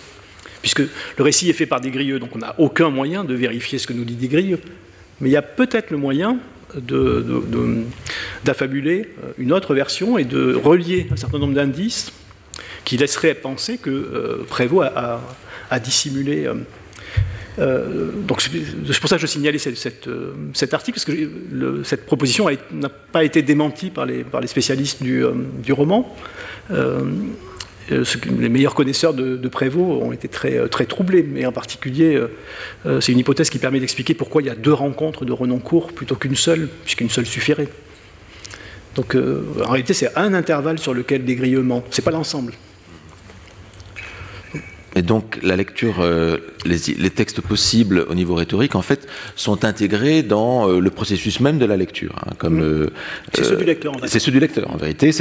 Puisque 0.67 0.79
le 1.17 1.23
récit 1.23 1.49
est 1.49 1.53
fait 1.53 1.65
par 1.65 1.79
Desgrieux, 1.79 2.19
donc 2.19 2.35
on 2.35 2.39
n'a 2.39 2.53
aucun 2.57 2.89
moyen 2.89 3.23
de 3.23 3.33
vérifier 3.33 3.79
ce 3.79 3.87
que 3.87 3.93
nous 3.93 4.03
dit 4.03 4.15
Desgrieux. 4.15 4.59
Mais 5.21 5.29
il 5.29 5.31
y 5.31 5.37
a 5.37 5.41
peut-être 5.41 5.91
le 5.91 5.97
moyen 5.97 6.39
d'affabuler 8.43 9.07
euh, 9.23 9.31
une 9.37 9.53
autre 9.53 9.73
version 9.73 10.17
et 10.17 10.25
de 10.25 10.53
relier 10.53 11.07
un 11.09 11.15
certain 11.15 11.39
nombre 11.39 11.53
d'indices 11.53 12.11
qui 12.83 12.97
laisseraient 12.97 13.33
penser 13.33 13.77
que 13.77 13.89
euh, 13.89 14.45
Prévost 14.45 14.91
a, 14.93 15.79
dissimulé 15.79 16.49
euh, 17.59 18.11
donc 18.27 18.41
c'est 18.41 18.99
pour 18.99 19.09
ça 19.09 19.15
que 19.15 19.21
je 19.21 19.27
signalais 19.27 19.57
cet 19.57 20.73
article, 20.73 20.99
parce 20.99 21.05
que 21.05 21.81
cette 21.85 22.05
proposition 22.05 22.49
n'a 22.73 22.89
pas 22.89 23.23
été 23.23 23.41
démentie 23.41 23.89
par 23.89 24.05
les, 24.05 24.25
spécialistes 24.47 25.01
du, 25.01 25.23
roman. 25.71 26.13
Les 27.89 28.49
meilleurs 28.49 28.75
connaisseurs 28.75 29.13
de, 29.13 29.47
Prévost 29.47 30.03
ont 30.03 30.11
été 30.11 30.27
très, 30.27 30.67
très 30.69 30.85
troublés, 30.85 31.23
mais 31.23 31.45
en 31.45 31.51
particulier, 31.51 32.21
c'est 32.99 33.11
une 33.11 33.19
hypothèse 33.19 33.49
qui 33.49 33.59
permet 33.59 33.79
d'expliquer 33.79 34.13
pourquoi 34.13 34.41
il 34.41 34.45
y 34.45 34.49
a 34.49 34.55
deux 34.55 34.73
rencontres 34.73 35.25
de 35.25 35.31
Renoncourt 35.31 35.93
plutôt 35.93 36.15
qu'une 36.15 36.35
seule, 36.35 36.67
puisqu'une 36.83 37.09
seule 37.09 37.25
suffirait. 37.25 37.69
Donc 38.95 39.15
en 39.15 39.69
réalité, 39.69 39.93
c'est 39.93 40.17
un 40.17 40.33
intervalle 40.33 40.79
sur 40.79 40.93
lequel 40.93 41.23
des 41.23 41.35
grillements, 41.35 41.83
c'est 41.91 42.03
pas 42.03 42.11
l'ensemble. 42.11 42.53
Et 44.97 45.03
donc 45.03 45.37
la 45.43 45.55
lecture, 45.55 45.97
euh, 45.99 46.37
les, 46.65 47.09
textes 47.11 47.41
possibles 47.41 48.03
au 48.09 48.15
niveau 48.15 48.33
rhétorique, 48.33 48.73
en 48.73 48.81
fait, 48.81 49.07
sont 49.35 49.63
intégrés 49.63 50.23
dans 50.23 50.67
euh, 50.67 50.79
le 50.79 50.89
processus 50.89 51.39
même 51.39 51.59
de 51.59 51.65
la 51.65 51.77
lecture. 51.77 52.15
Hein, 52.25 52.31
comme 52.39 52.61
mmh. 52.61 52.89
c'est 53.33 53.43
ceux 53.43 53.57
du 53.57 53.65
lecteur. 53.65 53.93
En 53.93 54.07
C'est 54.07 54.17
ceux 54.17 54.31
du 54.31 54.39
lecteur, 54.39 54.71
en 54.71 54.77
vérité. 54.77 55.11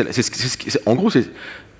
en 0.86 0.94
gros, 0.94 1.10
c'est 1.10 1.26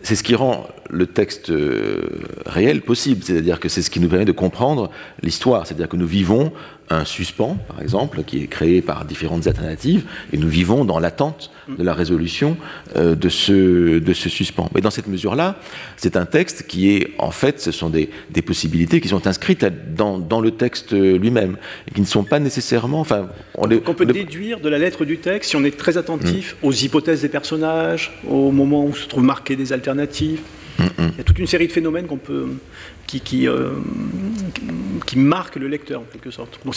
c'est 0.07 0.14
ce 0.14 0.22
qui 0.22 0.36
rend 0.36 0.68
le 0.88 1.09
texte 1.09 1.50
euh, 1.50 2.00
réel 2.46 2.80
possible, 2.82 3.24
c'est-à-dire 3.24 3.59
que 3.59 3.68
c'est 3.68 3.82
ce 3.82 3.90
qui 3.90 3.98
nous 3.98 4.09
permet 4.09 4.24
de 4.24 4.30
comprendre 4.30 4.88
l'histoire, 5.20 5.66
c'est-à-dire 5.66 5.88
que 5.88 5.96
nous 5.96 6.07
vivons 6.07 6.52
un 6.91 7.05
suspens, 7.05 7.57
par 7.68 7.82
exemple, 7.82 8.22
qui 8.24 8.43
est 8.43 8.47
créé 8.47 8.80
par 8.80 9.05
différentes 9.05 9.47
alternatives, 9.47 10.05
et 10.32 10.37
nous 10.37 10.49
vivons 10.49 10.84
dans 10.84 10.99
l'attente 10.99 11.51
de 11.68 11.82
la 11.82 11.95
résolution 11.95 12.57
euh, 12.97 13.14
de, 13.14 13.28
ce, 13.28 13.99
de 13.99 14.12
ce 14.12 14.28
suspens. 14.28 14.70
Mais 14.74 14.80
dans 14.80 14.91
cette 14.91 15.09
mesure-là, 15.09 15.57
c'est 15.97 16.16
un 16.16 16.26
texte 16.26 16.66
qui 16.66 16.91
est, 16.91 17.12
en 17.18 17.30
fait, 17.32 17.61
ce 17.61 17.72
sont 17.72 17.91
des, 17.91 18.09
possibilités 18.43 19.01
qui 19.01 19.09
sont 19.09 19.26
inscrites 19.26 19.66
dans, 19.95 20.18
dans 20.18 20.41
le 20.41 20.53
texte 20.53 20.93
lui-même, 20.93 21.57
et 21.89 21.95
qui 21.95 22.01
ne 22.01 22.07
sont 22.07 22.24
pas 22.24 22.39
nécessairement... 22.39 23.01
Enfin, 23.01 23.28
on, 23.57 23.68
peut 23.68 24.07
déduire 24.07 24.61
de 24.61 24.68
la 24.68 24.78
lettre 24.78 25.05
du 25.05 25.18
texte, 25.18 25.51
si 25.51 25.57
on 25.57 25.64
est 25.64 25.76
très 25.76 25.99
attentif 25.99 26.57
mm. 26.62 26.66
aux 26.66 26.72
hypothèses 26.72 27.22
des 27.22 27.28
personnages, 27.28 28.20
au 28.28 28.53
moment 28.53 28.84
où 28.84 28.95
se 28.95 29.09
trouvent 29.09 29.24
marquées 29.24 29.57
des 29.57 29.72
alternatives, 29.72 30.41
il 30.78 31.16
y 31.16 31.20
a 31.20 31.24
toute 31.24 31.39
une 31.39 31.47
série 31.47 31.66
de 31.66 31.72
phénomènes 31.72 32.07
qu'on 32.07 32.18
peut, 32.18 32.49
qui, 33.07 33.20
qui, 33.20 33.48
euh, 33.48 33.70
qui, 35.07 35.18
marquent 35.18 35.57
le 35.57 35.68
lecteur 35.68 36.00
en 36.00 36.04
quelque 36.04 36.30
sorte. 36.30 36.59
Donc 36.64 36.74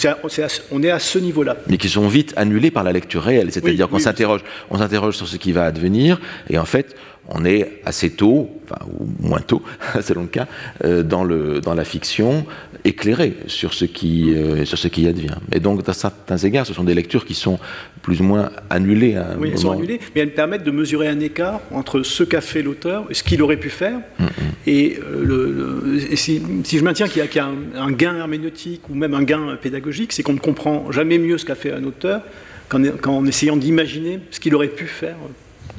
on 0.70 0.82
est 0.82 0.90
à 0.90 0.98
ce 0.98 1.18
niveau-là. 1.18 1.56
Mais 1.68 1.78
qui 1.78 1.88
sont 1.88 2.08
vite 2.08 2.32
annulés 2.36 2.70
par 2.70 2.84
la 2.84 2.92
lecture 2.92 3.22
réelle, 3.22 3.52
c'est-à-dire 3.52 3.88
qu'on 3.88 3.98
s'interroge, 3.98 4.42
on 4.70 4.78
s'interroge 4.78 5.16
sur 5.16 5.28
ce 5.28 5.36
qui 5.36 5.52
va 5.52 5.64
advenir, 5.64 6.20
et 6.48 6.58
en 6.58 6.64
fait, 6.64 6.96
on 7.28 7.44
est 7.44 7.80
assez 7.84 8.10
tôt, 8.10 8.50
enfin, 8.64 8.84
ou 8.98 9.06
moins 9.20 9.40
tôt, 9.40 9.62
selon 10.02 10.22
le 10.22 10.28
cas, 10.28 10.46
euh, 10.84 11.02
dans, 11.02 11.24
le, 11.24 11.60
dans 11.60 11.74
la 11.74 11.84
fiction, 11.84 12.44
éclairé 12.84 13.36
sur 13.46 13.74
ce, 13.74 13.84
qui, 13.84 14.34
euh, 14.34 14.64
sur 14.64 14.78
ce 14.78 14.88
qui 14.88 15.06
advient. 15.06 15.36
Et 15.52 15.60
donc, 15.60 15.88
à 15.88 15.92
certains 15.92 16.38
égards, 16.38 16.66
ce 16.66 16.74
sont 16.74 16.84
des 16.84 16.94
lectures 16.94 17.24
qui 17.24 17.34
sont 17.34 17.58
plus 18.02 18.20
ou 18.20 18.24
moins 18.24 18.50
annulées. 18.70 19.16
À 19.16 19.32
un 19.32 19.36
oui, 19.38 19.50
elles 19.52 19.58
sont 19.58 19.72
annulées, 19.72 20.00
mais 20.14 20.22
elles 20.22 20.34
permettent 20.34 20.64
de 20.64 20.70
mesurer 20.70 21.08
un 21.08 21.20
écart 21.20 21.60
entre 21.70 22.02
ce 22.02 22.24
qu'a 22.24 22.40
fait 22.40 22.62
l'auteur 22.62 23.06
et 23.10 23.14
ce 23.14 23.22
qu'il 23.22 23.42
aurait 23.42 23.56
pu 23.56 23.70
faire. 23.70 23.98
Mm. 24.18 24.26
Et, 24.66 24.98
euh, 25.02 25.24
le, 25.24 26.16
si, 26.16 26.42
je 26.64 26.84
maintiens 26.84 27.08
qu'il 27.08 27.22
y 27.22 27.38
a, 27.38 27.48
un, 27.76 27.90
gain 27.92 28.16
herméneutique 28.16 28.82
ou 28.88 28.94
même 28.94 29.14
un 29.14 29.22
gain 29.22 29.56
pédagogique, 29.60 30.12
c'est 30.12 30.22
qu'on 30.22 30.32
ne 30.32 30.38
comprend 30.38 30.90
jamais 30.92 31.18
mieux 31.18 31.38
ce 31.38 31.44
qu'a 31.44 31.54
fait 31.54 31.72
un 31.72 31.84
auteur 31.84 32.22
qu'en 32.68 33.24
essayant 33.26 33.56
d'imaginer 33.56 34.20
ce 34.30 34.38
qu'il 34.38 34.54
aurait 34.54 34.68
pu 34.68 34.86
faire 34.86 35.16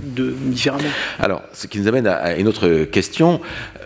de, 0.04 0.32
différemment. 0.32 0.90
Alors, 1.20 1.42
ce 1.54 1.68
qui 1.68 1.80
nous 1.80 1.88
amène 1.88 2.08
à, 2.08 2.38
une 2.38 2.48
autre 2.48 2.84
question, 2.84 3.40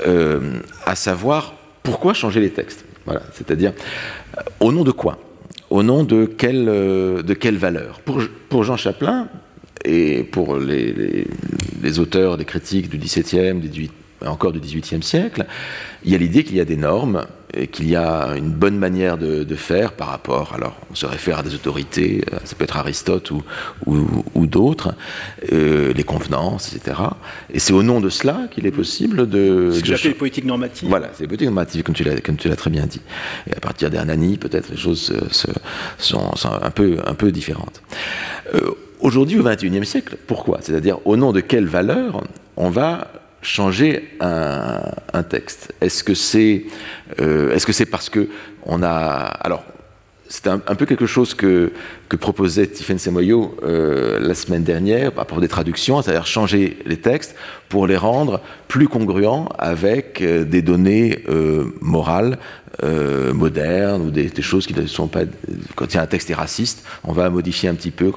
euh, 0.07 0.39
à 0.85 0.95
savoir 0.95 1.55
pourquoi 1.83 2.13
changer 2.13 2.39
les 2.39 2.49
textes? 2.49 2.83
Voilà, 3.05 3.21
C'est-à-dire, 3.33 3.73
euh, 4.37 4.41
au 4.59 4.71
nom 4.71 4.83
de 4.83 4.91
quoi? 4.91 5.19
Au 5.69 5.83
nom 5.83 6.03
de 6.03 6.25
quelle, 6.25 6.69
euh, 6.69 7.23
valeur? 7.53 7.99
Pour, 8.01 8.63
Jean 8.63 8.77
Chaplin 8.77 9.27
et 9.83 10.23
pour 10.23 10.57
les, 10.57 11.27
auteurs, 11.99 12.37
les 12.37 12.45
critiques 12.45 12.89
du 12.89 12.97
XVIIe, 12.97 13.59
encore 14.25 14.51
du 14.51 14.59
XVIIIe 14.59 15.03
siècle, 15.03 15.45
il 16.03 16.11
y 16.11 16.15
a 16.15 16.17
l'idée 16.17 16.43
qu'il 16.43 16.55
y 16.55 16.61
a 16.61 16.65
des 16.65 16.77
normes 16.77 17.25
qu'il 17.71 17.89
y 17.89 17.95
a 17.95 18.35
une 18.35 18.51
bonne 18.51 18.77
manière 18.77 19.17
de, 19.17 19.55
faire 19.55 19.93
par 19.93 20.09
rapport, 20.09 20.53
alors 20.53 20.75
on 20.91 20.95
se 20.95 21.05
réfère 21.05 21.39
à 21.39 21.43
des 21.43 21.55
autorités, 21.55 22.23
euh, 22.33 22.37
ça 22.43 22.55
peut 22.55 22.65
être 22.65 22.75
Aristote 22.75 23.31
ou, 23.31 23.41
ou, 23.85 24.47
d'autres, 24.47 24.93
euh, 25.53 25.93
les 25.93 26.03
convenances, 26.03 26.73
etc. 26.75 26.97
Et 27.53 27.59
c'est 27.59 27.71
au 27.71 27.83
nom 27.83 28.01
de 28.01 28.09
cela 28.09 28.47
qu'il 28.51 28.67
est 28.67 28.71
possible 28.71 29.29
de... 29.29 29.71
Ce 29.73 29.79
que 29.79 29.87
j'appelle 29.87 30.11
les 30.11 30.17
politiques 30.17 30.45
normatives. 30.45 30.89
Voilà, 30.89 31.09
c'est 31.13 31.21
les 31.21 31.27
politiques 31.27 31.47
normatives, 31.47 31.83
comme 31.83 31.95
tu 32.37 32.49
l'as 32.49 32.55
très 32.55 32.69
bien 32.69 32.85
dit. 32.85 33.01
Et 33.49 33.55
à 33.55 33.59
partir 33.61 33.89
d'Hernani, 33.89 34.37
peut-être 34.37 34.69
les 34.69 34.77
choses 34.77 35.13
sont, 35.97 36.31
un, 36.45 36.71
peu, 36.71 36.97
un 37.05 37.13
peu 37.13 37.31
différentes. 37.31 37.81
Euh, 38.53 38.71
aujourd'hui, 38.99 39.39
au 39.39 39.43
XXIe 39.43 39.85
siècle, 39.85 40.17
pourquoi? 40.27 40.59
C'est-à-dire 40.61 40.99
au 41.05 41.15
nom 41.15 41.31
de 41.31 41.39
quelle 41.39 41.65
valeur 41.65 42.23
on 42.57 42.69
va 42.69 43.07
changer 43.45 44.09
un, 44.19 45.23
texte. 45.23 45.73
Est-ce 45.81 46.03
que 46.03 46.13
c'est 46.13 46.65
euh, 47.21 47.53
est-ce 47.53 47.65
que 47.65 47.73
c'est 47.73 47.85
parce 47.85 48.09
que 48.09 48.29
on 48.63 48.83
a 48.83 48.89
alors 48.89 49.63
c'est 50.35 50.47
un, 50.47 50.59
peu 50.59 50.85
quelque 50.85 51.05
chose 51.05 51.33
que, 51.33 51.71
que 52.09 52.17
proposait 52.17 52.67
Tiffen 52.67 52.99
Semoyo 52.99 53.55
euh, 53.63 54.19
la 54.19 54.33
semaine 54.33 54.63
dernière 54.63 55.13
par 55.13 55.23
rapport 55.23 55.39
des 55.39 55.47
traductions, 55.47 56.01
c'est-à-dire 56.01 56.27
changer 56.27 56.77
les 56.85 56.97
textes 56.97 57.35
pour 57.69 57.87
les 57.87 57.95
rendre 57.95 58.41
plus 58.67 58.89
congruents 58.89 59.47
avec 59.57 60.21
euh, 60.21 60.43
des 60.43 60.61
données 60.61 61.23
morales 61.79 62.37
euh, 62.83 63.33
modernes 63.33 64.07
ou 64.07 64.11
des, 64.11 64.29
choses 64.41 64.67
qui 64.67 64.73
ne 64.73 64.85
sont 64.87 65.07
pas. 65.07 65.21
Quand 65.75 65.85
il 65.93 65.95
y 65.95 65.97
a 65.97 66.01
un 66.01 66.07
texte 66.07 66.29
est 66.29 66.35
raciste, 66.35 66.85
on 67.05 67.13
va 67.13 67.29
modifier 67.29 67.69
un 67.69 67.75
petit 67.75 67.91
peu 67.91 68.11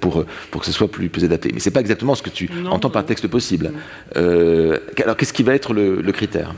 pour, 0.00 0.24
pour 0.52 0.60
que 0.60 0.66
ce 0.66 0.72
soit 0.72 0.88
plus, 0.88 1.08
plus 1.08 1.24
adapté. 1.24 1.50
Mais 1.52 1.58
c'est 1.58 1.72
pas 1.72 1.80
exactement 1.80 2.14
ce 2.14 2.22
que 2.22 2.30
tu 2.30 2.48
entends 2.70 2.90
par 2.90 3.04
texte 3.04 3.26
possible. 3.26 3.72
Alors 4.14 5.16
qu'est-ce 5.16 5.32
qui 5.32 5.42
va 5.42 5.54
être 5.54 5.74
le, 5.74 6.12
critère? 6.12 6.54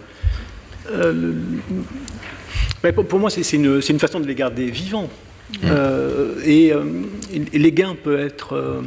Euh, 2.87 2.93
pour, 2.93 3.19
moi, 3.19 3.31
c'est 3.31 3.51
une, 3.53 3.81
une, 3.89 3.99
façon 3.99 4.21
de 4.21 4.27
les 4.27 4.35
garder 4.35 4.71
vivants. 4.71 5.09
Mmh. 5.63 5.69
Et, 6.45 6.73
les 7.53 7.73
gains 7.73 7.97
peuvent 8.03 8.21
être. 8.21 8.83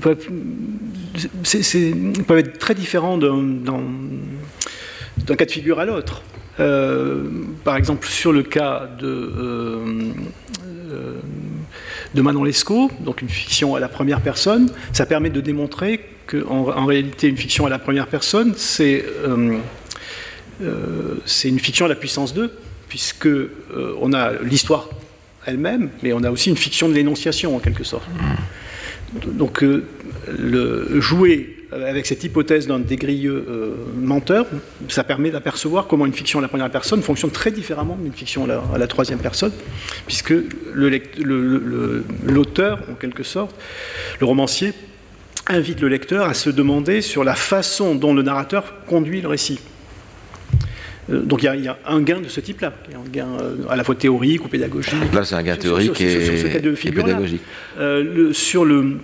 Peuvent, 0.00 0.28
peuvent, 2.26 2.38
être 2.38 2.58
très 2.58 2.74
différents 2.74 3.18
d'un 3.18 3.36
cas 5.36 5.44
de 5.44 5.50
figure 5.50 5.78
à 5.78 5.84
l'autre. 5.84 6.22
Euh, 6.60 7.24
par 7.64 7.76
exemple, 7.76 8.06
sur 8.06 8.32
le 8.32 8.42
cas 8.42 8.88
de, 8.98 9.06
euh, 9.06 10.12
euh, 10.92 11.14
de 12.14 12.22
Manon 12.22 12.44
Lescaut, 12.44 12.90
donc 13.00 13.22
une 13.22 13.28
fiction 13.28 13.74
à 13.74 13.80
la 13.80 13.88
première 13.88 14.20
personne, 14.20 14.70
ça 14.92 15.04
permet 15.04 15.30
de 15.30 15.40
démontrer 15.40 16.00
qu'en 16.26 16.68
en 16.68 16.86
réalité, 16.86 17.28
une 17.28 17.36
fiction 17.36 17.66
à 17.66 17.70
la 17.70 17.78
première 17.78 18.06
personne, 18.06 18.54
c'est 18.56 19.04
c'est 21.26 21.48
une 21.48 21.58
fiction 21.58 21.86
à 21.86 21.88
la 21.88 21.94
puissance 21.94 22.34
2, 22.34 22.52
puisque 22.88 23.28
on 24.00 24.12
a 24.12 24.32
l'histoire 24.42 24.88
elle-même, 25.46 25.90
mais 26.02 26.12
on 26.12 26.22
a 26.22 26.30
aussi 26.30 26.50
une 26.50 26.56
fiction 26.56 26.88
de 26.88 26.94
l'énonciation 26.94 27.56
en 27.56 27.58
quelque 27.58 27.84
sorte. 27.84 28.08
Donc 29.26 29.62
le 29.62 31.00
jouer 31.00 31.64
euh, 31.74 31.88
avec 31.88 32.06
cette 32.06 32.22
hypothèse 32.24 32.66
d'un 32.66 32.78
dégrilleux 32.78 33.44
euh, 33.48 33.74
menteur, 33.96 34.46
ça 34.88 35.04
permet 35.04 35.30
d'apercevoir 35.30 35.86
comment 35.86 36.06
une 36.06 36.12
fiction 36.12 36.38
à 36.38 36.42
la 36.42 36.48
première 36.48 36.70
personne 36.70 37.02
fonctionne 37.02 37.30
très 37.30 37.50
différemment 37.50 37.96
d'une 38.00 38.12
fiction 38.12 38.48
à 38.48 38.78
la, 38.78 38.86
troisième 38.86 39.18
personne, 39.18 39.52
puisque 40.06 40.34
l'auteur, 42.24 42.80
en 42.90 42.94
quelque 42.94 43.22
sorte, 43.22 43.54
le 44.20 44.26
romancier, 44.26 44.72
invite 45.46 45.80
le 45.80 45.88
lecteur 45.88 46.28
à 46.28 46.34
se 46.34 46.50
demander 46.50 47.00
sur 47.00 47.24
la 47.24 47.34
façon 47.34 47.94
dont 47.94 48.14
le 48.14 48.22
narrateur 48.22 48.84
conduit 48.86 49.20
le 49.20 49.28
récit. 49.28 49.58
Euh, 51.10 51.20
donc 51.20 51.42
il 51.42 51.64
y, 51.64 51.68
a 51.68 51.78
un 51.86 52.00
gain 52.00 52.20
de 52.20 52.28
ce 52.28 52.40
type-là, 52.40 52.72
un 52.94 53.10
gain 53.10 53.28
euh, 53.40 53.56
à 53.68 53.76
la 53.76 53.84
fois 53.84 53.94
théorique 53.94 54.44
ou 54.44 54.48
pédagogique. 54.48 55.12
Là, 55.12 55.24
c'est 55.24 55.34
un 55.34 55.42
gain 55.42 55.56
théorique 55.56 56.00
et, 56.00 56.90
pédagogique. 56.90 57.42
Euh, 57.78 58.32
sur 58.32 58.64
le 58.64 58.98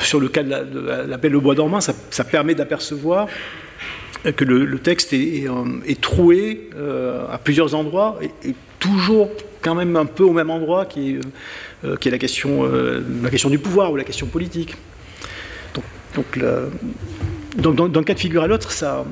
sur 0.00 0.18
le 0.18 0.28
cas 0.28 0.42
de 0.42 1.06
l'appel 1.06 1.36
au 1.36 1.42
bois 1.42 1.54
dormant, 1.54 1.80
ça, 1.80 2.24
permet 2.24 2.54
d'apercevoir 2.54 3.28
que 4.34 4.44
le, 4.44 4.78
texte 4.78 5.12
est, 5.12 6.00
troué 6.00 6.70
à 7.30 7.36
plusieurs 7.36 7.74
endroits 7.74 8.18
et, 8.42 8.54
toujours 8.78 9.28
quand 9.60 9.74
même 9.74 9.96
un 9.96 10.06
peu 10.06 10.22
au 10.22 10.32
même 10.32 10.48
endroit 10.50 10.86
qui 10.86 11.16
est, 11.16 11.96
qui 11.98 12.08
est 12.08 12.12
la, 12.12 12.18
question, 12.18 12.62
la 13.22 13.28
question 13.28 13.50
du 13.50 13.58
pouvoir 13.58 13.92
ou 13.92 13.96
la 13.96 14.04
question 14.04 14.26
politique. 14.26 14.74
Donc, 16.14 16.38
donc, 17.58 17.76
donc 17.76 17.92
d'un 17.92 18.02
cas 18.04 18.14
de 18.14 18.20
figure 18.20 18.42
à 18.42 18.46
l'autre, 18.46 18.72
ça, 18.72 19.04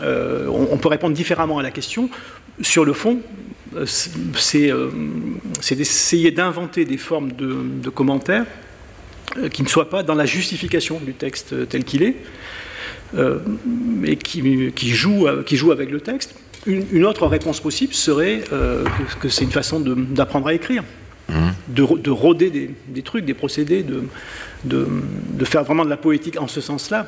euh, 0.00 0.46
on, 0.48 0.76
peut 0.76 0.88
répondre 0.88 1.14
différemment 1.14 1.58
à 1.58 1.62
la 1.62 1.70
question. 1.70 2.08
Sur 2.60 2.84
le 2.84 2.92
fond, 2.92 3.20
euh, 3.76 3.84
euh, 4.54 4.90
c'est 5.60 5.74
d'essayer 5.74 6.30
d'inventer 6.30 6.84
des 6.84 6.96
formes 6.98 7.32
de, 7.32 7.90
commentaires 7.90 8.46
qui 9.52 9.62
ne 9.62 9.68
soient 9.68 9.90
pas 9.90 10.02
dans 10.02 10.14
la 10.14 10.24
justification 10.24 11.00
du 11.04 11.12
texte 11.12 11.68
tel 11.68 11.84
qu'il 11.84 12.02
est, 12.02 12.16
mais 13.14 14.16
qui, 14.16 14.72
qui, 14.74 14.90
jouent, 14.90 15.26
avec 15.26 15.90
le 15.90 16.00
texte. 16.00 16.34
Une, 16.66 17.04
autre 17.04 17.26
réponse 17.26 17.60
possible 17.60 17.92
serait 17.92 18.42
que, 19.20 19.28
c'est 19.28 19.44
une 19.44 19.50
façon 19.50 19.80
d'apprendre 19.80 20.46
à 20.46 20.54
écrire. 20.54 20.82
Mmh. 21.28 21.48
De, 21.68 22.10
rôder 22.10 22.72
des, 22.88 23.02
trucs, 23.02 23.26
des 23.26 23.34
procédés, 23.34 23.82
de, 23.82 24.04
de, 24.64 24.86
faire 25.44 25.64
vraiment 25.64 25.84
de 25.84 25.90
la 25.90 25.96
poétique 25.96 26.40
en 26.40 26.48
ce 26.48 26.60
sens-là. 26.60 27.06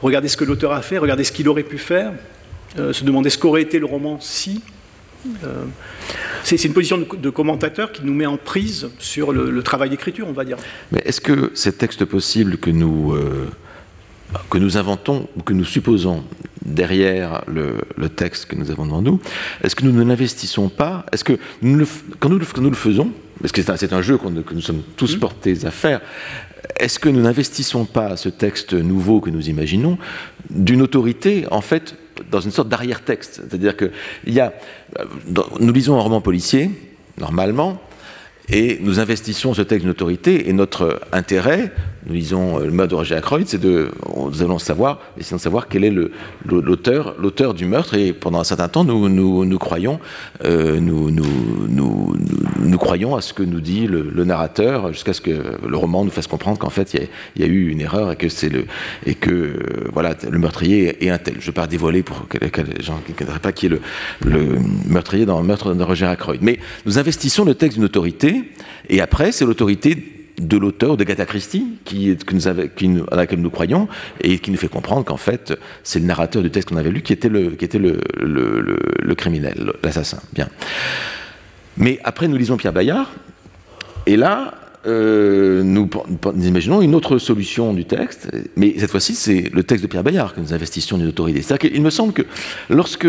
Regarder 0.00 0.28
ce 0.28 0.36
que 0.36 0.44
l'auteur 0.44 0.72
a 0.72 0.82
fait, 0.82 0.98
regarder 0.98 1.24
ce 1.24 1.32
qu'il 1.32 1.48
aurait 1.48 1.62
pu 1.62 1.78
faire, 1.78 2.12
euh, 2.78 2.92
se 2.92 3.04
demander 3.04 3.30
ce 3.30 3.38
qu'aurait 3.38 3.62
été 3.62 3.78
le 3.78 3.86
roman 3.86 4.18
si. 4.20 4.62
Euh, 5.44 5.64
c'est 6.42 6.64
une 6.64 6.72
position 6.72 6.98
de, 6.98 7.30
commentateur 7.30 7.92
qui 7.92 8.02
nous 8.04 8.12
met 8.12 8.26
en 8.26 8.36
prise 8.36 8.88
sur 8.98 9.32
le, 9.32 9.62
travail 9.62 9.90
d'écriture, 9.90 10.26
on 10.28 10.32
va 10.32 10.44
dire. 10.44 10.56
Mais 10.90 11.00
est-ce 11.04 11.20
que 11.20 11.52
ces 11.54 11.72
textes 11.72 12.04
possibles 12.04 12.56
que 12.56 12.70
nous, 12.70 13.12
euh, 13.12 13.48
que 14.50 14.58
nous 14.58 14.76
inventons 14.76 15.28
ou 15.36 15.42
que 15.42 15.52
nous 15.52 15.64
supposons 15.64 16.24
derrière 16.64 17.44
le, 17.46 18.08
texte 18.08 18.46
que 18.46 18.56
nous 18.56 18.70
avons 18.72 18.86
devant 18.86 19.02
nous, 19.02 19.20
est-ce 19.62 19.76
que 19.76 19.84
nous 19.84 19.92
ne 19.92 20.02
l'investissons 20.02 20.68
pas? 20.68 21.06
Est-ce 21.12 21.24
que 21.24 21.34
quand, 22.18 22.28
nous, 22.28 22.40
nous, 22.58 22.70
le 22.70 22.76
faisons, 22.76 23.12
parce 23.40 23.52
que 23.52 23.62
c'est 23.62 23.92
un, 23.92 24.02
jeu 24.02 24.18
que 24.18 24.54
nous 24.54 24.60
sommes 24.60 24.82
tous 24.96 25.16
mmh. 25.16 25.20
portés 25.20 25.58
à 25.64 25.70
faire, 25.70 26.00
est-ce 26.78 26.98
que 26.98 27.08
nous 27.08 27.20
n'investissons 27.20 27.84
pas 27.84 28.16
ce 28.16 28.28
texte 28.28 28.74
nouveau 28.74 29.20
que 29.20 29.30
nous 29.30 29.48
imaginons 29.48 29.98
d'une 30.50 30.82
autorité, 30.82 31.46
en 31.50 31.60
fait, 31.60 31.96
dans 32.30 32.40
une 32.40 32.50
sorte 32.50 32.68
d'arrière-texte? 32.68 33.42
C'est-à-dire 33.48 33.76
que 33.76 33.90
nous 35.60 35.72
lisons 35.72 35.96
un 35.96 36.02
roman 36.02 36.20
policier, 36.20 36.70
normalement, 37.18 37.80
et 38.48 38.78
nous 38.80 38.98
investissons 39.00 39.54
ce 39.54 39.62
texte 39.62 39.82
d'une 39.82 39.90
autorité, 39.90 40.48
et 40.48 40.52
notre 40.52 41.00
intérêt, 41.12 41.72
nous 42.06 42.14
lisons 42.14 42.58
euh, 42.58 42.64
le 42.64 42.72
mode 42.72 42.90
de 42.90 42.94
Roger 42.94 43.14
Ackroyd, 43.14 43.46
c'est 43.46 43.60
de, 43.60 43.90
nous 44.16 44.42
allons 44.42 44.58
savoir, 44.58 44.98
essayons 45.18 45.36
de 45.36 45.42
savoir 45.42 45.68
quel 45.68 45.84
est 45.84 45.92
l'auteur, 46.44 47.14
l'auteur 47.18 47.54
du 47.54 47.64
meurtre, 47.64 47.94
et 47.94 48.12
pendant 48.12 48.40
un 48.40 48.44
certain 48.44 48.68
temps, 48.68 48.84
nous, 48.84 49.58
croyons, 49.58 50.00
euh, 50.44 50.80
nous, 50.80 52.78
croyons 52.78 53.14
à 53.14 53.20
ce 53.20 53.32
que 53.32 53.42
nous 53.42 53.60
dit 53.60 53.86
le, 53.86 54.24
narrateur, 54.24 54.92
jusqu'à 54.92 55.12
ce 55.12 55.20
que 55.20 55.30
le 55.66 55.76
roman 55.76 56.04
nous 56.04 56.10
fasse 56.10 56.26
comprendre 56.26 56.58
qu'en 56.58 56.70
fait, 56.70 56.94
il 56.94 57.08
y, 57.40 57.44
a 57.44 57.46
eu 57.46 57.68
une 57.68 57.80
erreur 57.80 58.12
et 58.12 58.16
que 58.16 58.28
c'est 58.28 58.48
le, 58.48 58.64
et 59.06 59.14
que, 59.14 59.30
euh, 59.30 59.88
voilà, 59.92 60.14
le 60.28 60.38
meurtrier 60.38 61.04
est 61.04 61.10
un 61.10 61.18
tel. 61.18 61.34
Je 61.34 61.40
ne 61.40 61.46
vais 61.46 61.52
pas 61.52 61.66
dévoiler 61.66 62.02
pour 62.02 62.26
que, 62.28 62.38
les 62.38 62.82
gens 62.82 63.00
ne 63.08 63.14
connaîtraient 63.14 63.40
pas 63.40 63.52
qui 63.52 63.66
est 63.66 63.68
le, 63.68 63.80
le 64.24 64.58
meurtrier 64.86 65.26
dans 65.26 65.40
le 65.40 65.46
meurtre 65.46 65.74
de 65.74 65.82
Roger 65.82 66.06
Ackroyd. 66.06 66.42
Mais 66.42 66.58
nous 66.86 66.98
investissons 66.98 67.44
le 67.44 67.54
texte 67.54 67.76
d'une 67.76 67.84
autorité, 67.84 68.42
et 68.88 69.00
après, 69.00 69.32
c'est 69.32 69.44
l'autorité 69.44 70.21
de 70.38 70.56
l'auteur, 70.56 70.96
de 70.96 71.04
Gatha 71.04 71.26
Christie, 71.26 71.78
qui, 71.84 72.16
nous 72.30 72.48
à 73.10 73.16
laquelle 73.16 73.40
nous 73.40 73.50
croyons, 73.50 73.88
et 74.20 74.38
qui 74.38 74.50
nous 74.50 74.56
fait 74.56 74.68
comprendre 74.68 75.04
qu'en 75.04 75.16
fait, 75.16 75.58
c'est 75.82 75.98
le 75.98 76.06
narrateur 76.06 76.42
du 76.42 76.50
texte 76.50 76.68
qu'on 76.68 76.76
avait 76.76 76.90
lu 76.90 77.02
qui 77.02 77.12
était 77.12 77.28
le, 77.28 77.50
qui 77.50 77.64
était 77.64 77.78
le, 77.78 78.00
le 78.18 79.14
criminel, 79.14 79.72
l'assassin. 79.82 80.20
Bien. 80.32 80.48
Mais 81.76 81.98
après, 82.04 82.28
nous 82.28 82.36
lisons 82.36 82.56
Pierre 82.56 82.72
Bayard, 82.72 83.10
et 84.06 84.16
là, 84.16 84.54
euh, 84.84 85.62
nous, 85.62 85.88
imaginons 86.36 86.82
une 86.82 86.94
autre 86.96 87.18
solution 87.18 87.72
du 87.72 87.84
texte, 87.84 88.28
mais 88.56 88.74
cette 88.78 88.90
fois-ci, 88.90 89.14
c'est 89.14 89.50
le 89.52 89.62
texte 89.62 89.84
de 89.84 89.88
Pierre 89.88 90.02
Bayard 90.02 90.34
que 90.34 90.40
nous 90.40 90.52
investissons 90.52 90.98
d'une 90.98 91.08
autorité. 91.08 91.40
C'est-à-dire 91.40 91.70
qu'il 91.70 91.82
me 91.82 91.90
semble 91.90 92.12
que 92.12 92.22
lorsque, 92.68 93.06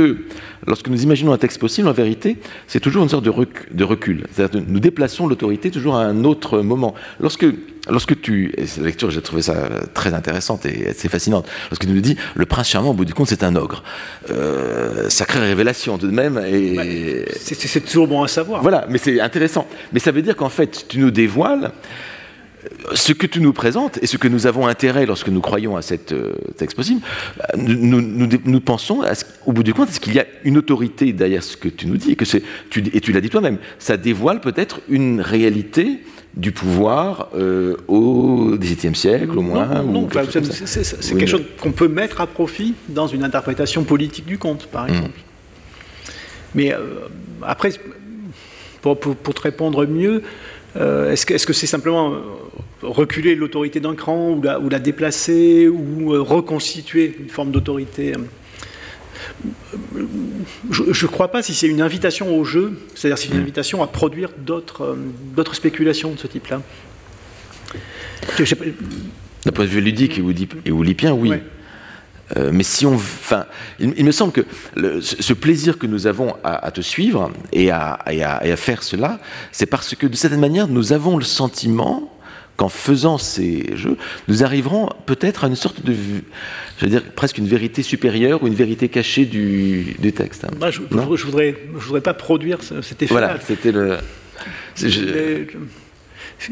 lorsque 0.67 0.87
nous 0.87 1.03
imaginons 1.03 1.33
un 1.33 1.37
texte 1.37 1.59
possible, 1.59 1.87
en 1.87 1.93
vérité, 1.93 2.37
c'est 2.67 2.79
toujours 2.79 3.03
une 3.03 3.09
sorte 3.09 3.25
de, 3.25 3.33
de 3.71 3.83
recul. 3.83 4.27
C'est-à-dire 4.31 4.61
nous 4.67 4.79
déplaçons 4.79 5.27
l'autorité 5.27 5.71
toujours 5.71 5.95
à 5.95 6.03
un 6.03 6.23
autre 6.23 6.61
moment. 6.61 6.93
Lorsque 7.19 7.45
lorsque 7.89 8.19
tu, 8.21 8.53
et 8.57 8.65
cette 8.65 8.83
lecture, 8.83 9.11
j'ai 9.11 9.21
trouvé 9.21 9.41
ça 9.41 9.55
très 9.93 10.13
intéressante 10.13 10.65
et 10.65 10.89
assez 10.89 11.09
fascinante, 11.09 11.47
lorsque 11.69 11.85
tu 11.85 11.91
nous 11.91 12.01
dis, 12.01 12.15
le 12.35 12.45
prince 12.45 12.69
charmant, 12.69 12.91
au 12.91 12.93
bout 12.93 13.05
du 13.05 13.13
compte, 13.13 13.27
c'est 13.27 13.43
un 13.43 13.55
ogre. 13.55 13.83
Euh, 14.29 15.09
sacrée 15.09 15.39
révélation, 15.39 15.97
tout 15.97 16.07
de 16.07 16.11
même. 16.11 16.41
Et... 16.47 17.25
C'est 17.35 17.81
toujours 17.81 18.07
bon 18.07 18.23
à 18.23 18.27
savoir. 18.27 18.61
Voilà, 18.61 18.85
mais 18.89 18.97
c'est 18.97 19.19
intéressant. 19.19 19.67
Mais 19.91 19.99
ça 19.99 20.11
veut 20.11 20.21
dire 20.21 20.35
qu'en 20.35 20.49
fait, 20.49 20.85
tu 20.87 20.99
nous 20.99 21.11
dévoiles 21.11 21.71
ce 22.93 23.13
que 23.13 23.27
tu 23.27 23.41
nous 23.41 23.53
présentes 23.53 23.99
et 24.01 24.07
ce 24.07 24.17
que 24.17 24.27
nous 24.27 24.47
avons 24.47 24.67
intérêt 24.67 25.05
lorsque 25.05 25.29
nous 25.29 25.41
croyons 25.41 25.75
à 25.75 25.81
cette 25.81 26.13
euh, 26.13 26.33
texte 26.57 26.75
possible, 26.75 27.01
nous, 27.57 28.01
nous, 28.01 28.59
pensons, 28.61 29.01
au 29.45 29.51
bout 29.51 29.63
du 29.63 29.73
compte, 29.73 29.89
est-ce 29.89 29.99
qu'il 29.99 30.13
y 30.13 30.19
a 30.19 30.25
une 30.43 30.57
autorité 30.57 31.13
derrière 31.13 31.43
ce 31.43 31.57
que 31.57 31.69
tu 31.69 31.87
nous 31.87 31.97
dis 31.97 32.11
et, 32.11 32.15
que 32.15 32.25
tu, 32.69 32.83
et 32.93 33.01
tu 33.01 33.11
l'as 33.11 33.21
dit 33.21 33.29
toi-même, 33.29 33.57
ça 33.79 33.97
dévoile 33.97 34.41
peut-être 34.41 34.81
une 34.89 35.21
réalité 35.21 36.01
du 36.35 36.51
pouvoir 36.51 37.29
euh, 37.35 37.77
au 37.87 38.55
XVIIe 38.57 38.95
siècle, 38.95 39.37
au 39.37 39.41
moins. 39.41 39.83
Non, 39.83 40.07
c'est 40.11 41.15
quelque 41.15 41.27
chose 41.27 41.43
qu'on 41.61 41.71
peut 41.71 41.87
mettre 41.87 42.21
à 42.21 42.27
profit 42.27 42.73
dans 42.89 43.07
une 43.07 43.23
interprétation 43.23 43.83
politique 43.83 44.25
du 44.25 44.37
conte, 44.37 44.65
par 44.65 44.85
hmm. 44.85 44.89
exemple. 44.89 45.19
Mais 46.55 46.73
euh, 46.73 46.79
après, 47.43 47.71
pour, 48.81 48.97
te 48.99 49.41
répondre 49.41 49.85
mieux, 49.87 50.23
euh, 50.77 51.11
est-ce 51.11 51.45
que 51.45 51.53
c'est 51.53 51.67
simplement 51.67 52.15
reculer 52.81 53.35
l'autorité 53.35 53.79
d'un 53.79 53.95
cran 53.95 54.31
ou 54.31 54.41
la, 54.41 54.59
ou 54.59 54.69
la, 54.69 54.79
déplacer 54.79 55.67
ou 55.67 56.09
reconstituer 56.23 57.15
une 57.19 57.29
forme 57.29 57.51
d'autorité 57.51 58.13
je 60.69 61.05
ne 61.05 61.11
crois 61.11 61.29
pas 61.29 61.41
si 61.41 61.53
c'est 61.53 61.67
une 61.67 61.81
invitation 61.81 62.37
au 62.37 62.43
jeu, 62.43 62.79
c'est-à-dire 62.95 63.17
si 63.17 63.27
c'est 63.27 63.33
une 63.33 63.39
mm. 63.39 63.43
invitation 63.43 63.83
à 63.83 63.87
produire 63.87 64.29
d'autres 64.37 64.95
euh, 65.37 65.53
spéculations 65.53 66.11
de 66.11 66.19
ce 66.19 66.27
type-là. 66.27 66.61
D'un 69.45 69.51
point 69.51 69.65
de 69.65 69.69
vue 69.69 69.81
ludique 69.81 70.19
et 70.65 70.71
oulipien, 70.71 71.13
oui. 71.13 71.33
Euh, 72.37 72.51
mais 72.53 72.63
si 72.63 72.85
on, 72.85 72.95
enfin, 72.95 73.45
il, 73.79 74.05
me 74.05 74.11
semble 74.11 74.31
que 74.31 74.41
ce 75.01 75.33
plaisir 75.33 75.77
que 75.77 75.87
nous 75.87 76.07
avons 76.07 76.35
à, 76.43 76.71
te 76.71 76.81
suivre 76.81 77.31
et 77.51 77.69
à, 77.69 77.99
et 78.09 78.23
à 78.23 78.55
faire 78.55 78.81
cela, 78.81 79.19
c'est 79.51 79.65
parce 79.65 79.95
que 79.95 80.07
de 80.07 80.15
certaine 80.15 80.39
manière, 80.39 80.67
nous 80.67 80.93
avons 80.93 81.17
le 81.17 81.23
sentiment 81.23 82.13
qu'en 82.55 82.69
faisant 82.69 83.17
ces 83.17 83.75
jeux, 83.75 83.97
nous 84.27 84.43
arriverons 84.43 84.89
peut-être 85.05 85.43
à 85.43 85.47
une 85.47 85.55
sorte 85.55 85.83
de, 85.83 85.93
je 86.77 86.85
veux 86.85 86.91
dire, 86.91 87.03
presque 87.15 87.37
une 87.37 87.47
vérité 87.47 87.81
supérieure 87.83 88.43
ou 88.43 88.47
une 88.47 88.53
vérité 88.53 88.89
cachée 88.89 89.25
du, 89.25 89.95
du 89.99 90.13
texte. 90.13 90.45
Hein. 90.45 90.51
Moi, 90.59 90.69
je, 90.69 90.81
ne 90.81 91.23
voudrais, 91.23 91.55
je 91.73 91.85
voudrais 91.85 92.01
pas 92.01 92.13
produire 92.13 92.59
cet 92.61 93.01
effet. 93.01 93.11
Voilà, 93.13 93.37
c'était 93.45 93.71
le. 93.71 93.97
Je... 94.75 96.51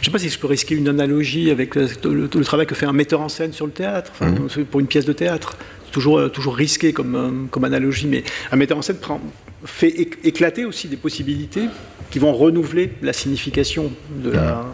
ne 0.00 0.04
sais 0.04 0.10
pas 0.10 0.18
si 0.18 0.28
je 0.28 0.38
peux 0.38 0.46
risquer 0.46 0.74
une 0.74 0.88
analogie 0.88 1.50
avec 1.50 1.74
le, 1.74 2.28
travail 2.44 2.66
que 2.66 2.74
fait 2.74 2.86
un 2.86 2.92
metteur 2.92 3.20
en 3.20 3.28
scène 3.28 3.52
sur 3.52 3.66
le 3.66 3.72
théâtre, 3.72 4.12
mmh. 4.20 4.64
pour 4.64 4.80
une 4.80 4.86
pièce 4.86 5.04
de 5.04 5.12
théâtre. 5.12 5.56
Toujours, 5.90 6.30
toujours 6.30 6.54
risqué 6.54 6.92
comme, 6.92 7.48
comme 7.50 7.64
analogie, 7.64 8.06
mais 8.06 8.22
un 8.52 8.56
metteur 8.56 8.76
en 8.76 8.82
scène 8.82 8.98
prend, 8.98 9.22
fait 9.64 9.88
éclater 10.24 10.64
aussi 10.64 10.88
des 10.88 10.96
possibilités 10.96 11.64
qui 12.10 12.18
vont 12.18 12.32
renouveler 12.32 12.92
la 13.02 13.12
signification 13.12 13.92
de 14.10 14.30
la, 14.30 14.66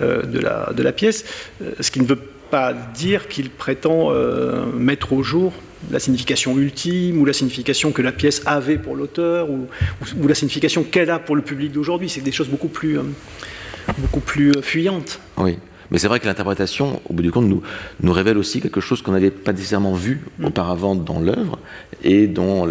euh, 0.00 0.22
de 0.22 0.38
la, 0.38 0.72
de 0.74 0.82
la 0.82 0.92
pièce, 0.92 1.24
euh, 1.62 1.72
ce 1.80 1.90
qui 1.90 2.00
ne 2.00 2.06
veut 2.06 2.18
pas 2.50 2.72
dire 2.72 3.28
qu'il 3.28 3.50
prétend 3.50 4.10
euh, 4.10 4.66
mettre 4.72 5.12
au 5.12 5.22
jour 5.22 5.52
la 5.90 5.98
signification 5.98 6.56
ultime 6.58 7.20
ou 7.20 7.24
la 7.24 7.32
signification 7.32 7.92
que 7.92 8.02
la 8.02 8.12
pièce 8.12 8.42
avait 8.46 8.78
pour 8.78 8.94
l'auteur 8.94 9.50
ou, 9.50 9.66
ou, 10.20 10.28
la 10.28 10.34
signification 10.34 10.84
qu'elle 10.84 11.10
a 11.10 11.18
pour 11.18 11.34
le 11.34 11.42
public 11.42 11.72
d'aujourd'hui. 11.72 12.08
C'est 12.08 12.20
des 12.20 12.30
choses 12.30 12.48
beaucoup 12.48 12.68
plus, 12.68 12.98
beaucoup 13.98 14.20
plus 14.20 14.52
fuyantes. 14.62 15.20
Oui. 15.36 15.58
Mais 15.92 15.98
c'est 15.98 16.08
vrai 16.08 16.18
que 16.20 16.26
l'interprétation, 16.26 17.00
au 17.08 17.12
bout 17.12 17.22
du 17.22 17.30
compte, 17.30 17.44
nous, 17.44 17.62
nous 18.00 18.12
révèle 18.12 18.38
aussi 18.38 18.62
quelque 18.62 18.80
chose 18.80 19.02
qu'on 19.02 19.12
n'avait 19.12 19.30
pas 19.30 19.52
nécessairement 19.52 19.92
vu 19.92 20.22
mm. 20.38 20.46
auparavant 20.46 20.94
dans 20.94 21.20
l'œuvre 21.20 21.58
et 22.02 22.26
dont 22.26 22.64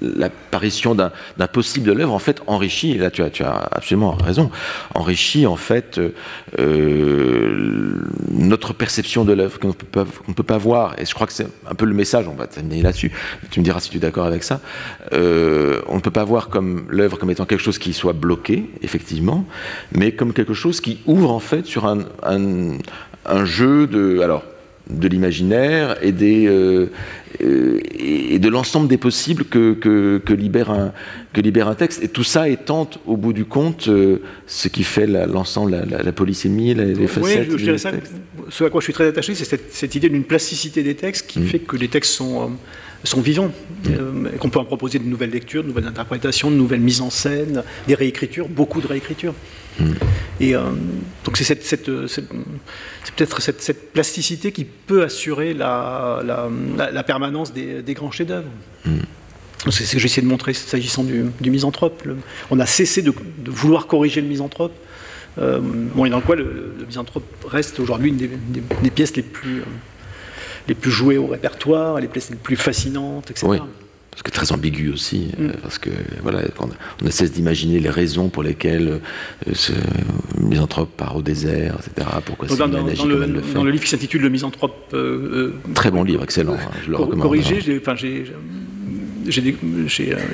l'apparition 0.00 0.94
la, 0.94 1.12
d'un 1.38 1.46
possible 1.46 1.86
de 1.86 1.92
l'œuvre, 1.92 2.12
en 2.12 2.18
fait, 2.18 2.42
enrichit, 2.48 2.92
et 2.92 2.98
là 2.98 3.10
tu 3.10 3.22
as, 3.22 3.30
tu 3.30 3.44
as 3.44 3.54
absolument 3.70 4.10
raison, 4.10 4.50
enrichit 4.94 5.46
en 5.46 5.54
fait 5.56 6.00
euh, 6.58 7.94
notre 8.30 8.72
perception 8.72 9.24
de 9.24 9.32
l'œuvre 9.32 9.60
qu'on 9.60 9.68
ne 9.68 10.34
peut 10.34 10.42
pas 10.42 10.58
voir. 10.58 10.96
Et 10.98 11.06
je 11.06 11.14
crois 11.14 11.28
que 11.28 11.32
c'est 11.32 11.46
un 11.70 11.74
peu 11.74 11.86
le 11.86 11.94
message, 11.94 12.26
on 12.28 12.34
va 12.34 12.48
terminer 12.48 12.82
là-dessus, 12.82 13.12
tu 13.50 13.60
me 13.60 13.64
diras 13.64 13.78
si 13.80 13.90
tu 13.90 13.98
es 13.98 14.00
d'accord 14.00 14.26
avec 14.26 14.42
ça. 14.42 14.60
Euh, 15.12 15.80
on 15.86 15.94
ne 15.94 16.00
peut 16.00 16.10
pas 16.10 16.24
voir 16.24 16.48
comme 16.48 16.86
l'œuvre 16.90 17.18
comme 17.18 17.30
étant 17.30 17.46
quelque 17.46 17.62
chose 17.62 17.78
qui 17.78 17.92
soit 17.92 18.12
bloqué, 18.12 18.68
effectivement, 18.82 19.46
mais 19.92 20.12
comme 20.12 20.32
quelque 20.32 20.54
chose 20.54 20.80
qui 20.80 20.98
ouvre 21.06 21.35
en 21.36 21.40
fait 21.40 21.66
sur 21.66 21.86
un, 21.86 22.00
un, 22.22 23.44
jeu 23.44 23.86
de, 23.86 24.20
alors, 24.20 24.42
de 24.88 25.06
l'imaginaire 25.06 25.96
et, 26.02 26.12
des, 26.12 26.46
euh, 26.46 26.88
et 27.40 28.38
de 28.38 28.48
l'ensemble 28.48 28.88
des 28.88 28.96
possibles 28.96 29.44
que, 29.44 29.74
que, 29.74 30.32
libère 30.32 30.70
un, 30.70 30.92
que 31.34 31.42
libère 31.42 31.68
un 31.68 31.74
texte. 31.74 32.02
Et 32.02 32.08
tout 32.08 32.24
ça 32.24 32.48
étant, 32.48 32.88
au 33.06 33.16
bout 33.16 33.34
du 33.34 33.44
compte, 33.44 33.88
euh, 33.88 34.22
ce 34.46 34.68
qui 34.68 34.82
fait 34.82 35.06
l'ensemble, 35.06 35.72
la, 35.72 36.02
la, 36.02 36.12
polysémie, 36.12 36.74
les, 36.74 37.06
facettes. 37.06 37.48
Oui, 37.50 37.58
je, 37.58 37.64
dirais 37.64 37.78
ça. 37.78 37.92
Ce 38.48 38.64
à 38.64 38.70
quoi 38.70 38.80
je 38.80 38.84
suis 38.84 38.94
très 38.94 39.06
attaché, 39.06 39.34
c'est 39.34 39.44
cette, 39.44 39.72
cette, 39.72 39.94
idée 39.94 40.08
d'une 40.08 40.24
plasticité 40.24 40.82
des 40.82 40.94
textes 40.94 41.26
qui 41.26 41.40
mm. 41.40 41.46
fait 41.46 41.58
que 41.58 41.76
les 41.76 41.88
textes 41.88 42.12
sont 42.12 42.50
sont 43.04 43.20
vivants, 43.20 43.52
euh, 43.88 44.28
et 44.34 44.38
qu'on 44.38 44.50
peut 44.50 44.58
en 44.58 44.64
proposer 44.64 44.98
de 44.98 45.04
nouvelles 45.04 45.30
lectures, 45.30 45.62
de 45.62 45.68
nouvelles 45.68 45.86
interprétations, 45.86 46.50
de 46.50 46.56
nouvelles 46.56 46.80
mises 46.80 47.00
en 47.00 47.10
scène, 47.10 47.62
des 47.86 47.94
réécritures, 47.94 48.48
beaucoup 48.48 48.80
de 48.80 48.86
réécritures. 48.86 49.34
Mm. 49.78 49.92
Et 50.40 50.54
euh, 50.54 50.62
donc 51.24 51.36
c'est 51.36 51.54
peut-être 53.16 53.40
cette, 53.40 53.92
plasticité 53.92 54.52
qui 54.52 54.64
peut 54.64 55.02
assurer 55.02 55.54
la, 55.54 56.22
permanence 57.06 57.52
des, 57.52 57.94
grands 57.94 58.10
chefs-d'œuvre. 58.10 58.48
Mm. 58.84 58.98
C'est 59.70 59.84
ce 59.84 59.94
que 59.94 59.98
j'essaie 59.98 60.20
de 60.20 60.26
montrer 60.26 60.54
s'agissant 60.54 61.04
du, 61.04 61.50
misanthrope. 61.50 62.02
on 62.50 62.60
a 62.60 62.66
cessé 62.66 63.02
de, 63.02 63.12
vouloir 63.46 63.86
corriger 63.86 64.20
le 64.20 64.28
misanthrope. 64.28 64.72
Euh, 65.38 65.60
bon, 65.60 66.06
et 66.06 66.10
dans 66.10 66.20
quoi 66.20 66.36
le, 66.36 66.74
misanthrope 66.86 67.24
reste 67.46 67.80
aujourd'hui 67.80 68.10
une 68.10 68.16
des, 68.16 68.90
pièces 68.90 69.16
les 69.16 69.22
plus 69.22 69.62
les 70.68 70.74
plus 70.74 70.90
jouées 70.90 71.16
au 71.16 71.28
répertoire, 71.28 72.00
les 72.00 72.08
places 72.08 72.30
les 72.30 72.36
plus 72.36 72.56
fascinantes, 72.56 73.30
etc. 73.30 73.46
Oui. 73.48 73.58
Parce 74.16 74.22
que 74.22 74.30
très 74.30 74.50
ambigu 74.50 74.90
aussi, 74.90 75.28
euh, 75.38 75.48
mm. 75.48 75.52
parce 75.62 75.78
que 75.78 75.90
voilà, 76.22 76.40
on, 76.58 76.70
on 77.04 77.10
cesse 77.10 77.32
d'imaginer 77.32 77.80
les 77.80 77.90
raisons 77.90 78.30
pour 78.30 78.42
lesquelles 78.42 78.88
euh, 78.88 79.52
ce 79.52 79.72
misanthrope 80.40 80.88
part 80.96 81.16
au 81.16 81.22
désert, 81.22 81.76
etc. 81.80 82.08
Pourquoi 82.24 82.48
dans, 82.48 82.66
dans, 82.66 82.82
dans, 82.82 83.04
le, 83.04 83.26
le 83.26 83.42
dans, 83.52 83.62
le, 83.62 83.70
livre 83.70 83.84
qui 83.84 83.90
s'intitule 83.90 84.22
Le 84.22 84.30
misanthrope. 84.30 84.90
Euh, 84.94 85.52
très 85.74 85.90
bon 85.90 86.02
livre, 86.02 86.24
excellent. 86.24 86.54
Hein, 86.54 86.70
je 86.82 86.90
le 86.92 86.96
recommande. 86.96 87.20
Corrigé, 87.20 87.60
j'ai 89.28 89.54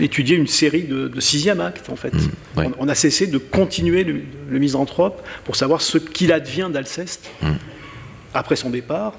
étudié 0.01 0.37
une 0.37 0.47
série 0.47 0.85
de, 0.85 1.09
de, 1.09 1.21
sixième 1.21 1.61
acte, 1.61 1.91
en 1.91 1.97
fait. 1.97 2.15
Mm, 2.15 2.75
on, 2.79 2.87
a 2.89 2.95
cessé 2.95 3.27
de 3.27 3.39
continuer 3.39 4.05
le, 4.05 4.21
le 4.49 4.59
misanthrope 4.61 5.27
pour 5.45 5.57
savoir 5.57 5.81
ce 5.81 5.99
qu'il 5.99 6.33
advient 6.33 6.71
d'Alceste 6.73 7.33
mm. 7.43 7.49
après 8.33 8.55
son 8.55 8.71
départ, 8.71 9.15